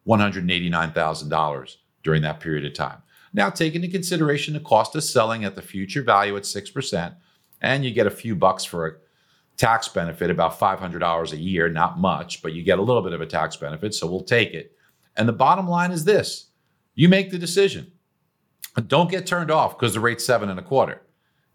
$189,000 0.08 1.76
during 2.04 2.21
that 2.21 2.39
period 2.39 2.63
of 2.63 2.76
time. 2.76 3.02
Now, 3.34 3.50
take 3.50 3.74
into 3.74 3.88
consideration 3.88 4.54
the 4.54 4.60
cost 4.60 4.95
of 4.95 5.04
selling 5.04 5.43
at 5.43 5.56
the 5.56 5.63
future 5.63 6.04
value 6.04 6.38
at 6.38 6.43
6%, 6.43 7.15
and 7.62 7.84
you 7.84 7.89
get 7.89 8.06
a 8.06 8.12
few 8.12 8.36
bucks 8.36 8.63
for 8.63 8.86
a 8.86 8.93
tax 9.58 9.88
benefit, 9.88 10.30
about 10.30 10.60
$500 10.60 11.32
a 11.32 11.38
year, 11.38 11.70
not 11.70 12.00
much, 12.00 12.42
but 12.42 12.54
you 12.54 12.64
get 12.64 12.80
a 12.80 12.82
little 12.82 13.02
bit 13.02 13.14
of 13.14 13.22
a 13.22 13.26
tax 13.26 13.56
benefit, 13.56 13.94
so 13.94 14.08
we'll 14.08 14.24
take 14.24 14.54
it. 14.54 14.76
And 15.18 15.28
the 15.28 15.34
bottom 15.34 15.68
line 15.68 15.92
is 15.92 16.04
this 16.06 16.48
you 16.96 17.10
make 17.10 17.32
the 17.32 17.38
decision. 17.38 17.92
Don't 18.88 19.12
get 19.12 19.26
turned 19.26 19.52
off 19.52 19.78
because 19.78 19.94
the 19.94 20.00
rate's 20.00 20.26
seven 20.26 20.50
and 20.50 20.60
a 20.60 20.64
quarter. 20.64 21.02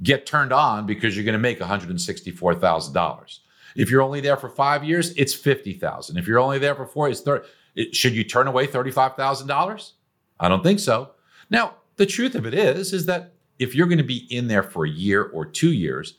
Get 0.02 0.26
turned 0.26 0.52
on 0.52 0.86
because 0.86 1.16
you're 1.16 1.24
going 1.24 1.32
to 1.32 1.38
make 1.38 1.58
$164,000. 1.58 3.38
If 3.74 3.90
you're 3.90 4.02
only 4.02 4.20
there 4.20 4.36
for 4.36 4.48
five 4.48 4.84
years, 4.84 5.14
it's 5.16 5.34
50,000. 5.34 6.16
If 6.16 6.26
you're 6.26 6.38
only 6.38 6.58
there 6.58 6.74
for 6.74 6.86
four, 6.86 7.08
it's 7.08 7.20
30. 7.20 7.46
Should 7.92 8.14
you 8.14 8.24
turn 8.24 8.46
away 8.46 8.66
$35,000? 8.66 9.92
I 10.40 10.48
don't 10.48 10.62
think 10.62 10.80
so. 10.80 11.12
Now, 11.48 11.76
the 11.96 12.06
truth 12.06 12.34
of 12.34 12.46
it 12.46 12.54
is, 12.54 12.92
is 12.92 13.06
that 13.06 13.34
if 13.58 13.74
you're 13.74 13.86
going 13.86 13.98
to 13.98 14.04
be 14.04 14.26
in 14.30 14.48
there 14.48 14.62
for 14.62 14.84
a 14.84 14.90
year 14.90 15.24
or 15.24 15.46
two 15.46 15.72
years, 15.72 16.14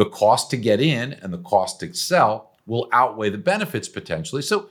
the 0.00 0.08
cost 0.08 0.48
to 0.48 0.56
get 0.56 0.80
in 0.80 1.12
and 1.12 1.30
the 1.30 1.42
cost 1.42 1.78
to 1.78 1.92
sell 1.92 2.52
will 2.64 2.88
outweigh 2.90 3.28
the 3.28 3.36
benefits 3.36 3.86
potentially. 3.86 4.40
So 4.40 4.70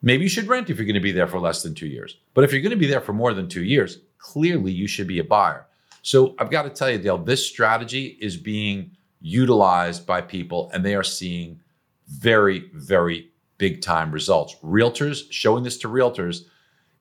maybe 0.00 0.22
you 0.22 0.28
should 0.28 0.46
rent 0.46 0.70
if 0.70 0.76
you're 0.76 0.86
going 0.86 0.94
to 0.94 1.00
be 1.00 1.10
there 1.10 1.26
for 1.26 1.40
less 1.40 1.64
than 1.64 1.74
two 1.74 1.88
years. 1.88 2.18
But 2.34 2.44
if 2.44 2.52
you're 2.52 2.62
going 2.62 2.70
to 2.70 2.76
be 2.76 2.86
there 2.86 3.00
for 3.00 3.12
more 3.12 3.34
than 3.34 3.48
two 3.48 3.64
years, 3.64 3.98
clearly 4.18 4.70
you 4.70 4.86
should 4.86 5.08
be 5.08 5.18
a 5.18 5.24
buyer. 5.24 5.66
So 6.02 6.36
I've 6.38 6.52
got 6.52 6.62
to 6.62 6.70
tell 6.70 6.88
you, 6.88 6.98
Dale, 6.98 7.18
this 7.18 7.44
strategy 7.44 8.16
is 8.20 8.36
being 8.36 8.92
utilized 9.20 10.06
by 10.06 10.20
people 10.20 10.70
and 10.72 10.84
they 10.84 10.94
are 10.94 11.02
seeing 11.02 11.58
very, 12.06 12.70
very 12.72 13.28
big 13.58 13.82
time 13.82 14.12
results. 14.12 14.54
Realtors 14.62 15.32
showing 15.32 15.64
this 15.64 15.78
to 15.78 15.88
realtors, 15.88 16.42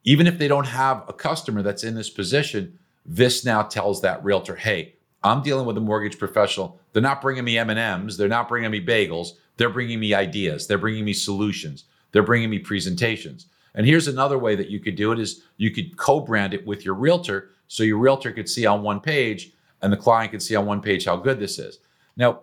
even 0.05 0.25
if 0.25 0.39
they 0.39 0.47
don't 0.47 0.65
have 0.65 1.03
a 1.07 1.13
customer 1.13 1.61
that's 1.61 1.83
in 1.83 1.93
this 1.93 2.09
position, 2.09 2.79
this 3.05 3.45
now 3.45 3.61
tells 3.61 4.01
that 4.01 4.23
realtor, 4.23 4.55
hey, 4.55 4.95
I'm 5.23 5.41
dealing 5.41 5.65
with 5.65 5.77
a 5.77 5.81
mortgage 5.81 6.17
professional. 6.17 6.79
They're 6.93 7.01
not 7.01 7.21
bringing 7.21 7.43
me 7.43 7.57
M&Ms, 7.57 8.17
they're 8.17 8.27
not 8.27 8.47
bringing 8.47 8.71
me 8.71 8.83
bagels, 8.83 9.33
they're 9.57 9.69
bringing 9.69 9.99
me 9.99 10.13
ideas, 10.13 10.67
they're 10.67 10.77
bringing 10.77 11.05
me 11.05 11.13
solutions, 11.13 11.85
they're 12.11 12.23
bringing 12.23 12.49
me 12.49 12.59
presentations. 12.59 13.47
And 13.75 13.85
here's 13.85 14.07
another 14.07 14.37
way 14.37 14.55
that 14.55 14.69
you 14.69 14.79
could 14.79 14.95
do 14.95 15.11
it 15.11 15.19
is 15.19 15.43
you 15.57 15.71
could 15.71 15.97
co-brand 15.97 16.53
it 16.53 16.65
with 16.65 16.85
your 16.85 16.95
realtor 16.95 17.49
so 17.67 17.83
your 17.83 17.97
realtor 17.97 18.31
could 18.31 18.49
see 18.49 18.65
on 18.65 18.81
one 18.81 18.99
page 18.99 19.51
and 19.81 19.93
the 19.93 19.97
client 19.97 20.31
could 20.31 20.41
see 20.41 20.55
on 20.55 20.65
one 20.65 20.81
page 20.81 21.05
how 21.05 21.17
good 21.17 21.39
this 21.39 21.59
is. 21.59 21.79
Now, 22.17 22.41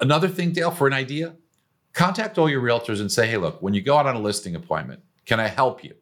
another 0.00 0.28
thing, 0.28 0.52
Dale, 0.52 0.70
for 0.70 0.86
an 0.86 0.92
idea, 0.92 1.36
contact 1.92 2.38
all 2.38 2.50
your 2.50 2.60
realtors 2.60 3.00
and 3.00 3.10
say, 3.10 3.26
hey, 3.26 3.36
look, 3.36 3.62
when 3.62 3.72
you 3.72 3.80
go 3.80 3.96
out 3.96 4.06
on 4.06 4.16
a 4.16 4.20
listing 4.20 4.56
appointment, 4.56 5.02
can 5.26 5.40
I 5.40 5.46
help 5.46 5.84
you? 5.84 5.94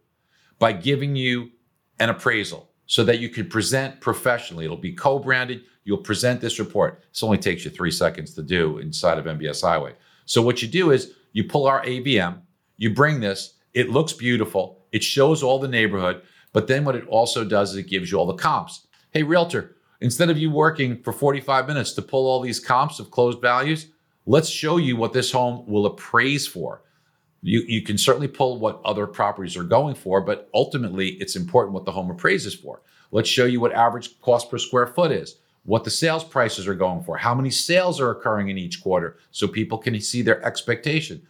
By 0.59 0.73
giving 0.73 1.17
you 1.17 1.51
an 1.99 2.09
appraisal 2.09 2.72
so 2.93 3.03
that 3.03 3.21
you 3.21 3.31
can 3.31 3.49
present 3.49 4.03
professionally. 4.03 4.67
It'll 4.67 4.77
be 4.77 4.93
co 4.93 5.19
branded. 5.19 5.63
You'll 5.85 5.97
present 5.97 6.43
this 6.43 6.59
report. 6.59 7.03
This 7.11 7.23
only 7.23 7.39
takes 7.39 7.65
you 7.65 7.71
three 7.71 7.91
seconds 7.91 8.35
to 8.35 8.43
do 8.43 8.77
inside 8.77 9.17
of 9.17 9.25
MBS 9.25 9.63
Highway. 9.63 9.95
So, 10.27 10.43
what 10.43 10.61
you 10.61 10.69
do 10.69 10.91
is 10.91 11.15
you 11.33 11.45
pull 11.45 11.67
our 11.67 11.83
AVM, 11.87 12.41
you 12.77 12.93
bring 12.93 13.21
this, 13.21 13.55
it 13.73 13.89
looks 13.89 14.13
beautiful, 14.13 14.85
it 14.93 15.03
shows 15.03 15.43
all 15.43 15.59
the 15.59 15.69
neighborhood, 15.69 16.21
but 16.53 16.67
then 16.67 16.85
what 16.85 16.95
it 16.95 17.09
also 17.09 17.47
does 17.47 17.71
is 17.71 17.77
it 17.79 17.89
gives 17.89 18.13
you 18.13 18.19
all 18.19 18.27
the 18.27 18.35
comps. 18.35 18.87
Hey, 19.13 19.23
realtor, 19.23 19.75
instead 20.03 20.29
of 20.29 20.37
you 20.37 20.51
working 20.51 21.03
for 21.03 21.15
45 21.15 21.67
minutes 21.67 21.95
to 21.95 22.03
pull 22.03 22.27
all 22.27 22.43
these 22.43 22.61
comps 22.61 23.01
of 23.01 23.11
closed 23.11 23.41
values, 23.41 23.87
let's 24.27 24.51
show 24.51 24.77
you 24.77 24.99
what 24.99 25.15
this 25.15 25.33
home 25.33 25.65
will 25.67 25.87
appraise 25.87 26.47
for. 26.47 26.83
You, 27.43 27.65
you 27.67 27.83
can 27.83 27.99
certainly 27.99 28.29
pull 28.29 28.59
what 28.59 28.81
other 28.85 29.07
properties 29.07 29.57
are 29.57 29.65
going 29.65 29.97
for, 29.97 30.21
but 30.21 30.49
ultimately 30.55 31.11
it's 31.15 31.37
important 31.37 31.75
what 31.75 31.85
the 31.85 31.93
home 31.93 32.11
appraises 32.11 32.55
for. 32.55 32.83
Let's 33.11 33.29
show 33.29 33.45
you 33.45 33.61
what 33.61 33.73
average 33.73 34.21
cost 34.21 34.51
per 34.51 34.59
square 34.59 34.87
foot 34.87 35.11
is, 35.11 35.37
what 35.65 35.85
the 35.85 35.91
sales 35.91 36.25
prices 36.25 36.69
are 36.69 36.75
going 36.75 37.03
for, 37.03 37.17
how 37.17 37.35
many 37.35 37.51
sales 37.51 38.01
are 38.01 38.11
occurring 38.11 38.49
in 38.49 38.59
each 38.59 38.83
quarter 38.83 39.19
so 39.33 39.49
people 39.49 39.79
can 39.79 40.01
see 40.01 40.23
their 40.23 40.43
expectation. 40.45 41.27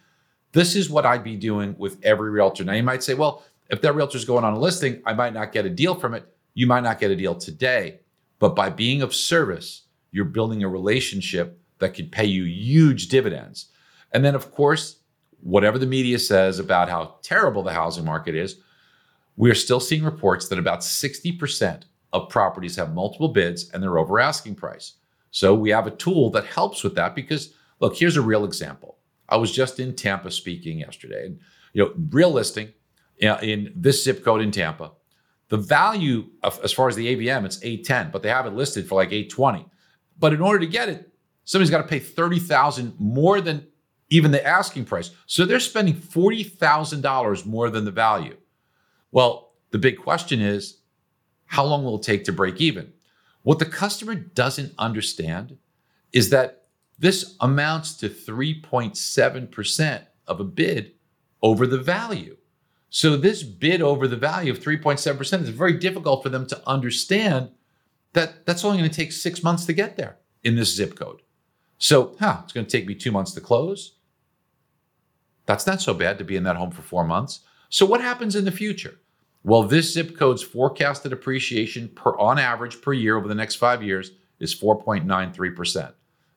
This 0.51 0.75
is 0.75 0.89
what 0.89 1.05
I'd 1.05 1.23
be 1.23 1.35
doing 1.35 1.75
with 1.79 1.97
every 2.03 2.29
realtor. 2.29 2.63
Now 2.63 2.73
you 2.73 2.83
might 2.83 3.03
say, 3.03 3.15
well, 3.15 3.43
if 3.69 3.81
that 3.81 3.95
realtor 3.95 4.17
is 4.17 4.25
going 4.25 4.43
on 4.43 4.53
a 4.53 4.59
listing, 4.59 5.01
I 5.05 5.13
might 5.13 5.33
not 5.33 5.51
get 5.51 5.65
a 5.65 5.69
deal 5.69 5.95
from 5.95 6.13
it. 6.13 6.25
You 6.53 6.67
might 6.67 6.83
not 6.83 6.99
get 6.99 7.09
a 7.09 7.15
deal 7.15 7.33
today, 7.33 7.99
but 8.37 8.55
by 8.55 8.69
being 8.69 9.01
of 9.01 9.15
service, 9.15 9.83
you're 10.11 10.25
building 10.25 10.61
a 10.61 10.69
relationship 10.69 11.59
that 11.79 11.95
could 11.95 12.11
pay 12.11 12.25
you 12.25 12.43
huge 12.43 13.07
dividends. 13.07 13.69
And 14.11 14.23
then, 14.23 14.35
of 14.35 14.51
course, 14.51 14.97
whatever 15.43 15.77
the 15.77 15.85
media 15.85 16.17
says 16.17 16.59
about 16.59 16.89
how 16.89 17.15
terrible 17.21 17.63
the 17.63 17.73
housing 17.73 18.05
market 18.05 18.35
is, 18.35 18.57
we're 19.35 19.55
still 19.55 19.79
seeing 19.79 20.03
reports 20.03 20.47
that 20.47 20.59
about 20.59 20.79
60% 20.79 21.83
of 22.13 22.29
properties 22.29 22.75
have 22.75 22.93
multiple 22.93 23.27
bids 23.27 23.69
and 23.71 23.81
they're 23.81 23.97
over 23.97 24.19
asking 24.19 24.55
price. 24.55 24.93
So 25.31 25.53
we 25.53 25.71
have 25.71 25.87
a 25.87 25.91
tool 25.91 26.29
that 26.31 26.45
helps 26.45 26.83
with 26.83 26.95
that 26.95 27.15
because 27.15 27.53
look, 27.79 27.97
here's 27.97 28.17
a 28.17 28.21
real 28.21 28.45
example. 28.45 28.97
I 29.27 29.37
was 29.37 29.51
just 29.51 29.79
in 29.79 29.95
Tampa 29.95 30.31
speaking 30.31 30.79
yesterday 30.79 31.25
and 31.25 31.39
you 31.73 31.83
know, 31.83 31.93
real 32.11 32.31
listing 32.31 32.71
in 33.17 33.73
this 33.75 34.03
zip 34.03 34.23
code 34.23 34.41
in 34.41 34.51
Tampa. 34.51 34.91
The 35.49 35.57
value 35.57 36.27
of, 36.43 36.59
as 36.63 36.71
far 36.71 36.87
as 36.87 36.95
the 36.95 37.15
AVM, 37.15 37.45
it's 37.45 37.63
810, 37.63 38.11
but 38.11 38.21
they 38.23 38.29
have 38.29 38.45
it 38.45 38.53
listed 38.53 38.87
for 38.87 38.95
like 38.95 39.09
820. 39.11 39.65
But 40.19 40.33
in 40.33 40.41
order 40.41 40.59
to 40.59 40.67
get 40.67 40.89
it, 40.89 41.11
somebody's 41.45 41.71
got 41.71 41.81
to 41.81 41.87
pay 41.87 41.99
30,000 41.99 42.93
more 42.99 43.41
than 43.41 43.67
even 44.13 44.29
the 44.29 44.45
asking 44.45 44.85
price. 44.85 45.09
So 45.25 45.43
they're 45.43 45.59
spending 45.59 45.95
$40,000 45.95 47.45
more 47.47 47.71
than 47.71 47.83
the 47.83 47.91
value. 47.91 48.37
Well, 49.11 49.53
the 49.71 49.79
big 49.79 49.97
question 49.97 50.39
is 50.39 50.77
how 51.45 51.65
long 51.65 51.83
will 51.83 51.95
it 51.95 52.03
take 52.03 52.23
to 52.25 52.31
break 52.31 52.61
even? 52.61 52.93
What 53.41 53.57
the 53.57 53.65
customer 53.65 54.13
doesn't 54.13 54.73
understand 54.77 55.57
is 56.11 56.29
that 56.29 56.65
this 56.99 57.35
amounts 57.41 57.95
to 57.95 58.09
3.7% 58.09 60.05
of 60.27 60.39
a 60.39 60.43
bid 60.43 60.91
over 61.41 61.65
the 61.65 61.79
value. 61.79 62.37
So 62.91 63.17
this 63.17 63.41
bid 63.41 63.81
over 63.81 64.07
the 64.07 64.15
value 64.15 64.51
of 64.51 64.59
3.7% 64.59 65.41
is 65.41 65.49
very 65.49 65.73
difficult 65.73 66.21
for 66.21 66.29
them 66.29 66.45
to 66.47 66.61
understand 66.69 67.49
that 68.13 68.45
that's 68.45 68.63
only 68.63 68.77
going 68.77 68.91
to 68.91 68.95
take 68.95 69.11
six 69.11 69.41
months 69.41 69.65
to 69.65 69.73
get 69.73 69.97
there 69.97 70.17
in 70.43 70.55
this 70.55 70.75
zip 70.75 70.95
code. 70.95 71.23
So, 71.79 72.15
huh, 72.19 72.41
it's 72.43 72.53
going 72.53 72.67
to 72.67 72.71
take 72.71 72.87
me 72.87 72.93
two 72.93 73.11
months 73.11 73.33
to 73.33 73.41
close. 73.41 73.95
That's 75.45 75.67
not 75.67 75.81
so 75.81 75.93
bad 75.93 76.17
to 76.17 76.23
be 76.23 76.35
in 76.35 76.43
that 76.43 76.55
home 76.55 76.71
for 76.71 76.81
four 76.81 77.03
months. 77.03 77.41
So, 77.69 77.85
what 77.85 78.01
happens 78.01 78.35
in 78.35 78.45
the 78.45 78.51
future? 78.51 78.99
Well, 79.43 79.63
this 79.63 79.93
zip 79.93 80.17
code's 80.17 80.41
forecasted 80.41 81.11
appreciation 81.11 81.89
per 81.89 82.17
on 82.17 82.39
average 82.39 82.81
per 82.81 82.93
year 82.93 83.17
over 83.17 83.27
the 83.27 83.35
next 83.35 83.55
five 83.55 83.83
years 83.83 84.11
is 84.39 84.55
4.93%. 84.55 85.93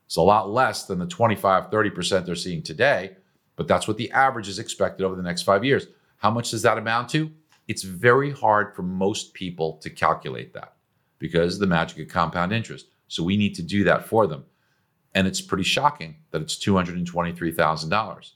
It's 0.06 0.16
a 0.16 0.22
lot 0.22 0.50
less 0.50 0.86
than 0.86 0.98
the 0.98 1.06
25, 1.06 1.70
30% 1.70 2.26
they're 2.26 2.34
seeing 2.34 2.62
today, 2.62 3.16
but 3.54 3.68
that's 3.68 3.86
what 3.86 3.96
the 3.96 4.10
average 4.10 4.48
is 4.48 4.58
expected 4.58 5.04
over 5.04 5.14
the 5.14 5.22
next 5.22 5.42
five 5.42 5.64
years. 5.64 5.86
How 6.18 6.30
much 6.30 6.50
does 6.50 6.62
that 6.62 6.78
amount 6.78 7.08
to? 7.10 7.30
It's 7.68 7.82
very 7.82 8.30
hard 8.30 8.74
for 8.74 8.82
most 8.82 9.34
people 9.34 9.78
to 9.78 9.90
calculate 9.90 10.52
that 10.54 10.74
because 11.18 11.58
the 11.58 11.66
magic 11.66 11.98
of 11.98 12.08
compound 12.08 12.52
interest. 12.52 12.86
So 13.08 13.22
we 13.22 13.36
need 13.36 13.54
to 13.56 13.62
do 13.62 13.84
that 13.84 14.06
for 14.06 14.26
them. 14.26 14.44
And 15.14 15.26
it's 15.26 15.40
pretty 15.40 15.64
shocking 15.64 16.16
that 16.30 16.42
it's 16.42 16.56
$223,000. 16.56 18.30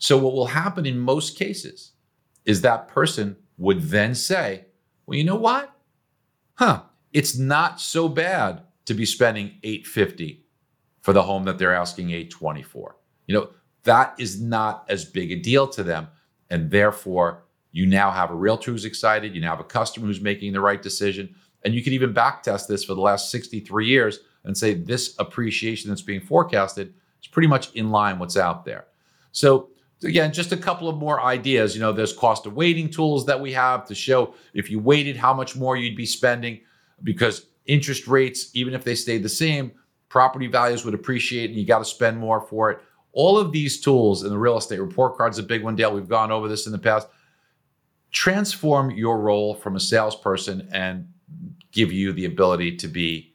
So, 0.00 0.16
what 0.16 0.32
will 0.32 0.46
happen 0.46 0.86
in 0.86 0.98
most 0.98 1.38
cases 1.38 1.92
is 2.44 2.62
that 2.62 2.88
person 2.88 3.36
would 3.58 3.82
then 3.82 4.14
say, 4.14 4.64
Well, 5.06 5.16
you 5.16 5.24
know 5.24 5.36
what? 5.36 5.72
Huh, 6.54 6.82
it's 7.12 7.38
not 7.38 7.80
so 7.80 8.08
bad 8.08 8.62
to 8.86 8.94
be 8.94 9.04
spending 9.04 9.58
850 9.62 10.44
for 11.02 11.12
the 11.12 11.22
home 11.22 11.44
that 11.44 11.58
they're 11.58 11.74
asking 11.74 12.10
820 12.10 12.62
for. 12.62 12.96
You 13.26 13.34
know, 13.34 13.50
that 13.84 14.14
is 14.18 14.40
not 14.40 14.84
as 14.88 15.04
big 15.04 15.30
a 15.32 15.36
deal 15.36 15.68
to 15.68 15.82
them. 15.82 16.08
And 16.48 16.70
therefore, 16.70 17.44
you 17.70 17.86
now 17.86 18.10
have 18.10 18.30
a 18.30 18.34
realtor 18.34 18.70
who's 18.72 18.84
excited, 18.84 19.34
you 19.34 19.40
now 19.40 19.50
have 19.50 19.60
a 19.60 19.64
customer 19.64 20.06
who's 20.06 20.20
making 20.20 20.52
the 20.52 20.60
right 20.60 20.80
decision. 20.80 21.34
And 21.62 21.74
you 21.74 21.84
can 21.84 21.92
even 21.92 22.14
backtest 22.14 22.66
this 22.66 22.84
for 22.84 22.94
the 22.94 23.00
last 23.00 23.30
63 23.30 23.86
years 23.86 24.20
and 24.44 24.56
say 24.56 24.74
this 24.74 25.14
appreciation 25.18 25.90
that's 25.90 26.02
being 26.02 26.22
forecasted 26.22 26.94
is 27.20 27.28
pretty 27.28 27.48
much 27.48 27.72
in 27.74 27.90
line 27.90 28.14
with 28.14 28.20
what's 28.20 28.36
out 28.36 28.64
there. 28.64 28.86
So 29.32 29.70
again, 30.02 30.32
just 30.32 30.52
a 30.52 30.56
couple 30.56 30.88
of 30.88 30.96
more 30.96 31.20
ideas. 31.20 31.74
You 31.74 31.80
know, 31.80 31.92
there's 31.92 32.12
cost 32.12 32.46
of 32.46 32.54
waiting 32.54 32.88
tools 32.88 33.26
that 33.26 33.40
we 33.40 33.52
have 33.52 33.86
to 33.86 33.94
show 33.94 34.34
if 34.54 34.70
you 34.70 34.78
waited 34.78 35.16
how 35.16 35.34
much 35.34 35.56
more 35.56 35.76
you'd 35.76 35.96
be 35.96 36.06
spending. 36.06 36.60
because 37.02 37.46
interest 37.66 38.08
rates, 38.08 38.50
even 38.54 38.74
if 38.74 38.84
they 38.84 38.94
stayed 38.94 39.22
the 39.22 39.28
same, 39.28 39.72
property 40.08 40.48
values 40.48 40.84
would 40.84 40.94
appreciate 40.94 41.50
and 41.50 41.58
you 41.58 41.64
got 41.64 41.78
to 41.78 41.84
spend 41.84 42.18
more 42.18 42.40
for 42.40 42.70
it. 42.70 42.80
All 43.12 43.38
of 43.38 43.52
these 43.52 43.80
tools 43.80 44.24
in 44.24 44.30
the 44.30 44.38
real 44.38 44.58
estate 44.58 44.80
report 44.80 45.16
card's 45.16 45.38
a 45.38 45.42
big 45.42 45.62
one, 45.62 45.76
Dale. 45.76 45.94
We've 45.94 46.08
gone 46.08 46.30
over 46.30 46.48
this 46.48 46.66
in 46.66 46.72
the 46.72 46.78
past. 46.78 47.08
Transform 48.10 48.90
your 48.90 49.20
role 49.20 49.54
from 49.54 49.76
a 49.76 49.80
salesperson 49.80 50.68
and 50.72 51.08
give 51.72 51.92
you 51.92 52.12
the 52.12 52.24
ability 52.24 52.76
to 52.76 52.88
be 52.88 53.34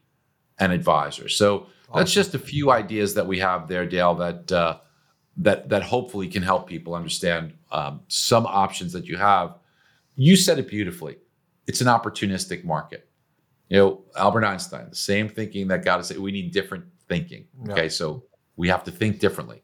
an 0.59 0.71
advisor. 0.71 1.29
So 1.29 1.55
awesome. 1.55 1.69
that's 1.93 2.13
just 2.13 2.35
a 2.35 2.39
few 2.39 2.71
ideas 2.71 3.13
that 3.13 3.25
we 3.25 3.39
have 3.39 3.67
there, 3.67 3.85
Dale, 3.85 4.15
that 4.15 4.51
uh, 4.51 4.77
that 5.37 5.69
that 5.69 5.83
hopefully 5.83 6.27
can 6.27 6.43
help 6.43 6.67
people 6.67 6.95
understand 6.95 7.53
um, 7.71 8.01
some 8.07 8.45
options 8.45 8.93
that 8.93 9.05
you 9.05 9.17
have. 9.17 9.55
You 10.15 10.35
said 10.35 10.59
it 10.59 10.67
beautifully. 10.67 11.17
It's 11.67 11.81
an 11.81 11.87
opportunistic 11.87 12.63
market. 12.63 13.09
You 13.69 13.77
know, 13.77 14.01
Albert 14.15 14.45
Einstein, 14.45 14.89
the 14.89 14.95
same 14.95 15.27
thinking 15.27 15.67
that 15.69 15.83
got 15.83 15.99
us. 15.99 16.13
We 16.13 16.31
need 16.31 16.51
different 16.51 16.85
thinking. 17.09 17.45
Okay, 17.69 17.83
yeah. 17.83 17.89
so 17.89 18.23
we 18.55 18.67
have 18.69 18.83
to 18.85 18.91
think 18.91 19.19
differently. 19.19 19.61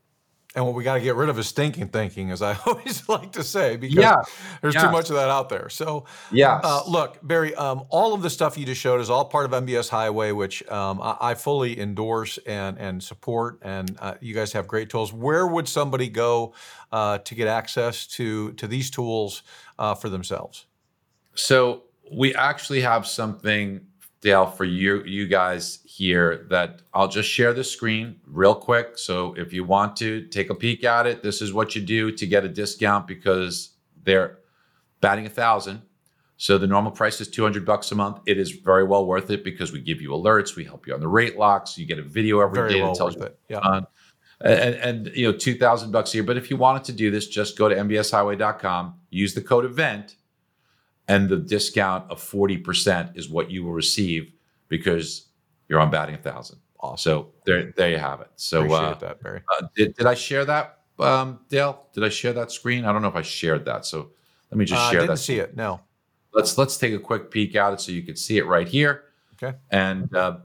And 0.53 0.65
what 0.65 0.73
we 0.73 0.83
got 0.83 0.95
to 0.95 0.99
get 0.99 1.15
rid 1.15 1.29
of 1.29 1.39
is 1.39 1.47
stinking 1.47 1.87
thinking, 1.87 2.29
as 2.29 2.41
I 2.41 2.57
always 2.65 3.07
like 3.07 3.31
to 3.33 3.43
say, 3.43 3.77
because 3.77 3.95
yeah. 3.95 4.21
there's 4.61 4.75
yeah. 4.75 4.85
too 4.85 4.91
much 4.91 5.09
of 5.09 5.15
that 5.15 5.29
out 5.29 5.47
there. 5.47 5.69
So, 5.69 6.05
yeah. 6.29 6.59
Uh, 6.61 6.81
look, 6.87 7.19
Barry, 7.23 7.55
um, 7.55 7.85
all 7.89 8.13
of 8.13 8.21
the 8.21 8.29
stuff 8.29 8.57
you 8.57 8.65
just 8.65 8.81
showed 8.81 8.99
is 8.99 9.09
all 9.09 9.23
part 9.23 9.45
of 9.45 9.51
MBS 9.63 9.87
Highway, 9.87 10.33
which 10.33 10.67
um, 10.69 11.01
I, 11.01 11.17
I, 11.21 11.33
fully 11.35 11.79
endorse 11.79 12.37
and 12.39 12.77
and 12.77 13.01
support. 13.01 13.59
And 13.61 13.97
uh, 13.99 14.15
you 14.19 14.33
guys 14.33 14.51
have 14.51 14.67
great 14.67 14.89
tools. 14.89 15.13
Where 15.13 15.47
would 15.47 15.69
somebody 15.69 16.09
go 16.09 16.53
uh, 16.91 17.19
to 17.19 17.35
get 17.35 17.47
access 17.47 18.05
to 18.07 18.51
to 18.53 18.67
these 18.67 18.89
tools 18.89 19.43
uh, 19.79 19.95
for 19.95 20.09
themselves? 20.09 20.65
So 21.33 21.83
we 22.11 22.35
actually 22.35 22.81
have 22.81 23.07
something 23.07 23.87
Dale, 24.21 24.45
for 24.45 24.65
you 24.65 25.03
you 25.03 25.27
guys 25.27 25.79
here 25.83 26.45
that 26.49 26.83
I'll 26.93 27.07
just 27.07 27.27
share 27.27 27.53
the 27.53 27.63
screen 27.63 28.19
real 28.27 28.53
quick. 28.53 28.97
So 28.99 29.33
if 29.33 29.51
you 29.51 29.63
want 29.63 29.95
to 29.97 30.27
take 30.27 30.51
a 30.51 30.55
peek 30.55 30.83
at 30.83 31.07
it, 31.07 31.23
this 31.23 31.41
is 31.41 31.53
what 31.53 31.75
you 31.75 31.81
do 31.81 32.11
to 32.11 32.27
get 32.27 32.45
a 32.45 32.47
discount 32.47 33.07
because 33.07 33.71
they're 34.03 34.37
batting 35.01 35.25
a 35.25 35.29
thousand. 35.29 35.81
So 36.37 36.59
the 36.59 36.67
normal 36.67 36.91
price 36.91 37.19
is 37.19 37.27
200 37.27 37.65
bucks 37.65 37.91
a 37.91 37.95
month. 37.95 38.19
It 38.27 38.37
is 38.37 38.51
very 38.51 38.83
well 38.83 39.05
worth 39.05 39.31
it 39.31 39.43
because 39.43 39.71
we 39.71 39.79
give 39.79 40.01
you 40.01 40.09
alerts, 40.09 40.55
we 40.55 40.65
help 40.65 40.85
you 40.85 40.93
on 40.93 40.99
the 40.99 41.07
rate 41.07 41.37
locks, 41.37 41.77
you 41.77 41.85
get 41.85 41.99
a 41.99 42.03
video 42.03 42.39
every 42.41 42.55
very 42.55 42.73
day 42.73 42.81
well 42.81 42.93
that 42.93 42.97
tells 42.97 43.15
you 43.15 43.23
it. 43.23 43.39
Yeah. 43.49 43.59
On. 43.59 43.87
And, 44.43 44.75
and 44.75 45.11
you 45.15 45.31
know, 45.31 45.37
2000 45.37 45.91
bucks 45.91 46.13
a 46.13 46.17
year. 46.17 46.23
But 46.23 46.37
if 46.37 46.49
you 46.49 46.57
wanted 46.57 46.83
to 46.85 46.93
do 46.93 47.11
this, 47.11 47.27
just 47.27 47.57
go 47.57 47.69
to 47.69 47.75
mbshighway.com, 47.75 48.95
use 49.11 49.35
the 49.35 49.41
code 49.41 49.65
event 49.65 50.15
and 51.07 51.29
the 51.29 51.37
discount 51.37 52.09
of 52.09 52.19
40% 52.19 53.17
is 53.17 53.29
what 53.29 53.51
you 53.51 53.63
will 53.63 53.73
receive 53.73 54.33
because 54.69 55.27
you're 55.67 55.79
on 55.79 55.91
batting 55.91 56.15
a 56.15 56.17
thousand. 56.17 56.59
Awesome. 56.79 56.97
So 56.97 57.31
there, 57.45 57.73
there 57.77 57.91
you 57.91 57.97
have 57.97 58.21
it. 58.21 58.29
So 58.35 58.61
appreciate 58.61 58.79
uh, 58.79 58.93
that, 58.95 59.23
Barry. 59.23 59.41
Uh, 59.57 59.67
did, 59.75 59.95
did 59.95 60.07
I 60.07 60.13
share 60.13 60.45
that, 60.45 60.79
um, 60.99 61.39
Dale? 61.49 61.85
Did 61.93 62.03
I 62.03 62.09
share 62.09 62.33
that 62.33 62.51
screen? 62.51 62.85
I 62.85 62.91
don't 62.91 63.01
know 63.01 63.07
if 63.07 63.15
I 63.15 63.21
shared 63.21 63.65
that. 63.65 63.85
So 63.85 64.11
let 64.49 64.57
me 64.57 64.65
just 64.65 64.81
uh, 64.81 64.91
share 64.91 64.99
I 64.99 65.03
didn't 65.03 65.15
that. 65.15 65.21
see 65.21 65.39
it. 65.39 65.55
No. 65.55 65.79
Let's 66.33 66.57
let's 66.57 66.77
take 66.77 66.93
a 66.93 66.99
quick 66.99 67.29
peek 67.29 67.55
at 67.55 67.73
it 67.73 67.81
so 67.81 67.91
you 67.91 68.03
can 68.03 68.15
see 68.15 68.37
it 68.37 68.45
right 68.45 68.67
here. 68.67 69.05
Okay. 69.33 69.57
And 69.69 70.15
uh, 70.15 70.37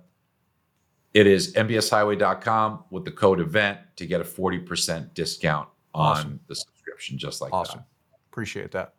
it 1.14 1.26
is 1.26 1.52
mbshighway.com 1.54 2.84
with 2.90 3.04
the 3.04 3.10
code 3.10 3.40
event 3.40 3.78
to 3.96 4.06
get 4.06 4.20
a 4.20 4.24
40% 4.24 5.14
discount 5.14 5.68
on 5.94 6.16
awesome. 6.16 6.40
the 6.48 6.54
subscription, 6.54 7.18
just 7.18 7.40
like 7.40 7.52
that. 7.52 7.56
awesome. 7.56 7.78
that. 7.78 7.86
Appreciate 8.30 8.70
that. 8.72 8.94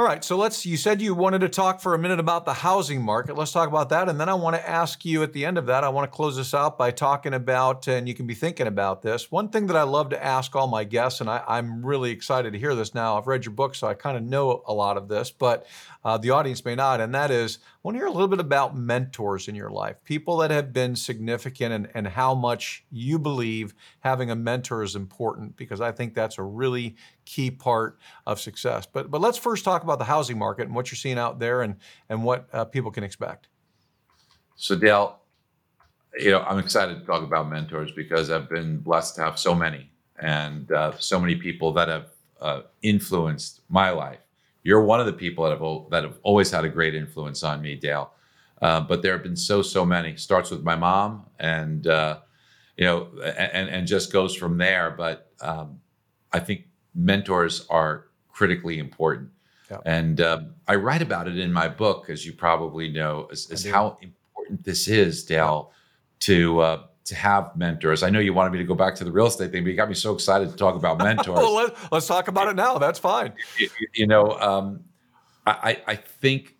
All 0.00 0.06
right, 0.06 0.24
so 0.24 0.38
let's. 0.38 0.64
You 0.64 0.78
said 0.78 1.02
you 1.02 1.14
wanted 1.14 1.42
to 1.42 1.50
talk 1.50 1.78
for 1.78 1.92
a 1.92 1.98
minute 1.98 2.18
about 2.18 2.46
the 2.46 2.54
housing 2.54 3.02
market. 3.02 3.36
Let's 3.36 3.52
talk 3.52 3.68
about 3.68 3.90
that, 3.90 4.08
and 4.08 4.18
then 4.18 4.30
I 4.30 4.34
want 4.34 4.56
to 4.56 4.66
ask 4.66 5.04
you 5.04 5.22
at 5.22 5.34
the 5.34 5.44
end 5.44 5.58
of 5.58 5.66
that. 5.66 5.84
I 5.84 5.90
want 5.90 6.10
to 6.10 6.16
close 6.16 6.38
this 6.38 6.54
out 6.54 6.78
by 6.78 6.90
talking 6.90 7.34
about, 7.34 7.86
and 7.86 8.08
you 8.08 8.14
can 8.14 8.26
be 8.26 8.32
thinking 8.32 8.66
about 8.66 9.02
this. 9.02 9.30
One 9.30 9.50
thing 9.50 9.66
that 9.66 9.76
I 9.76 9.82
love 9.82 10.08
to 10.08 10.24
ask 10.24 10.56
all 10.56 10.68
my 10.68 10.84
guests, 10.84 11.20
and 11.20 11.28
I, 11.28 11.42
am 11.46 11.84
really 11.84 12.12
excited 12.12 12.54
to 12.54 12.58
hear 12.58 12.74
this 12.74 12.94
now. 12.94 13.18
I've 13.18 13.26
read 13.26 13.44
your 13.44 13.52
book, 13.52 13.74
so 13.74 13.88
I 13.88 13.92
kind 13.92 14.16
of 14.16 14.22
know 14.22 14.62
a 14.66 14.72
lot 14.72 14.96
of 14.96 15.08
this, 15.08 15.30
but 15.30 15.66
uh, 16.02 16.16
the 16.16 16.30
audience 16.30 16.64
may 16.64 16.74
not, 16.74 17.02
and 17.02 17.14
that 17.14 17.30
is, 17.30 17.58
I 17.62 17.68
want 17.82 17.96
to 17.96 17.98
hear 17.98 18.06
a 18.06 18.10
little 18.10 18.28
bit 18.28 18.40
about 18.40 18.74
mentors 18.74 19.48
in 19.48 19.54
your 19.54 19.68
life, 19.68 19.96
people 20.04 20.38
that 20.38 20.50
have 20.50 20.72
been 20.72 20.96
significant, 20.96 21.74
and, 21.74 21.88
and 21.92 22.08
how 22.08 22.34
much 22.34 22.86
you 22.90 23.18
believe 23.18 23.74
having 23.98 24.30
a 24.30 24.34
mentor 24.34 24.82
is 24.82 24.96
important, 24.96 25.56
because 25.56 25.82
I 25.82 25.92
think 25.92 26.14
that's 26.14 26.38
a 26.38 26.42
really 26.42 26.96
key 27.30 27.50
part 27.50 27.98
of 28.26 28.40
success. 28.40 28.86
But 28.86 29.10
but 29.10 29.20
let's 29.20 29.38
first 29.38 29.64
talk 29.64 29.82
about 29.82 29.98
the 29.98 30.04
housing 30.04 30.38
market 30.38 30.66
and 30.66 30.74
what 30.74 30.90
you're 30.90 30.96
seeing 30.96 31.18
out 31.18 31.38
there, 31.38 31.62
and 31.62 31.76
and 32.08 32.24
what 32.24 32.48
uh, 32.52 32.64
people 32.64 32.90
can 32.90 33.04
expect. 33.04 33.48
So 34.56 34.76
Dale, 34.76 35.20
you 36.18 36.30
know, 36.30 36.40
I'm 36.42 36.58
excited 36.58 37.00
to 37.00 37.06
talk 37.06 37.22
about 37.22 37.48
mentors 37.48 37.92
because 37.92 38.30
I've 38.30 38.48
been 38.48 38.78
blessed 38.78 39.16
to 39.16 39.22
have 39.22 39.38
so 39.38 39.54
many 39.54 39.90
and 40.18 40.70
uh, 40.70 40.92
so 40.98 41.18
many 41.18 41.36
people 41.36 41.72
that 41.72 41.88
have 41.88 42.08
uh, 42.40 42.62
influenced 42.82 43.60
my 43.68 43.90
life 43.90 44.20
you're 44.62 44.82
one 44.82 45.00
of 45.00 45.06
the 45.06 45.12
people 45.12 45.44
that 45.44 45.52
have 45.52 45.90
that 45.90 46.04
have 46.04 46.18
always 46.22 46.50
had 46.50 46.64
a 46.64 46.68
great 46.68 46.94
influence 46.94 47.42
on 47.42 47.62
me, 47.62 47.76
Dale. 47.76 48.12
Uh, 48.60 48.80
but 48.80 49.00
there 49.02 49.12
have 49.12 49.22
been 49.22 49.36
so 49.36 49.62
so 49.62 49.84
many. 49.84 50.16
Starts 50.16 50.50
with 50.50 50.62
my 50.62 50.76
mom, 50.76 51.26
and 51.38 51.86
uh, 51.86 52.18
you 52.76 52.84
know, 52.84 53.08
and 53.24 53.68
and 53.68 53.86
just 53.86 54.12
goes 54.12 54.34
from 54.34 54.58
there. 54.58 54.90
But 54.90 55.32
um, 55.40 55.80
I 56.32 56.40
think 56.40 56.64
mentors 56.94 57.66
are 57.68 58.06
critically 58.28 58.78
important, 58.78 59.30
yeah. 59.70 59.78
and 59.84 60.20
um, 60.20 60.54
I 60.68 60.76
write 60.76 61.02
about 61.02 61.28
it 61.28 61.38
in 61.38 61.52
my 61.52 61.68
book, 61.68 62.10
as 62.10 62.24
you 62.24 62.32
probably 62.32 62.88
know, 62.90 63.28
is, 63.30 63.50
is 63.50 63.66
how 63.66 63.98
important 64.02 64.64
this 64.64 64.88
is, 64.88 65.24
Dale, 65.24 65.72
to 66.20 66.60
uh, 66.60 66.82
to 67.04 67.14
have 67.14 67.56
mentors. 67.56 68.02
I 68.02 68.10
know 68.10 68.20
you 68.20 68.32
wanted 68.32 68.52
me 68.52 68.58
to 68.58 68.64
go 68.64 68.74
back 68.74 68.94
to 68.96 69.04
the 69.04 69.12
real 69.12 69.26
estate 69.26 69.52
thing, 69.52 69.64
but 69.64 69.70
you 69.70 69.76
got 69.76 69.88
me 69.88 69.94
so 69.94 70.14
excited 70.14 70.50
to 70.50 70.56
talk 70.56 70.76
about 70.76 70.98
mentors. 71.02 71.28
well, 71.28 71.54
let, 71.54 71.92
us 71.92 72.06
talk 72.06 72.28
about 72.28 72.48
it 72.48 72.56
now. 72.56 72.78
That's 72.78 72.98
fine. 72.98 73.32
You, 73.58 73.68
you 73.94 74.06
know, 74.06 74.38
um, 74.38 74.84
I, 75.46 75.82
I 75.86 75.94
think 75.96 76.56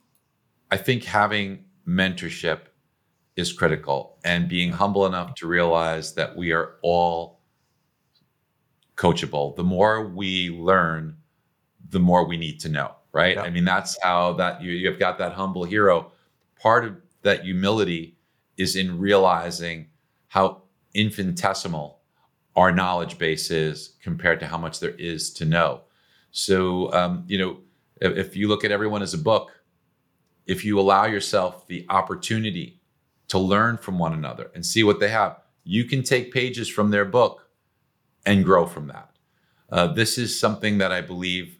I 0.71 0.77
think 0.77 1.05
having 1.05 1.65
mentorship 1.87 2.61
is 3.37 3.53
critical, 3.53 4.19
and 4.25 4.49
being 4.49 4.73
humble 4.73 5.07
enough 5.07 5.35
to 5.37 5.47
realize 5.47 6.15
that 6.15 6.37
we 6.37 6.53
are 6.53 6.77
all 6.83 7.40
coachable. 9.01 9.57
The 9.57 9.65
more 9.65 10.07
we 10.07 10.51
learn, 10.51 11.17
the 11.89 12.01
more 12.01 12.27
we 12.27 12.37
need 12.37 12.61
to 12.61 12.69
know. 12.69 12.95
Right? 13.13 13.37
Yeah. 13.37 13.43
I 13.43 13.51
mean, 13.51 13.65
that's 13.65 14.01
how 14.03 14.35
that 14.35 14.63
you 14.63 14.73
you've 14.73 14.99
got 14.99 15.19
that 15.19 15.33
humble 15.33 15.65
hero. 15.65 16.13
Part 16.61 16.85
of 16.85 16.97
that 17.23 17.45
humility 17.45 18.17
is 18.57 18.77
in 18.77 18.99
realizing 18.99 19.89
how 20.29 20.63
infinitesimal 20.95 21.99
our 22.55 22.71
knowledge 22.71 23.19
base 23.19 23.51
is 23.51 23.95
compared 24.03 24.39
to 24.41 24.47
how 24.47 24.59
much 24.59 24.81
there 24.81 24.95
is 24.99 25.33
to 25.33 25.45
know. 25.45 25.81
So, 26.31 26.93
um, 26.93 27.25
you 27.27 27.39
know, 27.39 27.59
if, 28.01 28.17
if 28.17 28.37
you 28.37 28.49
look 28.49 28.65
at 28.65 28.71
everyone 28.71 29.03
as 29.03 29.15
a 29.15 29.19
book, 29.19 29.51
if 30.47 30.65
you 30.65 30.79
allow 30.79 31.07
yourself 31.07 31.67
the 31.67 31.87
opportunity 31.89 32.81
to 33.29 33.39
learn 33.39 33.77
from 33.77 33.99
one 33.99 34.13
another 34.13 34.51
and 34.55 34.65
see 34.65 34.85
what 34.85 35.01
they 35.01 35.09
have, 35.09 35.39
you 35.65 35.85
can 35.85 36.03
take 36.03 36.33
pages 36.33 36.69
from 36.69 36.91
their 36.91 37.05
book 37.05 37.50
and 38.27 38.45
grow 38.45 38.67
from 38.67 38.89
that. 38.89 39.11
Uh, 39.71 39.87
this 39.87 40.19
is 40.19 40.39
something 40.39 40.79
that 40.79 40.93
I 40.93 41.01
believe, 41.01 41.59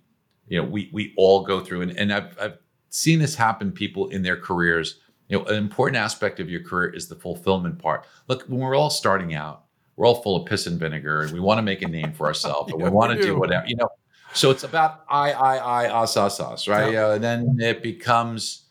you 0.49 0.61
know, 0.61 0.69
we 0.69 0.91
we 0.93 1.15
all 1.17 1.45
go 1.45 1.61
through, 1.61 1.83
and, 1.83 1.97
and 1.97 2.13
I've, 2.13 2.39
I've 2.41 2.59
seen 2.89 3.19
this 3.19 3.35
happen 3.35 3.71
people 3.71 4.09
in 4.09 4.23
their 4.23 4.37
careers 4.37 5.01
you 5.31 5.39
know, 5.39 5.45
an 5.45 5.55
important 5.55 5.97
aspect 5.97 6.41
of 6.41 6.51
your 6.51 6.61
career 6.61 6.91
is 6.91 7.07
the 7.07 7.15
fulfillment 7.15 7.79
part. 7.79 8.05
Look, 8.27 8.43
when 8.49 8.59
we're 8.59 8.75
all 8.75 8.91
starting 8.91 9.33
out, 9.33 9.63
we're 9.95 10.05
all 10.07 10.23
full 10.23 10.35
of 10.35 10.47
piss 10.47 10.67
and 10.67 10.79
vinegar, 10.79 11.23
and 11.23 11.33
we 11.33 11.39
want 11.39 11.59
to 11.59 11.63
make 11.63 11.83
a 11.83 11.89
name 11.89 12.13
for 12.13 12.27
ourselves, 12.27 12.73
and 12.73 12.83
we 12.83 12.91
want 12.91 13.17
to 13.17 13.23
do 13.23 13.39
whatever, 13.39 13.65
you 13.67 13.77
know. 13.77 13.89
So 14.35 14.51
it's 14.51 14.65
about 14.65 15.05
I, 15.09 15.33
I, 15.33 15.57
I, 15.57 16.03
us, 16.03 16.17
us, 16.17 16.41
us, 16.41 16.67
right? 16.67 16.93
Yeah. 16.93 17.07
Uh, 17.07 17.19
then 17.19 17.57
it 17.61 17.81
becomes 17.81 18.67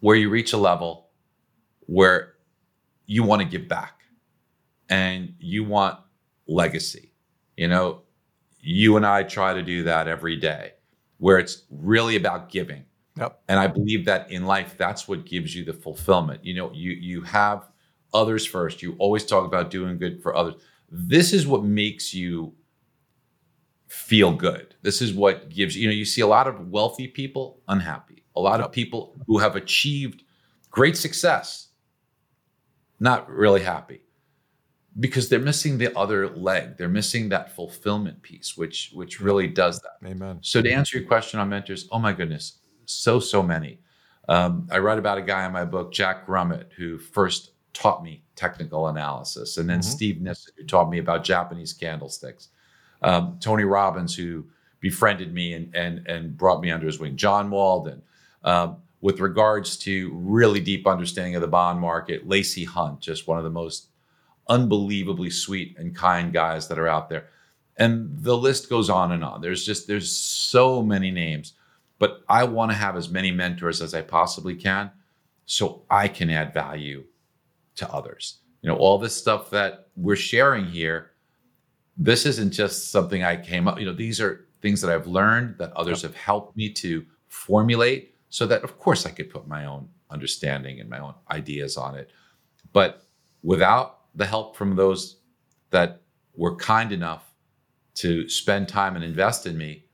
where 0.00 0.16
you 0.16 0.30
reach 0.30 0.54
a 0.54 0.56
level 0.56 1.10
where 1.86 2.34
you 3.04 3.22
want 3.22 3.42
to 3.42 3.48
give 3.48 3.68
back, 3.68 4.00
and 4.88 5.34
you 5.38 5.62
want 5.62 5.98
legacy. 6.46 7.12
You 7.56 7.68
know, 7.68 8.02
you 8.60 8.96
and 8.96 9.06
I 9.06 9.22
try 9.22 9.54
to 9.54 9.62
do 9.62 9.84
that 9.84 10.08
every 10.08 10.36
day, 10.36 10.72
where 11.18 11.38
it's 11.38 11.64
really 11.70 12.16
about 12.16 12.50
giving 12.50 12.84
Yep. 13.16 13.42
And 13.48 13.60
I 13.60 13.66
believe 13.66 14.04
that 14.06 14.30
in 14.30 14.46
life, 14.46 14.76
that's 14.78 15.06
what 15.06 15.26
gives 15.26 15.54
you 15.54 15.64
the 15.64 15.72
fulfillment. 15.72 16.44
You 16.44 16.54
know, 16.54 16.72
you 16.72 16.92
you 16.92 17.22
have 17.22 17.68
others 18.14 18.46
first. 18.46 18.82
You 18.82 18.96
always 18.98 19.24
talk 19.24 19.44
about 19.44 19.70
doing 19.70 19.98
good 19.98 20.22
for 20.22 20.34
others. 20.34 20.54
This 20.90 21.32
is 21.32 21.46
what 21.46 21.64
makes 21.64 22.14
you 22.14 22.54
feel 23.86 24.32
good. 24.32 24.74
This 24.82 25.02
is 25.02 25.12
what 25.12 25.50
gives 25.50 25.76
you 25.76 25.88
know, 25.88 25.92
you 25.94 26.06
see 26.06 26.22
a 26.22 26.26
lot 26.26 26.46
of 26.46 26.68
wealthy 26.68 27.06
people 27.06 27.60
unhappy. 27.68 28.24
A 28.34 28.40
lot 28.40 28.60
of 28.60 28.72
people 28.72 29.14
who 29.26 29.38
have 29.38 29.56
achieved 29.56 30.22
great 30.70 30.96
success 30.96 31.68
not 32.98 33.28
really 33.28 33.62
happy 33.62 34.00
because 35.00 35.28
they're 35.28 35.38
missing 35.38 35.78
the 35.78 35.96
other 35.96 36.28
leg. 36.28 36.76
They're 36.76 36.88
missing 36.88 37.28
that 37.30 37.54
fulfillment 37.54 38.22
piece, 38.22 38.56
which 38.56 38.90
which 38.92 39.20
really 39.20 39.46
does 39.46 39.80
that. 39.80 40.06
Amen. 40.06 40.38
So 40.42 40.60
to 40.60 40.70
answer 40.70 40.98
your 40.98 41.06
question 41.06 41.40
on 41.40 41.48
mentors, 41.48 41.88
oh 41.90 41.98
my 41.98 42.12
goodness, 42.12 42.58
so 42.84 43.18
so 43.20 43.42
many. 43.42 43.78
Um, 44.28 44.68
I 44.70 44.78
write 44.78 44.98
about 44.98 45.18
a 45.18 45.22
guy 45.22 45.46
in 45.46 45.52
my 45.52 45.64
book, 45.64 45.92
Jack 45.92 46.26
Grummett, 46.26 46.72
who 46.76 46.98
first 46.98 47.52
taught 47.72 48.02
me 48.02 48.22
technical 48.36 48.88
analysis, 48.88 49.56
and 49.56 49.68
then 49.68 49.80
mm-hmm. 49.80 49.90
Steve 49.90 50.20
Nison, 50.20 50.52
who 50.56 50.64
taught 50.64 50.90
me 50.90 50.98
about 50.98 51.24
Japanese 51.24 51.72
candlesticks. 51.72 52.48
Um, 53.02 53.38
Tony 53.40 53.64
Robbins, 53.64 54.14
who 54.14 54.46
befriended 54.80 55.32
me 55.32 55.54
and 55.54 55.74
and 55.74 56.06
and 56.06 56.36
brought 56.36 56.60
me 56.60 56.70
under 56.70 56.86
his 56.86 56.98
wing. 56.98 57.16
John 57.16 57.50
Walden. 57.50 58.02
Um, 58.44 58.78
with 59.00 59.18
regards 59.18 59.76
to 59.78 60.12
really 60.14 60.60
deep 60.60 60.86
understanding 60.86 61.34
of 61.34 61.42
the 61.42 61.48
bond 61.48 61.80
market, 61.80 62.28
Lacey 62.28 62.62
Hunt, 62.64 63.00
just 63.00 63.26
one 63.26 63.36
of 63.36 63.42
the 63.42 63.50
most 63.50 63.88
unbelievably 64.48 65.30
sweet 65.30 65.76
and 65.78 65.94
kind 65.94 66.32
guys 66.32 66.68
that 66.68 66.78
are 66.78 66.88
out 66.88 67.08
there. 67.08 67.28
And 67.76 68.10
the 68.22 68.36
list 68.36 68.68
goes 68.68 68.90
on 68.90 69.12
and 69.12 69.24
on. 69.24 69.40
There's 69.40 69.64
just 69.64 69.86
there's 69.86 70.10
so 70.10 70.82
many 70.82 71.10
names, 71.10 71.54
but 71.98 72.22
I 72.28 72.44
want 72.44 72.70
to 72.70 72.76
have 72.76 72.96
as 72.96 73.08
many 73.08 73.30
mentors 73.30 73.80
as 73.80 73.94
I 73.94 74.02
possibly 74.02 74.54
can 74.54 74.90
so 75.46 75.84
I 75.90 76.08
can 76.08 76.30
add 76.30 76.52
value 76.52 77.04
to 77.76 77.90
others. 77.92 78.38
You 78.60 78.68
know, 78.68 78.76
all 78.76 78.98
this 78.98 79.16
stuff 79.16 79.50
that 79.50 79.88
we're 79.96 80.16
sharing 80.16 80.66
here, 80.66 81.12
this 81.96 82.26
isn't 82.26 82.52
just 82.52 82.90
something 82.90 83.24
I 83.24 83.36
came 83.36 83.66
up, 83.66 83.78
you 83.78 83.86
know, 83.86 83.92
these 83.92 84.20
are 84.20 84.46
things 84.60 84.80
that 84.80 84.90
I've 84.90 85.06
learned 85.06 85.58
that 85.58 85.72
others 85.72 86.02
have 86.02 86.14
helped 86.14 86.56
me 86.56 86.70
to 86.74 87.04
formulate 87.28 88.14
so 88.28 88.46
that 88.46 88.62
of 88.62 88.78
course 88.78 89.04
I 89.04 89.10
could 89.10 89.30
put 89.30 89.48
my 89.48 89.66
own 89.66 89.88
understanding 90.10 90.80
and 90.80 90.88
my 90.88 91.00
own 91.00 91.14
ideas 91.30 91.76
on 91.76 91.96
it. 91.96 92.10
But 92.72 93.04
without 93.42 94.01
the 94.14 94.26
help 94.26 94.56
from 94.56 94.76
those 94.76 95.20
that 95.70 96.02
were 96.36 96.56
kind 96.56 96.92
enough 96.92 97.32
to 97.94 98.28
spend 98.28 98.68
time 98.68 98.96
and 98.96 99.04
invest 99.04 99.46
in 99.46 99.56
me, 99.56 99.84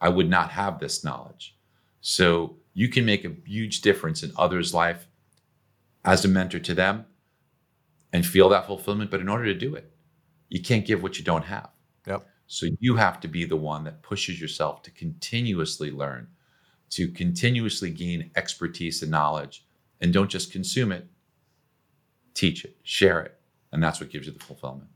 I 0.00 0.08
would 0.08 0.28
not 0.28 0.50
have 0.50 0.78
this 0.78 1.04
knowledge. 1.04 1.56
So 2.00 2.56
you 2.74 2.88
can 2.88 3.04
make 3.04 3.24
a 3.24 3.34
huge 3.44 3.80
difference 3.80 4.22
in 4.22 4.32
others' 4.36 4.72
life 4.72 5.08
as 6.04 6.24
a 6.24 6.28
mentor 6.28 6.60
to 6.60 6.74
them 6.74 7.06
and 8.12 8.24
feel 8.24 8.48
that 8.50 8.66
fulfillment. 8.66 9.10
But 9.10 9.20
in 9.20 9.28
order 9.28 9.46
to 9.46 9.54
do 9.54 9.74
it, 9.74 9.92
you 10.48 10.62
can't 10.62 10.86
give 10.86 11.02
what 11.02 11.18
you 11.18 11.24
don't 11.24 11.44
have. 11.44 11.70
Yep. 12.06 12.26
So 12.46 12.66
you 12.80 12.96
have 12.96 13.20
to 13.20 13.28
be 13.28 13.44
the 13.44 13.56
one 13.56 13.84
that 13.84 14.02
pushes 14.02 14.40
yourself 14.40 14.82
to 14.82 14.90
continuously 14.90 15.90
learn 15.90 16.28
to 16.90 17.08
continuously 17.08 17.90
gain 17.90 18.30
expertise 18.36 19.02
and 19.02 19.10
knowledge 19.10 19.66
and 20.00 20.12
don't 20.12 20.30
just 20.30 20.52
consume 20.52 20.92
it, 20.92 21.06
teach 22.34 22.64
it, 22.64 22.76
share 22.82 23.20
it. 23.20 23.37
And 23.72 23.82
that's 23.82 24.00
what 24.00 24.10
gives 24.10 24.26
you 24.26 24.32
the 24.32 24.38
fulfillment. 24.38 24.90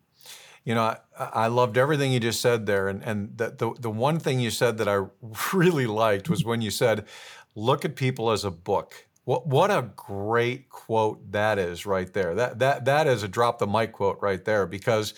You 0.64 0.74
know, 0.74 0.82
I, 0.82 0.98
I 1.18 1.46
loved 1.48 1.76
everything 1.76 2.12
you 2.12 2.20
just 2.20 2.40
said 2.40 2.66
there. 2.66 2.88
And, 2.88 3.02
and 3.02 3.36
the, 3.36 3.50
the, 3.50 3.74
the 3.80 3.90
one 3.90 4.18
thing 4.18 4.40
you 4.40 4.50
said 4.50 4.78
that 4.78 4.88
I 4.88 5.06
really 5.52 5.86
liked 5.86 6.28
was 6.28 6.44
when 6.44 6.60
you 6.60 6.70
said, 6.70 7.06
look 7.54 7.84
at 7.84 7.96
people 7.96 8.30
as 8.30 8.44
a 8.44 8.50
book. 8.50 9.06
What, 9.24 9.46
what 9.46 9.70
a 9.70 9.90
great 9.94 10.68
quote 10.68 11.32
that 11.32 11.58
is 11.58 11.86
right 11.86 12.12
there. 12.12 12.34
That, 12.34 12.58
that, 12.58 12.84
that 12.86 13.06
is 13.06 13.22
a 13.22 13.28
drop 13.28 13.58
the 13.58 13.66
mic 13.66 13.92
quote 13.92 14.18
right 14.20 14.44
there 14.44 14.66
because 14.66 15.14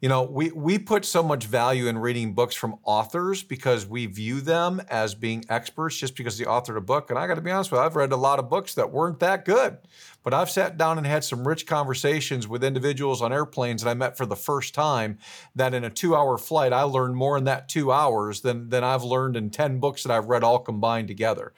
you 0.00 0.08
know, 0.08 0.22
we, 0.22 0.52
we 0.52 0.78
put 0.78 1.04
so 1.04 1.24
much 1.24 1.46
value 1.46 1.88
in 1.88 1.98
reading 1.98 2.32
books 2.32 2.54
from 2.54 2.78
authors 2.84 3.42
because 3.42 3.84
we 3.84 4.06
view 4.06 4.40
them 4.40 4.80
as 4.88 5.14
being 5.14 5.44
experts 5.48 5.96
just 5.96 6.14
because 6.14 6.38
they 6.38 6.44
authored 6.44 6.76
a 6.76 6.80
book. 6.80 7.10
And 7.10 7.18
I 7.18 7.26
got 7.26 7.34
to 7.34 7.40
be 7.40 7.50
honest 7.50 7.72
with 7.72 7.80
you, 7.80 7.84
I've 7.84 7.96
read 7.96 8.12
a 8.12 8.16
lot 8.16 8.38
of 8.38 8.48
books 8.48 8.74
that 8.74 8.92
weren't 8.92 9.18
that 9.20 9.44
good. 9.44 9.78
But 10.28 10.34
I've 10.34 10.50
sat 10.50 10.76
down 10.76 10.98
and 10.98 11.06
had 11.06 11.24
some 11.24 11.48
rich 11.48 11.66
conversations 11.66 12.46
with 12.46 12.62
individuals 12.62 13.22
on 13.22 13.32
airplanes 13.32 13.82
that 13.82 13.88
I 13.88 13.94
met 13.94 14.18
for 14.18 14.26
the 14.26 14.36
first 14.36 14.74
time 14.74 15.16
that 15.54 15.72
in 15.72 15.84
a 15.84 15.88
two 15.88 16.14
hour 16.14 16.36
flight, 16.36 16.70
I 16.70 16.82
learned 16.82 17.16
more 17.16 17.38
in 17.38 17.44
that 17.44 17.70
two 17.70 17.90
hours 17.90 18.42
than, 18.42 18.68
than 18.68 18.84
I've 18.84 19.04
learned 19.04 19.38
in 19.38 19.48
10 19.48 19.80
books 19.80 20.02
that 20.02 20.12
I've 20.12 20.26
read 20.26 20.44
all 20.44 20.58
combined 20.58 21.08
together. 21.08 21.54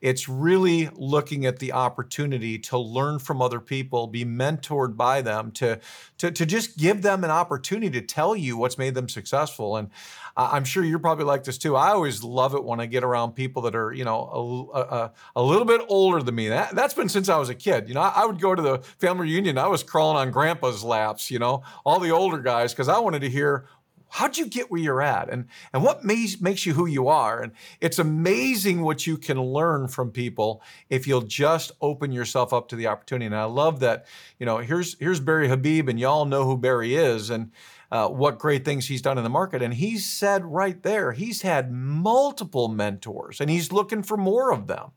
It's 0.00 0.28
really 0.28 0.88
looking 0.92 1.46
at 1.46 1.58
the 1.58 1.72
opportunity 1.72 2.60
to 2.60 2.78
learn 2.78 3.18
from 3.18 3.42
other 3.42 3.58
people, 3.58 4.06
be 4.06 4.24
mentored 4.24 4.96
by 4.96 5.20
them, 5.20 5.50
to, 5.52 5.80
to, 6.18 6.30
to 6.30 6.46
just 6.46 6.78
give 6.78 7.02
them 7.02 7.24
an 7.24 7.30
opportunity 7.32 7.90
to 8.00 8.06
tell 8.06 8.36
you 8.36 8.56
what's 8.56 8.78
made 8.78 8.94
them 8.94 9.08
successful. 9.08 9.76
And 9.76 9.90
I'm 10.36 10.64
sure 10.64 10.84
you're 10.84 10.98
probably 10.98 11.24
like 11.24 11.44
this 11.44 11.58
too. 11.58 11.76
I 11.76 11.90
always 11.90 12.22
love 12.22 12.54
it 12.54 12.64
when 12.64 12.80
I 12.80 12.86
get 12.86 13.04
around 13.04 13.32
people 13.32 13.62
that 13.62 13.74
are, 13.74 13.92
you 13.92 14.04
know, 14.04 14.70
a, 14.74 14.78
a, 14.78 15.12
a 15.36 15.42
little 15.42 15.64
bit 15.64 15.82
older 15.88 16.22
than 16.22 16.34
me. 16.34 16.48
That, 16.48 16.74
that's 16.74 16.94
been 16.94 17.08
since 17.08 17.28
I 17.28 17.36
was 17.36 17.48
a 17.48 17.54
kid. 17.54 17.88
You 17.88 17.94
know, 17.94 18.00
I, 18.00 18.22
I 18.22 18.26
would 18.26 18.40
go 18.40 18.54
to 18.54 18.62
the 18.62 18.78
family 18.98 19.26
reunion. 19.26 19.58
I 19.58 19.66
was 19.66 19.82
crawling 19.82 20.16
on 20.16 20.30
grandpa's 20.30 20.82
laps, 20.82 21.30
you 21.30 21.38
know, 21.38 21.62
all 21.84 22.00
the 22.00 22.10
older 22.10 22.38
guys, 22.38 22.72
because 22.72 22.88
I 22.88 22.98
wanted 22.98 23.20
to 23.20 23.30
hear 23.30 23.66
how'd 24.12 24.36
you 24.36 24.46
get 24.46 24.70
where 24.70 24.80
you're 24.80 25.00
at 25.00 25.30
and 25.30 25.46
and 25.72 25.82
what 25.82 26.04
makes 26.04 26.38
makes 26.40 26.66
you 26.66 26.74
who 26.74 26.84
you 26.84 27.08
are 27.08 27.40
and 27.40 27.52
it's 27.80 27.98
amazing 27.98 28.82
what 28.82 29.06
you 29.06 29.16
can 29.16 29.40
learn 29.40 29.88
from 29.88 30.10
people 30.10 30.62
if 30.90 31.06
you'll 31.06 31.22
just 31.22 31.72
open 31.80 32.12
yourself 32.12 32.52
up 32.52 32.68
to 32.68 32.76
the 32.76 32.86
opportunity 32.86 33.24
and 33.24 33.34
i 33.34 33.44
love 33.44 33.80
that 33.80 34.04
you 34.38 34.44
know 34.44 34.58
here's 34.58 34.98
here's 34.98 35.18
barry 35.18 35.48
habib 35.48 35.88
and 35.88 35.98
y'all 35.98 36.26
know 36.26 36.44
who 36.44 36.58
barry 36.58 36.94
is 36.94 37.30
and 37.30 37.50
uh, 37.92 38.08
what 38.08 38.38
great 38.38 38.64
things 38.64 38.88
he's 38.88 39.02
done 39.02 39.18
in 39.18 39.24
the 39.24 39.30
market 39.30 39.62
and 39.62 39.74
he 39.74 39.98
said 39.98 40.44
right 40.44 40.82
there 40.82 41.12
he's 41.12 41.42
had 41.42 41.70
multiple 41.70 42.68
mentors 42.68 43.40
and 43.40 43.48
he's 43.48 43.70
looking 43.70 44.02
for 44.02 44.16
more 44.16 44.52
of 44.52 44.66
them 44.66 44.90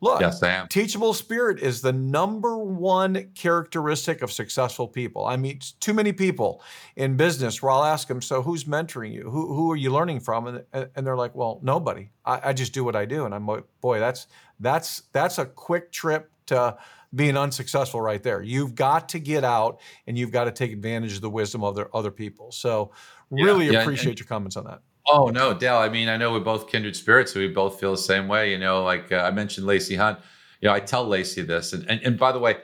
Look, 0.00 0.20
yes, 0.20 0.40
teachable 0.68 1.12
spirit 1.12 1.58
is 1.58 1.80
the 1.80 1.92
number 1.92 2.56
one 2.56 3.30
characteristic 3.34 4.22
of 4.22 4.30
successful 4.30 4.86
people. 4.86 5.26
I 5.26 5.36
meet 5.36 5.72
too 5.80 5.92
many 5.92 6.12
people 6.12 6.62
in 6.94 7.16
business 7.16 7.60
where 7.60 7.72
I'll 7.72 7.84
ask 7.84 8.06
them, 8.06 8.22
"So 8.22 8.40
who's 8.40 8.64
mentoring 8.64 9.12
you? 9.12 9.28
Who, 9.28 9.52
who 9.52 9.72
are 9.72 9.76
you 9.76 9.90
learning 9.90 10.20
from?" 10.20 10.46
And, 10.46 10.64
and 10.72 11.06
they're 11.06 11.16
like, 11.16 11.34
"Well, 11.34 11.58
nobody. 11.62 12.10
I, 12.24 12.50
I 12.50 12.52
just 12.52 12.72
do 12.72 12.84
what 12.84 12.94
I 12.94 13.06
do." 13.06 13.24
And 13.24 13.34
I'm 13.34 13.46
like, 13.46 13.64
"Boy, 13.80 13.98
that's 13.98 14.28
that's 14.60 15.02
that's 15.12 15.38
a 15.38 15.46
quick 15.46 15.90
trip 15.90 16.30
to." 16.48 16.76
being 17.14 17.36
unsuccessful 17.36 18.00
right 18.00 18.22
there. 18.22 18.42
You've 18.42 18.74
got 18.74 19.08
to 19.10 19.18
get 19.18 19.44
out 19.44 19.80
and 20.06 20.18
you've 20.18 20.30
got 20.30 20.44
to 20.44 20.50
take 20.50 20.72
advantage 20.72 21.14
of 21.14 21.22
the 21.22 21.30
wisdom 21.30 21.64
of 21.64 21.74
other 21.74 21.88
other 21.94 22.10
people. 22.10 22.52
So 22.52 22.92
really 23.30 23.66
yeah, 23.66 23.72
yeah, 23.72 23.82
appreciate 23.82 24.10
and, 24.10 24.18
your 24.20 24.26
comments 24.26 24.56
on 24.56 24.64
that. 24.64 24.82
Oh 25.10 25.28
no, 25.28 25.54
Dale. 25.54 25.78
I 25.78 25.88
mean, 25.88 26.08
I 26.08 26.16
know 26.16 26.32
we're 26.32 26.40
both 26.40 26.68
kindred 26.68 26.94
spirits, 26.94 27.32
so 27.32 27.40
we 27.40 27.48
both 27.48 27.80
feel 27.80 27.92
the 27.92 27.98
same 27.98 28.28
way. 28.28 28.50
You 28.50 28.58
know, 28.58 28.84
like 28.84 29.10
uh, 29.10 29.16
I 29.16 29.30
mentioned, 29.30 29.66
Lacey 29.66 29.96
Hunt. 29.96 30.18
You 30.60 30.68
know, 30.68 30.74
I 30.74 30.80
tell 30.80 31.06
Lacey 31.06 31.42
this, 31.42 31.72
and, 31.72 31.88
and 31.88 32.00
and 32.02 32.18
by 32.18 32.32
the 32.32 32.38
way, 32.38 32.58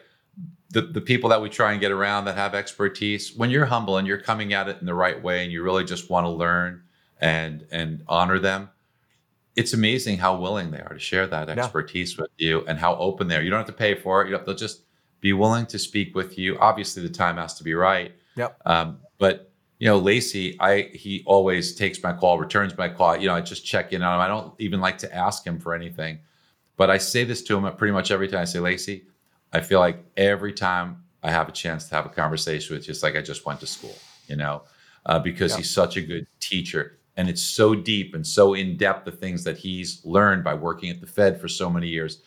the 0.71 0.83
the 0.83 1.01
people 1.01 1.31
that 1.31 1.41
we 1.41 1.49
try 1.49 1.73
and 1.73 1.81
get 1.81 1.91
around 1.91 2.27
that 2.27 2.37
have 2.37 2.55
expertise, 2.55 3.35
when 3.35 3.51
you're 3.51 3.67
humble 3.67 3.97
and 3.97 4.07
you're 4.07 4.21
coming 4.21 4.53
at 4.53 4.69
it 4.69 4.77
in 4.81 4.87
the 4.87 4.95
right 4.95 5.23
way, 5.23 5.43
and 5.43 5.53
you 5.53 5.63
really 5.63 5.85
just 5.85 6.11
want 6.11 6.25
to 6.27 6.31
learn 6.31 6.83
and 7.19 7.67
and 7.71 8.03
honor 8.09 8.39
them, 8.39 8.69
it's 9.57 9.73
amazing 9.73 10.19
how 10.19 10.37
willing 10.37 10.71
they 10.71 10.81
are 10.81 10.95
to 10.95 10.99
share 10.99 11.27
that 11.29 11.49
expertise 11.49 12.17
yeah. 12.17 12.23
with 12.23 12.31
you 12.39 12.65
and 12.67 12.79
how 12.79 12.97
open 12.97 13.29
they 13.29 13.37
are. 13.37 13.43
You 13.43 13.51
don't 13.51 13.61
have 13.61 13.67
to 13.67 13.73
pay 13.73 13.95
for 13.95 14.25
it. 14.25 14.31
Know, 14.31 14.43
they'll 14.45 14.55
just 14.55 14.83
be 15.21 15.33
willing 15.33 15.67
to 15.67 15.79
speak 15.79 16.15
with 16.15 16.39
you. 16.39 16.59
Obviously, 16.59 17.03
the 17.03 17.09
time 17.09 17.37
has 17.37 17.55
to 17.55 17.65
be 17.65 17.75
right. 17.75 18.13
Yep. 18.37 18.61
Um, 18.67 18.99
but 19.19 19.53
you 19.79 19.87
know, 19.87 19.99
Lacey, 19.99 20.57
I 20.61 20.91
he 20.93 21.23
always 21.27 21.75
takes 21.75 22.03
my 22.03 22.13
call, 22.13 22.39
returns 22.39 22.77
my 22.77 22.89
call. 22.89 23.17
You 23.17 23.29
know, 23.29 23.35
I 23.35 23.41
just 23.41 23.65
check 23.65 23.93
in 23.93 24.03
on 24.03 24.15
him. 24.15 24.21
I 24.21 24.29
don't 24.29 24.55
even 24.59 24.81
like 24.81 24.99
to 24.99 25.15
ask 25.15 25.47
him 25.47 25.59
for 25.59 25.75
anything, 25.75 26.21
but 26.77 26.91
I 26.91 26.99
say 26.99 27.25
this 27.25 27.43
to 27.45 27.57
him 27.57 27.75
pretty 27.77 27.93
much 27.93 28.11
every 28.11 28.29
time. 28.29 28.41
I 28.41 28.45
say, 28.45 28.61
Lacey, 28.61 29.05
I 29.53 29.61
feel 29.61 29.81
like 29.81 30.05
every 30.17 30.53
time 30.53 31.05
I 31.23 31.31
have 31.31 31.49
a 31.49 31.53
chance 31.53 31.89
to 31.89 31.95
have 31.95 32.07
a 32.07 32.11
conversation 32.11 32.75
with 32.75 32.87
you, 32.87 32.93
it's 32.93 33.03
like 33.03 33.17
I 33.17 33.23
just 33.23 33.47
went 33.47 33.61
to 33.61 33.67
school. 33.67 33.97
You 34.27 34.37
know, 34.37 34.63
uh, 35.07 35.19
because 35.19 35.53
yeah. 35.53 35.59
he's 35.59 35.71
such 35.71 35.97
a 35.97 36.03
good 36.03 36.27
teacher, 36.41 36.99
and 37.17 37.29
it's 37.29 37.43
so 37.43 37.75
deep 37.75 38.15
and 38.15 38.27
so 38.27 38.55
in 38.55 38.77
depth 38.77 39.05
the 39.05 39.13
things 39.13 39.45
that 39.45 39.57
he's 39.57 40.05
learned 40.05 40.45
by 40.45 40.55
working 40.55 40.91
at 40.91 41.01
the 41.01 41.07
Fed 41.07 41.41
for 41.41 41.49
so 41.49 41.71
many 41.71 41.89
years, 41.89 42.23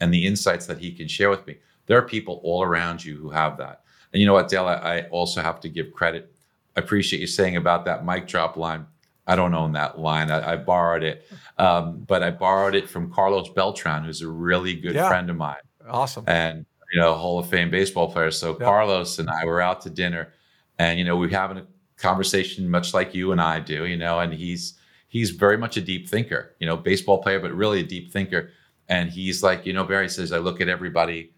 and 0.00 0.12
the 0.12 0.26
insights 0.26 0.66
that 0.66 0.78
he 0.78 0.92
can 0.92 1.08
share 1.08 1.30
with 1.30 1.46
me. 1.46 1.56
There 1.86 1.98
are 1.98 2.02
people 2.02 2.40
all 2.44 2.62
around 2.62 3.04
you 3.04 3.16
who 3.16 3.30
have 3.30 3.58
that. 3.58 3.82
And 4.12 4.20
you 4.20 4.26
know 4.26 4.32
what, 4.32 4.48
Dale, 4.48 4.66
I 4.66 5.02
also 5.10 5.42
have 5.42 5.60
to 5.60 5.68
give 5.68 5.92
credit 5.92 6.34
I 6.76 6.80
appreciate 6.80 7.20
you 7.20 7.26
saying 7.26 7.56
about 7.56 7.84
that 7.86 8.04
mic 8.04 8.26
drop 8.26 8.56
line. 8.56 8.86
I 9.26 9.36
don't 9.36 9.54
own 9.54 9.72
that 9.72 9.98
line. 9.98 10.30
I, 10.30 10.52
I 10.52 10.56
borrowed 10.56 11.02
it, 11.02 11.26
um, 11.58 12.04
but 12.06 12.22
I 12.22 12.30
borrowed 12.30 12.74
it 12.74 12.88
from 12.88 13.12
Carlos 13.12 13.48
Beltran, 13.50 14.04
who's 14.04 14.22
a 14.22 14.28
really 14.28 14.74
good 14.74 14.94
yeah. 14.94 15.08
friend 15.08 15.30
of 15.30 15.36
mine. 15.36 15.56
Awesome. 15.88 16.24
And 16.26 16.64
you 16.92 17.00
know, 17.00 17.14
Hall 17.14 17.38
of 17.38 17.48
Fame 17.48 17.70
baseball 17.70 18.10
player. 18.10 18.30
So 18.30 18.56
yeah. 18.58 18.64
Carlos 18.64 19.18
and 19.18 19.30
I 19.30 19.44
were 19.44 19.60
out 19.60 19.82
to 19.82 19.90
dinner, 19.90 20.32
and 20.78 20.98
you 20.98 21.04
know, 21.04 21.16
we 21.16 21.26
are 21.26 21.30
having 21.30 21.58
a 21.58 21.66
conversation 22.00 22.68
much 22.68 22.94
like 22.94 23.14
you 23.14 23.32
and 23.32 23.40
I 23.40 23.60
do. 23.60 23.86
You 23.86 23.96
know, 23.96 24.20
and 24.20 24.32
he's 24.32 24.74
he's 25.08 25.30
very 25.30 25.56
much 25.56 25.76
a 25.76 25.80
deep 25.80 26.08
thinker. 26.08 26.54
You 26.58 26.66
know, 26.66 26.76
baseball 26.76 27.22
player, 27.22 27.40
but 27.40 27.52
really 27.52 27.80
a 27.80 27.84
deep 27.84 28.12
thinker. 28.12 28.50
And 28.88 29.08
he's 29.08 29.42
like, 29.42 29.66
you 29.66 29.72
know, 29.72 29.84
Barry 29.84 30.08
says, 30.08 30.32
I 30.32 30.38
look 30.38 30.60
at 30.60 30.68
everybody 30.68 31.32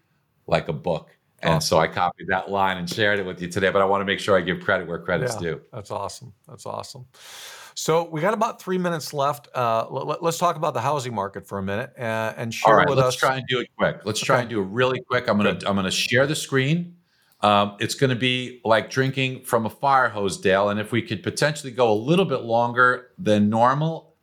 like 0.47 0.69
a 0.69 0.73
book. 0.73 1.15
And 1.43 1.55
awesome. 1.55 1.67
so 1.67 1.79
I 1.79 1.87
copied 1.87 2.27
that 2.29 2.49
line 2.49 2.77
and 2.77 2.89
shared 2.89 3.19
it 3.19 3.25
with 3.25 3.41
you 3.41 3.47
today, 3.47 3.69
but 3.69 3.81
I 3.81 3.85
want 3.85 4.01
to 4.01 4.05
make 4.05 4.19
sure 4.19 4.35
I 4.37 4.41
give 4.41 4.61
credit 4.61 4.87
where 4.87 4.97
credit's 4.97 5.35
yeah, 5.35 5.41
due. 5.41 5.61
That's 5.71 5.91
awesome. 5.91 6.33
That's 6.47 6.65
awesome. 6.65 7.05
So 7.75 8.09
we 8.09 8.21
got 8.21 8.33
about 8.33 8.61
three 8.61 8.77
minutes 8.77 9.13
left. 9.13 9.49
Uh, 9.53 9.87
let, 9.89 10.23
us 10.23 10.37
talk 10.37 10.55
about 10.55 10.73
the 10.73 10.81
housing 10.81 11.13
market 11.13 11.45
for 11.45 11.57
a 11.57 11.63
minute 11.63 11.91
uh, 11.97 12.33
and 12.37 12.53
share 12.53 12.73
All 12.73 12.77
right, 12.77 12.87
with 12.87 12.97
let's 12.97 13.09
us. 13.09 13.13
Let's 13.13 13.19
try 13.19 13.37
and 13.37 13.47
do 13.47 13.59
it 13.59 13.69
quick. 13.77 14.01
Let's 14.05 14.19
try 14.19 14.41
and 14.41 14.49
do 14.49 14.61
it 14.61 14.65
really 14.65 15.01
quick. 15.01 15.27
I'm 15.27 15.37
gonna 15.37 15.59
I'm 15.65 15.75
gonna 15.75 15.91
share 15.91 16.27
the 16.27 16.35
screen. 16.35 16.95
Um, 17.43 17.75
it's 17.79 17.93
going 17.93 18.09
to 18.09 18.15
be 18.15 18.61
like 18.63 18.89
drinking 18.89 19.43
from 19.43 19.65
a 19.65 19.69
fire 19.69 20.07
hose, 20.07 20.37
Dale. 20.37 20.69
And 20.69 20.79
if 20.79 20.93
we 20.93 21.01
could 21.01 21.21
potentially 21.21 21.73
go 21.73 21.91
a 21.91 21.93
little 21.93 22.25
bit 22.25 22.41
longer 22.43 23.09
than 23.17 23.49
normal, 23.49 24.15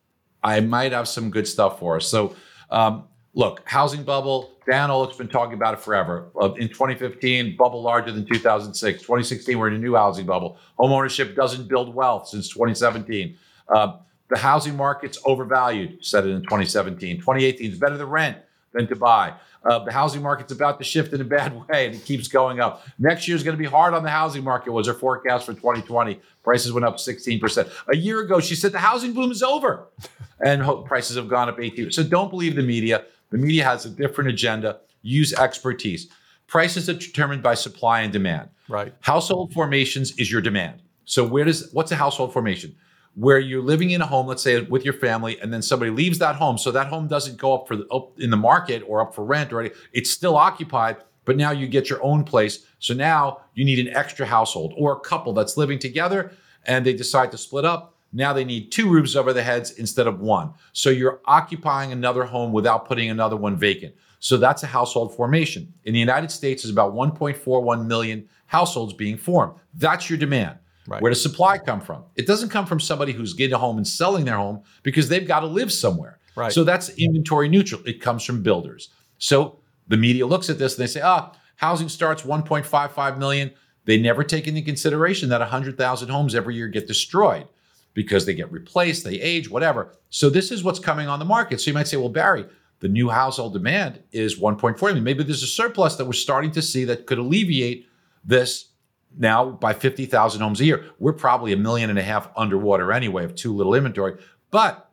I 0.42 0.60
might 0.60 0.92
have 0.92 1.06
some 1.06 1.30
good 1.30 1.46
stuff 1.46 1.78
for 1.78 1.96
us. 1.96 2.08
So 2.08 2.34
um, 2.70 3.04
look, 3.34 3.62
housing 3.66 4.04
bubble, 4.04 4.56
Diana 4.66 4.94
Olick's 4.94 5.18
been 5.18 5.28
talking 5.28 5.52
about 5.52 5.74
it 5.74 5.80
forever. 5.80 6.30
Uh, 6.40 6.54
in 6.54 6.68
2015, 6.68 7.56
bubble 7.56 7.82
larger 7.82 8.10
than 8.10 8.24
2006. 8.24 9.02
2016, 9.02 9.58
we're 9.58 9.68
in 9.68 9.74
a 9.74 9.78
new 9.78 9.94
housing 9.94 10.24
bubble. 10.24 10.56
Home 10.78 10.92
ownership 10.92 11.36
doesn't 11.36 11.68
build 11.68 11.94
wealth 11.94 12.28
since 12.28 12.48
2017. 12.48 13.36
Uh, 13.68 13.98
the 14.30 14.38
housing 14.38 14.76
market's 14.76 15.18
overvalued, 15.26 16.02
said 16.04 16.24
it 16.24 16.30
in 16.30 16.42
2017. 16.42 17.18
2018 17.18 17.72
is 17.72 17.78
better 17.78 17.98
to 17.98 18.06
rent 18.06 18.38
than 18.72 18.86
to 18.86 18.96
buy. 18.96 19.34
Uh, 19.62 19.78
the 19.84 19.92
housing 19.92 20.22
market's 20.22 20.52
about 20.52 20.78
to 20.78 20.84
shift 20.84 21.12
in 21.12 21.20
a 21.20 21.24
bad 21.24 21.54
way 21.68 21.86
and 21.86 21.94
it 21.94 22.04
keeps 22.04 22.28
going 22.28 22.60
up. 22.60 22.86
Next 22.98 23.28
year 23.28 23.36
is 23.36 23.42
going 23.42 23.56
to 23.56 23.62
be 23.62 23.68
hard 23.68 23.94
on 23.94 24.02
the 24.02 24.10
housing 24.10 24.42
market, 24.42 24.72
was 24.72 24.86
her 24.86 24.94
forecast 24.94 25.46
for 25.46 25.52
2020. 25.52 26.20
Prices 26.42 26.72
went 26.72 26.86
up 26.86 26.96
16%. 26.96 27.70
A 27.88 27.96
year 27.96 28.20
ago, 28.20 28.40
she 28.40 28.54
said 28.54 28.72
the 28.72 28.78
housing 28.78 29.12
boom 29.12 29.30
is 29.30 29.42
over 29.42 29.88
and 30.44 30.64
prices 30.86 31.16
have 31.16 31.28
gone 31.28 31.48
up 31.48 31.58
18%. 31.58 31.92
So 31.92 32.02
don't 32.02 32.30
believe 32.30 32.56
the 32.56 32.62
media. 32.62 33.04
The 33.30 33.38
media 33.38 33.64
has 33.64 33.84
a 33.84 33.90
different 33.90 34.30
agenda. 34.30 34.80
Use 35.02 35.32
expertise. 35.34 36.08
Prices 36.46 36.88
are 36.88 36.94
determined 36.94 37.42
by 37.42 37.54
supply 37.54 38.00
and 38.00 38.12
demand. 38.12 38.48
Right. 38.68 38.92
Household 39.00 39.52
formations 39.52 40.12
is 40.18 40.32
your 40.32 40.40
demand. 40.40 40.82
So 41.04 41.24
where 41.24 41.44
does 41.44 41.70
what's 41.72 41.92
a 41.92 41.96
household 41.96 42.32
formation? 42.32 42.76
Where 43.14 43.38
you're 43.38 43.62
living 43.62 43.90
in 43.90 44.00
a 44.00 44.06
home, 44.06 44.26
let's 44.26 44.42
say 44.42 44.60
with 44.62 44.84
your 44.84 44.94
family, 44.94 45.38
and 45.40 45.52
then 45.52 45.62
somebody 45.62 45.90
leaves 45.90 46.18
that 46.18 46.36
home, 46.36 46.56
so 46.56 46.70
that 46.70 46.86
home 46.86 47.08
doesn't 47.08 47.36
go 47.36 47.54
up 47.54 47.68
for 47.68 47.76
the, 47.76 47.86
up 47.88 48.18
in 48.20 48.30
the 48.30 48.36
market 48.36 48.82
or 48.86 49.00
up 49.00 49.14
for 49.14 49.24
rent 49.24 49.52
or 49.52 49.60
anything. 49.60 49.78
It's 49.92 50.10
still 50.10 50.36
occupied, 50.36 50.98
but 51.24 51.36
now 51.36 51.50
you 51.50 51.66
get 51.66 51.90
your 51.90 52.02
own 52.02 52.24
place. 52.24 52.66
So 52.78 52.94
now 52.94 53.40
you 53.54 53.64
need 53.64 53.84
an 53.84 53.94
extra 53.94 54.26
household 54.26 54.74
or 54.76 54.92
a 54.92 55.00
couple 55.00 55.32
that's 55.32 55.56
living 55.56 55.78
together, 55.78 56.32
and 56.64 56.86
they 56.86 56.92
decide 56.92 57.30
to 57.32 57.38
split 57.38 57.64
up. 57.64 57.96
Now 58.12 58.32
they 58.32 58.44
need 58.44 58.72
two 58.72 58.88
roofs 58.88 59.14
over 59.14 59.32
their 59.32 59.44
heads 59.44 59.72
instead 59.72 60.06
of 60.06 60.20
one. 60.20 60.52
So 60.72 60.90
you're 60.90 61.20
occupying 61.26 61.92
another 61.92 62.24
home 62.24 62.52
without 62.52 62.86
putting 62.86 63.10
another 63.10 63.36
one 63.36 63.56
vacant. 63.56 63.94
So 64.18 64.36
that's 64.36 64.62
a 64.62 64.66
household 64.66 65.14
formation. 65.14 65.72
In 65.84 65.94
the 65.94 66.00
United 66.00 66.30
States, 66.30 66.62
there's 66.62 66.72
about 66.72 66.94
1.41 66.94 67.86
million 67.86 68.28
households 68.46 68.92
being 68.92 69.16
formed. 69.16 69.54
That's 69.74 70.10
your 70.10 70.18
demand. 70.18 70.58
Right. 70.90 71.00
Where 71.00 71.10
does 71.10 71.22
supply 71.22 71.56
come 71.56 71.80
from? 71.80 72.02
It 72.16 72.26
doesn't 72.26 72.48
come 72.48 72.66
from 72.66 72.80
somebody 72.80 73.12
who's 73.12 73.32
getting 73.32 73.54
a 73.54 73.58
home 73.58 73.76
and 73.76 73.86
selling 73.86 74.24
their 74.24 74.36
home 74.36 74.64
because 74.82 75.08
they've 75.08 75.26
got 75.26 75.40
to 75.40 75.46
live 75.46 75.72
somewhere. 75.72 76.18
Right. 76.34 76.52
So 76.52 76.64
that's 76.64 76.88
inventory 76.90 77.48
neutral. 77.48 77.80
It 77.86 78.00
comes 78.00 78.24
from 78.24 78.42
builders. 78.42 78.88
So 79.18 79.60
the 79.86 79.96
media 79.96 80.26
looks 80.26 80.50
at 80.50 80.58
this 80.58 80.76
and 80.76 80.82
they 80.82 80.90
say, 80.90 81.00
ah, 81.00 81.32
housing 81.56 81.88
starts 81.88 82.22
1.55 82.22 83.18
million. 83.18 83.52
They 83.84 83.98
never 83.98 84.24
take 84.24 84.48
into 84.48 84.62
consideration 84.62 85.28
that 85.28 85.40
100,000 85.40 86.08
homes 86.08 86.34
every 86.34 86.56
year 86.56 86.66
get 86.66 86.88
destroyed 86.88 87.46
because 87.94 88.26
they 88.26 88.34
get 88.34 88.50
replaced, 88.50 89.04
they 89.04 89.20
age, 89.20 89.48
whatever. 89.48 89.94
So 90.10 90.28
this 90.28 90.50
is 90.50 90.64
what's 90.64 90.78
coming 90.80 91.06
on 91.06 91.20
the 91.20 91.24
market. 91.24 91.60
So 91.60 91.70
you 91.70 91.74
might 91.74 91.86
say, 91.88 91.98
well, 91.98 92.08
Barry, 92.08 92.46
the 92.80 92.88
new 92.88 93.08
household 93.08 93.52
demand 93.52 94.02
is 94.10 94.40
1.4 94.40 94.80
million. 94.80 95.04
Maybe 95.04 95.22
there's 95.22 95.42
a 95.42 95.46
surplus 95.46 95.94
that 95.96 96.04
we're 96.04 96.12
starting 96.14 96.50
to 96.52 96.62
see 96.62 96.84
that 96.84 97.06
could 97.06 97.18
alleviate 97.18 97.86
this 98.24 98.69
now 99.16 99.50
by 99.50 99.72
50,000 99.72 100.40
homes 100.40 100.60
a 100.60 100.64
year. 100.64 100.84
We're 100.98 101.12
probably 101.12 101.52
a 101.52 101.56
million 101.56 101.90
and 101.90 101.98
a 101.98 102.02
half 102.02 102.30
underwater 102.36 102.92
anyway 102.92 103.24
of 103.24 103.34
too 103.34 103.54
little 103.54 103.74
inventory, 103.74 104.22
but 104.50 104.90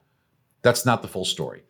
that's 0.61 0.85
not 0.85 1.01
the 1.01 1.07
full 1.07 1.25
story. 1.25 1.63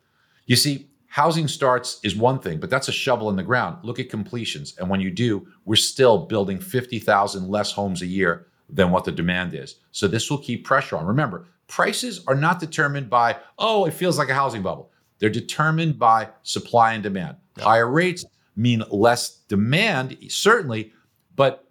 You 0.46 0.56
see, 0.56 0.88
housing 1.06 1.48
starts 1.48 2.00
is 2.02 2.16
one 2.16 2.38
thing, 2.38 2.58
but 2.58 2.70
that's 2.70 2.88
a 2.88 2.92
shovel 2.92 3.30
in 3.30 3.36
the 3.36 3.42
ground. 3.42 3.84
Look 3.84 3.98
at 3.98 4.10
completions. 4.10 4.74
And 4.78 4.88
when 4.88 5.00
you 5.00 5.10
do, 5.10 5.46
we're 5.64 5.76
still 5.76 6.26
building 6.26 6.58
50,000 6.58 7.48
less 7.48 7.72
homes 7.72 8.02
a 8.02 8.06
year 8.06 8.46
than 8.68 8.90
what 8.90 9.04
the 9.04 9.12
demand 9.12 9.54
is. 9.54 9.76
So 9.92 10.08
this 10.08 10.30
will 10.30 10.38
keep 10.38 10.64
pressure 10.64 10.96
on. 10.96 11.06
Remember, 11.06 11.46
prices 11.66 12.24
are 12.26 12.34
not 12.34 12.60
determined 12.60 13.08
by, 13.08 13.36
oh, 13.58 13.84
it 13.84 13.94
feels 13.94 14.18
like 14.18 14.28
a 14.28 14.34
housing 14.34 14.62
bubble. 14.62 14.90
They're 15.18 15.30
determined 15.30 15.98
by 15.98 16.28
supply 16.42 16.94
and 16.94 17.02
demand. 17.02 17.36
Higher 17.58 17.90
rates 17.90 18.24
mean 18.56 18.82
less 18.90 19.38
demand, 19.48 20.16
certainly, 20.28 20.92
but 21.34 21.67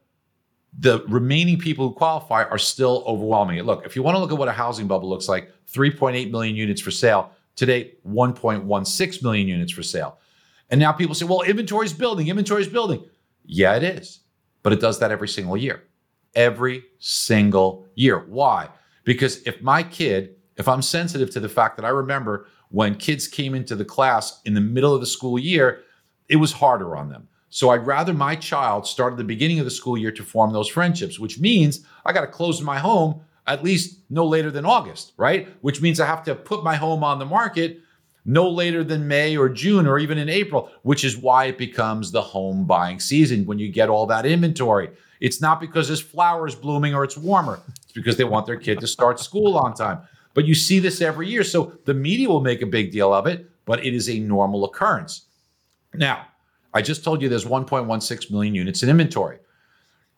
the 0.77 1.03
remaining 1.07 1.57
people 1.57 1.87
who 1.87 1.93
qualify 1.93 2.43
are 2.43 2.57
still 2.57 3.03
overwhelming 3.07 3.57
it. 3.57 3.65
Look, 3.65 3.85
if 3.85 3.95
you 3.95 4.03
want 4.03 4.15
to 4.15 4.19
look 4.19 4.31
at 4.31 4.37
what 4.37 4.47
a 4.47 4.53
housing 4.53 4.87
bubble 4.87 5.09
looks 5.09 5.27
like, 5.27 5.51
3.8 5.71 6.31
million 6.31 6.55
units 6.55 6.81
for 6.81 6.91
sale. 6.91 7.31
Today, 7.55 7.95
1.16 8.07 9.23
million 9.23 9.47
units 9.47 9.71
for 9.71 9.81
sale. 9.81 10.19
And 10.69 10.79
now 10.79 10.91
people 10.91 11.15
say, 11.15 11.25
well, 11.25 11.41
inventory 11.41 11.85
is 11.85 11.93
building, 11.93 12.27
inventory 12.27 12.61
is 12.61 12.67
building. 12.67 13.03
Yeah, 13.43 13.75
it 13.75 13.83
is. 13.83 14.19
But 14.61 14.73
it 14.73 14.79
does 14.79 14.99
that 14.99 15.11
every 15.11 15.27
single 15.27 15.57
year. 15.57 15.83
Every 16.35 16.83
single 16.99 17.87
year. 17.95 18.25
Why? 18.27 18.69
Because 19.03 19.41
if 19.47 19.61
my 19.61 19.81
kid, 19.81 20.35
if 20.57 20.67
I'm 20.67 20.81
sensitive 20.81 21.31
to 21.31 21.39
the 21.39 21.49
fact 21.49 21.77
that 21.77 21.85
I 21.85 21.89
remember 21.89 22.47
when 22.69 22.95
kids 22.95 23.27
came 23.27 23.55
into 23.55 23.75
the 23.75 23.85
class 23.85 24.41
in 24.45 24.53
the 24.53 24.61
middle 24.61 24.93
of 24.93 24.99
the 24.99 25.07
school 25.07 25.39
year, 25.39 25.83
it 26.27 26.35
was 26.35 26.51
harder 26.51 26.95
on 26.95 27.09
them. 27.09 27.27
So 27.49 27.69
I'd 27.69 27.87
rather 27.87 28.13
my 28.13 28.35
child 28.35 28.85
start 28.85 29.13
at 29.13 29.17
the 29.17 29.23
beginning 29.23 29.59
of 29.59 29.65
the 29.65 29.71
school 29.71 29.97
year 29.97 30.11
to 30.11 30.23
form 30.23 30.51
those 30.51 30.67
friendships, 30.67 31.19
which 31.19 31.39
means 31.39 31.85
I 32.05 32.13
got 32.13 32.21
to 32.21 32.27
close 32.27 32.61
my 32.61 32.79
home 32.79 33.21
at 33.45 33.63
least 33.63 33.99
no 34.09 34.25
later 34.25 34.51
than 34.51 34.65
August, 34.65 35.13
right? 35.15 35.47
Which 35.61 35.81
means 35.81 35.99
I 35.99 36.05
have 36.05 36.23
to 36.25 36.35
put 36.35 36.63
my 36.63 36.75
home 36.75 37.03
on 37.03 37.19
the 37.19 37.25
market 37.25 37.79
no 38.25 38.49
later 38.49 38.83
than 38.83 39.07
May 39.07 39.37
or 39.37 39.47
June 39.47 39.87
or 39.87 39.97
even 39.97 40.17
in 40.17 40.27
April, 40.27 40.69
which 40.83 41.05
is 41.05 41.15
why 41.17 41.45
it 41.45 41.57
becomes 41.57 42.11
the 42.11 42.21
home 42.21 42.65
buying 42.65 42.99
season 42.99 43.45
when 43.45 43.57
you 43.57 43.69
get 43.71 43.87
all 43.87 44.05
that 44.07 44.25
inventory. 44.25 44.89
It's 45.21 45.41
not 45.41 45.61
because 45.61 45.87
there's 45.87 46.01
flowers 46.01 46.53
blooming 46.53 46.93
or 46.93 47.05
it's 47.05 47.17
warmer. 47.17 47.61
It's 47.83 47.93
because 47.93 48.17
they 48.17 48.25
want 48.25 48.45
their 48.45 48.57
kid 48.57 48.81
to 48.81 48.87
start 48.87 49.21
school 49.21 49.57
on 49.57 49.73
time. 49.73 49.99
But 50.33 50.45
you 50.45 50.53
see 50.53 50.79
this 50.79 51.01
every 51.01 51.29
year. 51.29 51.43
So 51.43 51.71
the 51.85 51.93
media 51.93 52.27
will 52.27 52.41
make 52.41 52.61
a 52.61 52.67
big 52.67 52.91
deal 52.91 53.13
of 53.13 53.25
it, 53.25 53.49
but 53.65 53.83
it 53.83 53.95
is 53.95 54.09
a 54.09 54.19
normal 54.19 54.65
occurrence. 54.65 55.25
Now, 55.93 56.27
I 56.77 56.81
just 56.83 57.03
told 57.03 57.23
you 57.23 57.27
there's 57.27 57.43
1.16 57.43 58.29
million 58.29 58.53
units 58.53 58.83
in 58.83 58.89
inventory. 58.89 59.39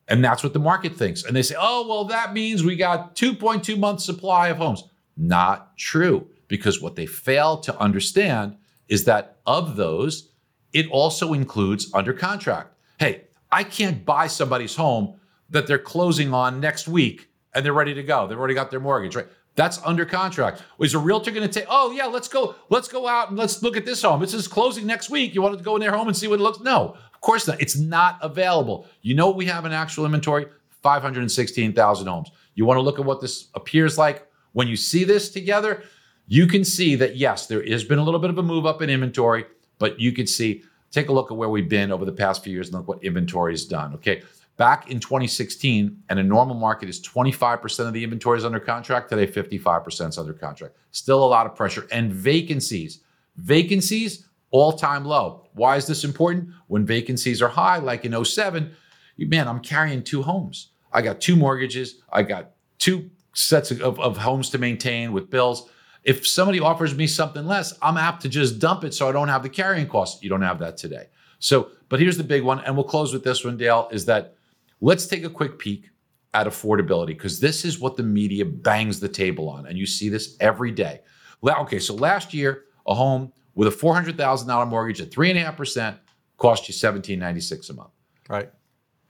And 0.09 0.21
that's 0.21 0.43
what 0.43 0.51
the 0.51 0.59
market 0.59 0.93
thinks. 0.93 1.23
And 1.23 1.33
they 1.33 1.41
say, 1.41 1.55
oh, 1.57 1.87
well, 1.87 2.03
that 2.05 2.33
means 2.33 2.65
we 2.65 2.75
got 2.75 3.15
2.2 3.15 3.79
months 3.79 4.03
supply 4.03 4.49
of 4.49 4.57
homes. 4.57 4.83
Not 5.15 5.77
true, 5.77 6.27
because 6.49 6.81
what 6.81 6.97
they 6.97 7.05
fail 7.05 7.59
to 7.59 7.79
understand 7.79 8.57
is 8.89 9.05
that 9.05 9.37
of 9.45 9.77
those, 9.77 10.33
it 10.73 10.89
also 10.89 11.31
includes 11.31 11.89
under 11.93 12.11
contract. 12.11 12.73
Hey, 12.99 13.27
I 13.49 13.63
can't 13.63 14.03
buy 14.03 14.27
somebody's 14.27 14.75
home 14.75 15.17
that 15.49 15.65
they're 15.65 15.79
closing 15.79 16.33
on 16.33 16.59
next 16.59 16.89
week 16.89 17.29
and 17.55 17.65
they're 17.65 17.71
ready 17.71 17.93
to 17.93 18.03
go. 18.03 18.27
They've 18.27 18.37
already 18.37 18.53
got 18.53 18.69
their 18.69 18.81
mortgage, 18.81 19.15
right? 19.15 19.27
That's 19.59 19.77
under 19.83 20.05
contract. 20.05 20.63
Is 20.79 20.93
a 20.93 20.99
realtor 20.99 21.31
going 21.31 21.45
to 21.45 21.51
say, 21.51 21.65
"Oh 21.67 21.91
yeah, 21.91 22.05
let's 22.05 22.29
go, 22.29 22.55
let's 22.69 22.87
go 22.87 23.09
out 23.09 23.27
and 23.27 23.37
let's 23.37 23.61
look 23.61 23.75
at 23.75 23.85
this 23.85 24.01
home. 24.01 24.21
This 24.21 24.33
is 24.33 24.47
closing 24.47 24.87
next 24.87 25.09
week. 25.09 25.35
You 25.35 25.41
want 25.41 25.57
to 25.57 25.61
go 25.61 25.75
in 25.75 25.81
their 25.81 25.91
home 25.91 26.07
and 26.07 26.15
see 26.15 26.29
what 26.29 26.39
it 26.39 26.43
looks?" 26.43 26.61
No, 26.61 26.95
of 27.13 27.19
course 27.19 27.45
not. 27.45 27.61
It's 27.61 27.77
not 27.77 28.17
available. 28.21 28.87
You 29.01 29.15
know 29.15 29.31
we 29.31 29.47
have 29.47 29.65
in 29.65 29.73
actual 29.73 30.05
inventory? 30.05 30.45
Five 30.81 31.01
hundred 31.01 31.29
sixteen 31.29 31.73
thousand 31.73 32.07
homes. 32.07 32.31
You 32.55 32.63
want 32.63 32.77
to 32.77 32.81
look 32.81 32.99
at 32.99 33.05
what 33.05 33.19
this 33.19 33.49
appears 33.53 33.97
like 33.97 34.25
when 34.53 34.69
you 34.69 34.77
see 34.77 35.03
this 35.03 35.29
together? 35.29 35.83
You 36.27 36.47
can 36.47 36.63
see 36.63 36.95
that 36.95 37.17
yes, 37.17 37.47
there 37.47 37.61
has 37.69 37.83
been 37.83 37.99
a 37.99 38.03
little 38.03 38.21
bit 38.21 38.29
of 38.29 38.37
a 38.37 38.43
move 38.43 38.65
up 38.65 38.81
in 38.81 38.89
inventory, 38.89 39.43
but 39.77 39.99
you 39.99 40.13
can 40.13 40.25
see. 40.25 40.63
Take 40.91 41.09
a 41.09 41.13
look 41.13 41.31
at 41.31 41.37
where 41.37 41.49
we've 41.49 41.69
been 41.69 41.91
over 41.91 42.03
the 42.03 42.11
past 42.11 42.43
few 42.43 42.51
years 42.51 42.69
and 42.69 42.77
look 42.77 42.87
what 42.87 43.03
inventory 43.03 43.53
has 43.53 43.65
done. 43.65 43.93
Okay, 43.95 44.23
Back 44.59 44.91
in 44.91 44.99
2016, 44.99 46.03
and 46.09 46.19
a 46.19 46.23
normal 46.23 46.53
market 46.53 46.89
is 46.89 47.01
25% 47.01 47.87
of 47.87 47.93
the 47.93 48.03
inventory 48.03 48.37
is 48.37 48.43
under 48.43 48.59
contract. 48.59 49.09
Today, 49.09 49.25
55% 49.25 50.09
is 50.09 50.17
under 50.17 50.33
contract. 50.33 50.75
Still 50.91 51.23
a 51.23 51.25
lot 51.25 51.45
of 51.45 51.55
pressure. 51.55 51.87
And 51.93 52.11
vacancies. 52.11 52.99
Vacancies, 53.37 54.27
all 54.51 54.73
time 54.73 55.05
low. 55.05 55.47
Why 55.53 55.77
is 55.77 55.87
this 55.87 56.03
important? 56.03 56.49
When 56.67 56.85
vacancies 56.85 57.41
are 57.41 57.47
high, 57.47 57.77
like 57.77 58.03
in 58.03 58.25
07, 58.25 58.69
man, 59.17 59.47
I'm 59.47 59.61
carrying 59.61 60.03
two 60.03 60.23
homes. 60.23 60.71
I 60.91 61.03
got 61.03 61.21
two 61.21 61.37
mortgages. 61.37 62.01
I 62.11 62.23
got 62.23 62.51
two 62.79 63.11
sets 63.31 63.71
of, 63.71 63.97
of 63.97 64.17
homes 64.17 64.49
to 64.49 64.57
maintain 64.57 65.13
with 65.13 65.29
bills. 65.29 65.69
If 66.03 66.27
somebody 66.27 66.59
offers 66.59 66.93
me 66.93 67.07
something 67.07 67.45
less, 67.45 67.79
I'm 67.81 67.95
apt 67.95 68.23
to 68.23 68.29
just 68.29 68.59
dump 68.59 68.83
it 68.83 68.93
so 68.93 69.07
I 69.07 69.13
don't 69.13 69.29
have 69.29 69.41
the 69.41 69.47
carrying 69.47 69.87
costs. 69.87 70.21
You 70.21 70.29
don't 70.29 70.41
have 70.41 70.59
that 70.59 70.75
today. 70.75 71.05
So, 71.39 71.69
but 71.87 72.01
here's 72.01 72.17
the 72.17 72.25
big 72.25 72.43
one, 72.43 72.59
and 72.59 72.75
we'll 72.75 72.83
close 72.83 73.13
with 73.13 73.23
this 73.23 73.45
one, 73.45 73.55
Dale, 73.55 73.87
is 73.93 74.03
that 74.07 74.35
Let's 74.81 75.07
take 75.07 75.23
a 75.23 75.29
quick 75.29 75.59
peek 75.59 75.89
at 76.33 76.47
affordability 76.47 77.07
because 77.07 77.39
this 77.39 77.65
is 77.65 77.79
what 77.79 77.97
the 77.97 78.03
media 78.03 78.45
bangs 78.45 78.99
the 78.99 79.09
table 79.09 79.49
on. 79.49 79.65
And 79.65 79.77
you 79.77 79.85
see 79.85 80.09
this 80.09 80.37
every 80.39 80.71
day. 80.71 81.01
Okay, 81.43 81.79
so 81.79 81.93
last 81.95 82.33
year, 82.33 82.65
a 82.87 82.93
home 82.93 83.33
with 83.55 83.67
a 83.67 83.71
$400,000 83.71 84.67
mortgage 84.67 85.01
at 85.01 85.09
3.5% 85.09 85.97
cost 86.37 86.67
you 86.67 86.73
$1796 86.73 87.69
a 87.69 87.73
month. 87.73 87.89
Right. 88.29 88.51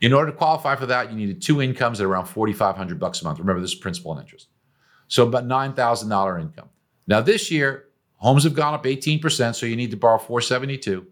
In 0.01 0.13
order 0.13 0.31
to 0.31 0.37
qualify 0.37 0.75
for 0.75 0.85
that, 0.85 1.11
you 1.11 1.17
needed 1.17 1.41
two 1.41 1.61
incomes 1.61 1.99
at 1.99 2.05
around 2.05 2.25
4,500 2.25 2.99
bucks 2.99 3.21
a 3.21 3.25
month. 3.25 3.37
Remember, 3.39 3.61
this 3.61 3.73
is 3.73 3.79
principal 3.79 4.13
and 4.13 4.21
interest. 4.21 4.47
So 5.07 5.27
about 5.27 5.45
$9,000 5.45 6.41
income. 6.41 6.69
Now 7.05 7.21
this 7.21 7.51
year, 7.51 7.85
homes 8.15 8.43
have 8.45 8.53
gone 8.53 8.73
up 8.73 8.85
18%, 8.85 9.55
so 9.55 9.65
you 9.65 9.75
need 9.75 9.91
to 9.91 9.97
borrow 9.97 10.17
472. 10.17 11.05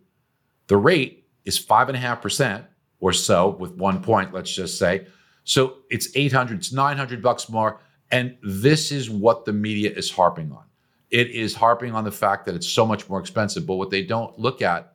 The 0.67 0.77
rate 0.77 1.27
is 1.43 1.63
5.5% 1.63 2.65
or 2.99 3.13
so 3.13 3.49
with 3.49 3.73
one 3.73 4.01
point, 4.01 4.33
let's 4.33 4.53
just 4.53 4.77
say. 4.77 5.07
So 5.43 5.77
it's 5.89 6.09
800, 6.15 6.57
it's 6.59 6.73
900 6.73 7.21
bucks 7.21 7.49
more. 7.49 7.79
And 8.11 8.37
this 8.41 8.91
is 8.91 9.09
what 9.09 9.45
the 9.45 9.53
media 9.53 9.91
is 9.91 10.09
harping 10.11 10.51
on. 10.51 10.63
it 11.09 11.29
is 11.31 11.55
harping 11.55 11.93
on 11.93 12.03
the 12.03 12.11
fact 12.11 12.45
that 12.45 12.55
it's 12.55 12.67
so 12.67 12.85
much 12.85 13.07
more 13.09 13.19
expensive. 13.19 13.65
But 13.65 13.75
what 13.75 13.89
they 13.89 14.03
don't 14.03 14.37
look 14.37 14.61
at 14.61 14.93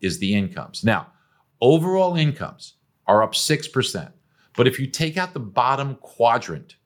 is 0.00 0.18
the 0.18 0.34
incomes. 0.34 0.84
Now, 0.84 1.08
overall 1.60 2.16
incomes 2.16 2.74
are 3.06 3.22
up 3.22 3.34
6%. 3.34 4.12
But 4.56 4.66
if 4.66 4.80
you 4.80 4.86
take 4.86 5.16
out 5.16 5.32
the 5.34 5.40
bottom 5.40 5.96
quadrant, 5.96 6.76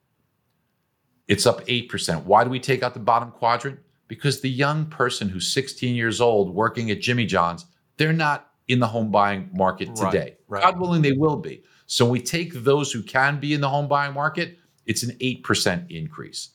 it's 1.29 1.47
up 1.47 1.65
8%. 1.67 2.25
Why 2.25 2.45
do 2.45 2.51
we 2.51 2.61
take 2.61 2.83
out 2.83 2.95
the 2.95 3.01
bottom 3.01 3.31
quadrant? 3.31 3.79
Because 4.09 4.41
the 4.41 4.51
young 4.51 4.87
person 4.87 5.29
who's 5.29 5.49
16 5.53 5.95
years 5.95 6.21
old 6.21 6.55
working 6.55 6.91
at 6.91 7.01
Jimmy 7.01 7.25
John's, 7.27 7.65
they're 7.97 8.12
not 8.12 8.51
in 8.69 8.81
the 8.81 8.87
home 8.87 9.11
buying 9.11 9.51
market 9.53 9.95
today. 9.95 10.37
Right, 10.49 10.62
right. 10.62 10.62
God 10.62 10.81
willing, 10.81 11.03
they 11.03 11.12
will 11.12 11.37
be. 11.37 11.62
So 11.87 12.09
we 12.09 12.21
take 12.21 12.53
those 12.55 12.93
who 12.93 13.03
can 13.03 13.41
be 13.41 13.55
in 13.55 13.61
the 13.61 13.69
home 13.69 13.89
buying 13.89 14.15
market, 14.15 14.59
it's 14.87 15.03
an 15.03 15.17
8% 15.19 15.91
increase, 15.91 16.51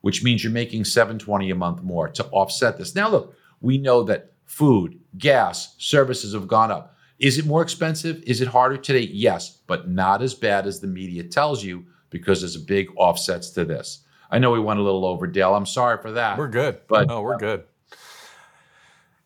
which 0.00 0.22
means 0.22 0.42
you're 0.42 0.52
making 0.52 0.84
720 0.84 1.50
a 1.50 1.54
month 1.54 1.82
more 1.82 2.08
to 2.08 2.24
offset 2.26 2.78
this. 2.78 2.94
Now 2.94 3.08
look, 3.08 3.36
we 3.60 3.78
know 3.78 4.02
that 4.04 4.32
food, 4.44 4.98
gas, 5.18 5.74
services 5.78 6.34
have 6.34 6.48
gone 6.48 6.70
up. 6.70 6.96
Is 7.18 7.38
it 7.38 7.46
more 7.46 7.62
expensive? 7.62 8.22
Is 8.24 8.40
it 8.40 8.48
harder 8.48 8.76
today? 8.76 9.08
Yes, 9.12 9.60
but 9.66 9.88
not 9.88 10.22
as 10.22 10.34
bad 10.34 10.66
as 10.66 10.80
the 10.80 10.88
media 10.88 11.22
tells 11.22 11.62
you 11.62 11.86
because 12.10 12.40
there's 12.40 12.56
a 12.56 12.60
big 12.60 12.88
offsets 12.96 13.50
to 13.50 13.64
this. 13.64 14.00
I 14.30 14.38
know 14.38 14.50
we 14.50 14.60
went 14.60 14.80
a 14.80 14.82
little 14.82 15.04
over, 15.04 15.26
Dale. 15.26 15.54
I'm 15.54 15.66
sorry 15.66 15.98
for 16.02 16.12
that. 16.12 16.38
We're 16.38 16.48
good. 16.48 16.80
But 16.88 17.08
no, 17.08 17.22
we're 17.22 17.36
good. 17.36 17.64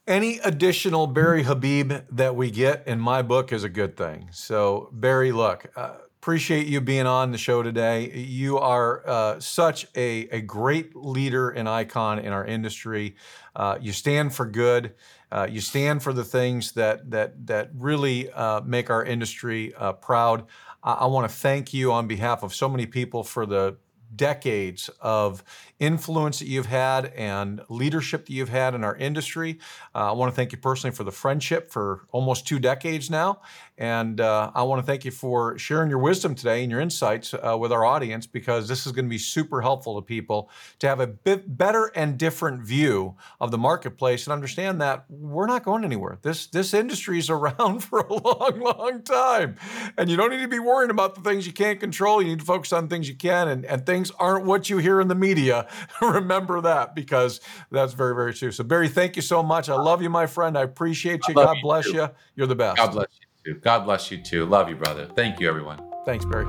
Any 0.07 0.39
additional 0.39 1.09
Barry 1.09 1.43
Habib 1.43 1.93
that 2.13 2.37
we 2.37 2.53
get 2.53 2.87
in 2.87 3.01
my 3.01 3.23
book 3.23 3.53
is 3.53 3.65
a 3.65 3.69
good 3.69 3.97
thing. 3.97 4.29
So, 4.31 4.89
Barry, 4.93 5.33
look, 5.33 5.67
uh, 5.75 5.95
appreciate 6.27 6.69
you 6.69 6.81
being 6.81 7.07
on 7.07 7.33
the 7.33 7.39
show 7.39 7.61
today. 7.61 8.13
You 8.13 8.57
are 8.59 9.03
uh, 9.05 9.41
such 9.41 9.89
a, 9.97 10.29
a 10.29 10.41
great 10.43 10.95
leader 10.95 11.51
and 11.51 11.69
icon 11.69 12.21
in 12.21 12.33
our 12.33 12.45
industry. 12.45 13.17
Uh, 13.57 13.79
you 13.81 13.93
stand 13.93 14.33
for 14.33 14.47
good. 14.47 14.95
Uh, 15.33 15.49
you 15.51 15.61
stand 15.61 16.05
for 16.05 16.13
the 16.13 16.25
things 16.25 16.71
that 16.73 17.11
that 17.11 17.45
that 17.49 17.71
really 17.75 18.31
uh, 18.31 18.61
make 18.61 18.91
our 18.91 19.05
industry 19.05 19.75
uh, 19.75 19.93
proud. 19.93 20.47
I, 20.85 20.93
I 20.93 21.07
want 21.07 21.29
to 21.29 21.37
thank 21.37 21.75
you 21.75 21.91
on 21.91 22.07
behalf 22.07 22.45
of 22.45 22.55
so 22.55 22.69
many 22.69 22.87
people 22.87 23.25
for 23.25 23.45
the 23.45 23.77
decades 24.15 24.89
of 25.01 25.43
influence 25.79 26.39
that 26.39 26.49
you've 26.49 26.67
had 26.67 27.07
and 27.17 27.61
leadership 27.69 28.27
that 28.27 28.33
you've 28.33 28.49
had 28.49 28.75
in 28.75 28.83
our 28.83 28.97
industry. 28.97 29.59
Uh, 29.95 30.11
I 30.11 30.13
want 30.13 30.33
to 30.33 30.37
thank 30.37 30.53
you 30.53 30.59
personally 30.59 30.95
for 30.95 31.05
the 31.05 31.13
friendship 31.13 31.71
for 31.71 32.07
almost 32.13 32.47
two 32.47 32.59
decades 32.59 33.11
now. 33.11 33.41
And 33.79 34.23
uh, 34.23 34.53
I 34.55 34.63
want 34.63 34.81
to 34.81 34.87
thank 34.87 35.05
you 35.05 35.11
for 35.11 35.59
sharing 35.59 35.91
your 35.91 35.99
wisdom 35.99 36.35
today 36.35 36.63
and 36.63 36.71
your 36.71 36.81
insights 36.81 37.35
uh, 37.35 37.57
with 37.59 37.73
our 37.73 37.85
audience 37.85 38.27
because 38.27 38.69
this 38.69 38.87
is 38.87 38.93
going 38.93 39.05
to 39.05 39.11
be 39.11 39.19
super 39.19 39.61
helpful 39.61 40.01
to 40.01 40.03
people 40.03 40.49
to 40.79 40.89
have 40.89 41.01
a 41.01 41.07
bit 41.07 41.59
better 41.59 41.93
and 41.95 42.17
different 42.17 42.63
view 42.63 43.17
of 43.39 43.51
the 43.51 43.59
marketplace 43.59 44.27
and 44.27 44.33
understand 44.33 44.81
that 44.81 45.05
we're 45.11 45.47
not 45.47 45.63
going 45.63 45.85
anywhere. 45.85 46.19
This 46.23 46.47
this 46.47 46.73
industry 46.73 47.19
is 47.19 47.29
around 47.37 47.81
for 47.81 48.01
a 48.01 48.15
long, 48.15 48.61
long 48.61 49.03
time, 49.03 49.57
and 49.99 50.09
you 50.09 50.17
don't 50.17 50.31
need 50.31 50.41
to 50.41 50.49
be 50.49 50.59
worrying 50.59 50.91
about 50.91 51.15
the 51.15 51.21
things 51.21 51.47
you 51.47 51.53
can't 51.53 51.79
control. 51.79 52.23
You 52.23 52.29
need 52.29 52.39
to 52.39 52.45
focus 52.45 52.73
on 52.73 52.89
things 52.89 53.09
you 53.09 53.15
can, 53.15 53.49
and, 53.49 53.67
and 53.67 53.85
things 53.85 53.96
aren't 54.19 54.45
what 54.45 54.69
you 54.69 54.79
hear 54.79 55.01
in 55.01 55.09
the 55.09 55.15
media. 55.15 55.69
Remember 56.03 56.61
that 56.61 56.95
because 56.95 57.41
that's 57.71 57.93
very, 57.93 58.15
very 58.15 58.35
true. 58.35 58.53
So 58.53 58.65
Barry, 58.65 58.89
thank 58.89 59.17
you 59.17 59.23
so 59.23 59.43
much. 59.43 59.69
I 59.69 59.75
love 59.75 60.03
you, 60.03 60.11
my 60.11 60.27
friend. 60.27 60.57
I 60.57 60.63
appreciate 60.63 61.21
you. 61.29 61.35
God 61.35 61.57
you 61.57 61.63
bless 61.63 61.87
too. 61.87 61.95
you. 61.95 62.09
You're 62.35 62.47
the 62.47 62.55
best. 62.55 62.77
God 62.77 62.93
bless 62.93 63.09
you 63.21 63.55
too. 63.55 63.61
God 63.61 63.85
bless 63.85 64.11
you 64.11 64.19
too. 64.19 64.47
Love 64.47 64.69
you, 64.69 64.77
brother. 64.77 65.07
Thank 65.15 65.41
you, 65.41 65.49
everyone. 65.49 65.81
Thanks, 66.05 66.25
Barry. 66.25 66.47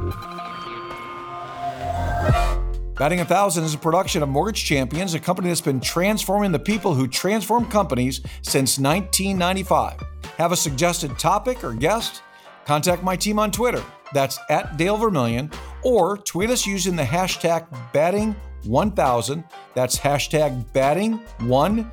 Batting 2.98 3.20
a 3.20 3.26
Thousand 3.26 3.64
is 3.64 3.76
a 3.76 3.78
production 3.78 4.24
of 4.24 4.30
Mortgage 4.30 4.66
Champions, 4.66 5.14
a 5.14 5.20
company 5.20 5.50
that's 5.50 5.62
been 5.62 5.80
transforming 5.80 6.52
the 6.52 6.58
people 6.58 6.96
who 6.96 7.08
transform 7.08 7.70
companies 7.70 8.22
since 8.42 8.80
1995. 8.80 10.02
Have 10.38 10.52
a 10.52 10.56
suggested 10.56 11.18
topic 11.20 11.64
or 11.64 11.74
guest? 11.74 12.24
Contact 12.66 13.04
my 13.04 13.16
team 13.16 13.38
on 13.38 13.52
Twitter. 13.52 13.84
That's 14.14 14.40
at 14.50 14.78
Dale 14.78 14.98
Vermillion, 14.98 15.52
or 15.84 16.18
tweet 16.18 16.50
us 16.50 16.66
using 16.66 16.96
the 16.96 17.04
hashtag 17.04 17.68
batting1000. 17.94 19.44
That's 19.74 20.00
hashtag 20.00 20.66
batting1000. 20.72 21.92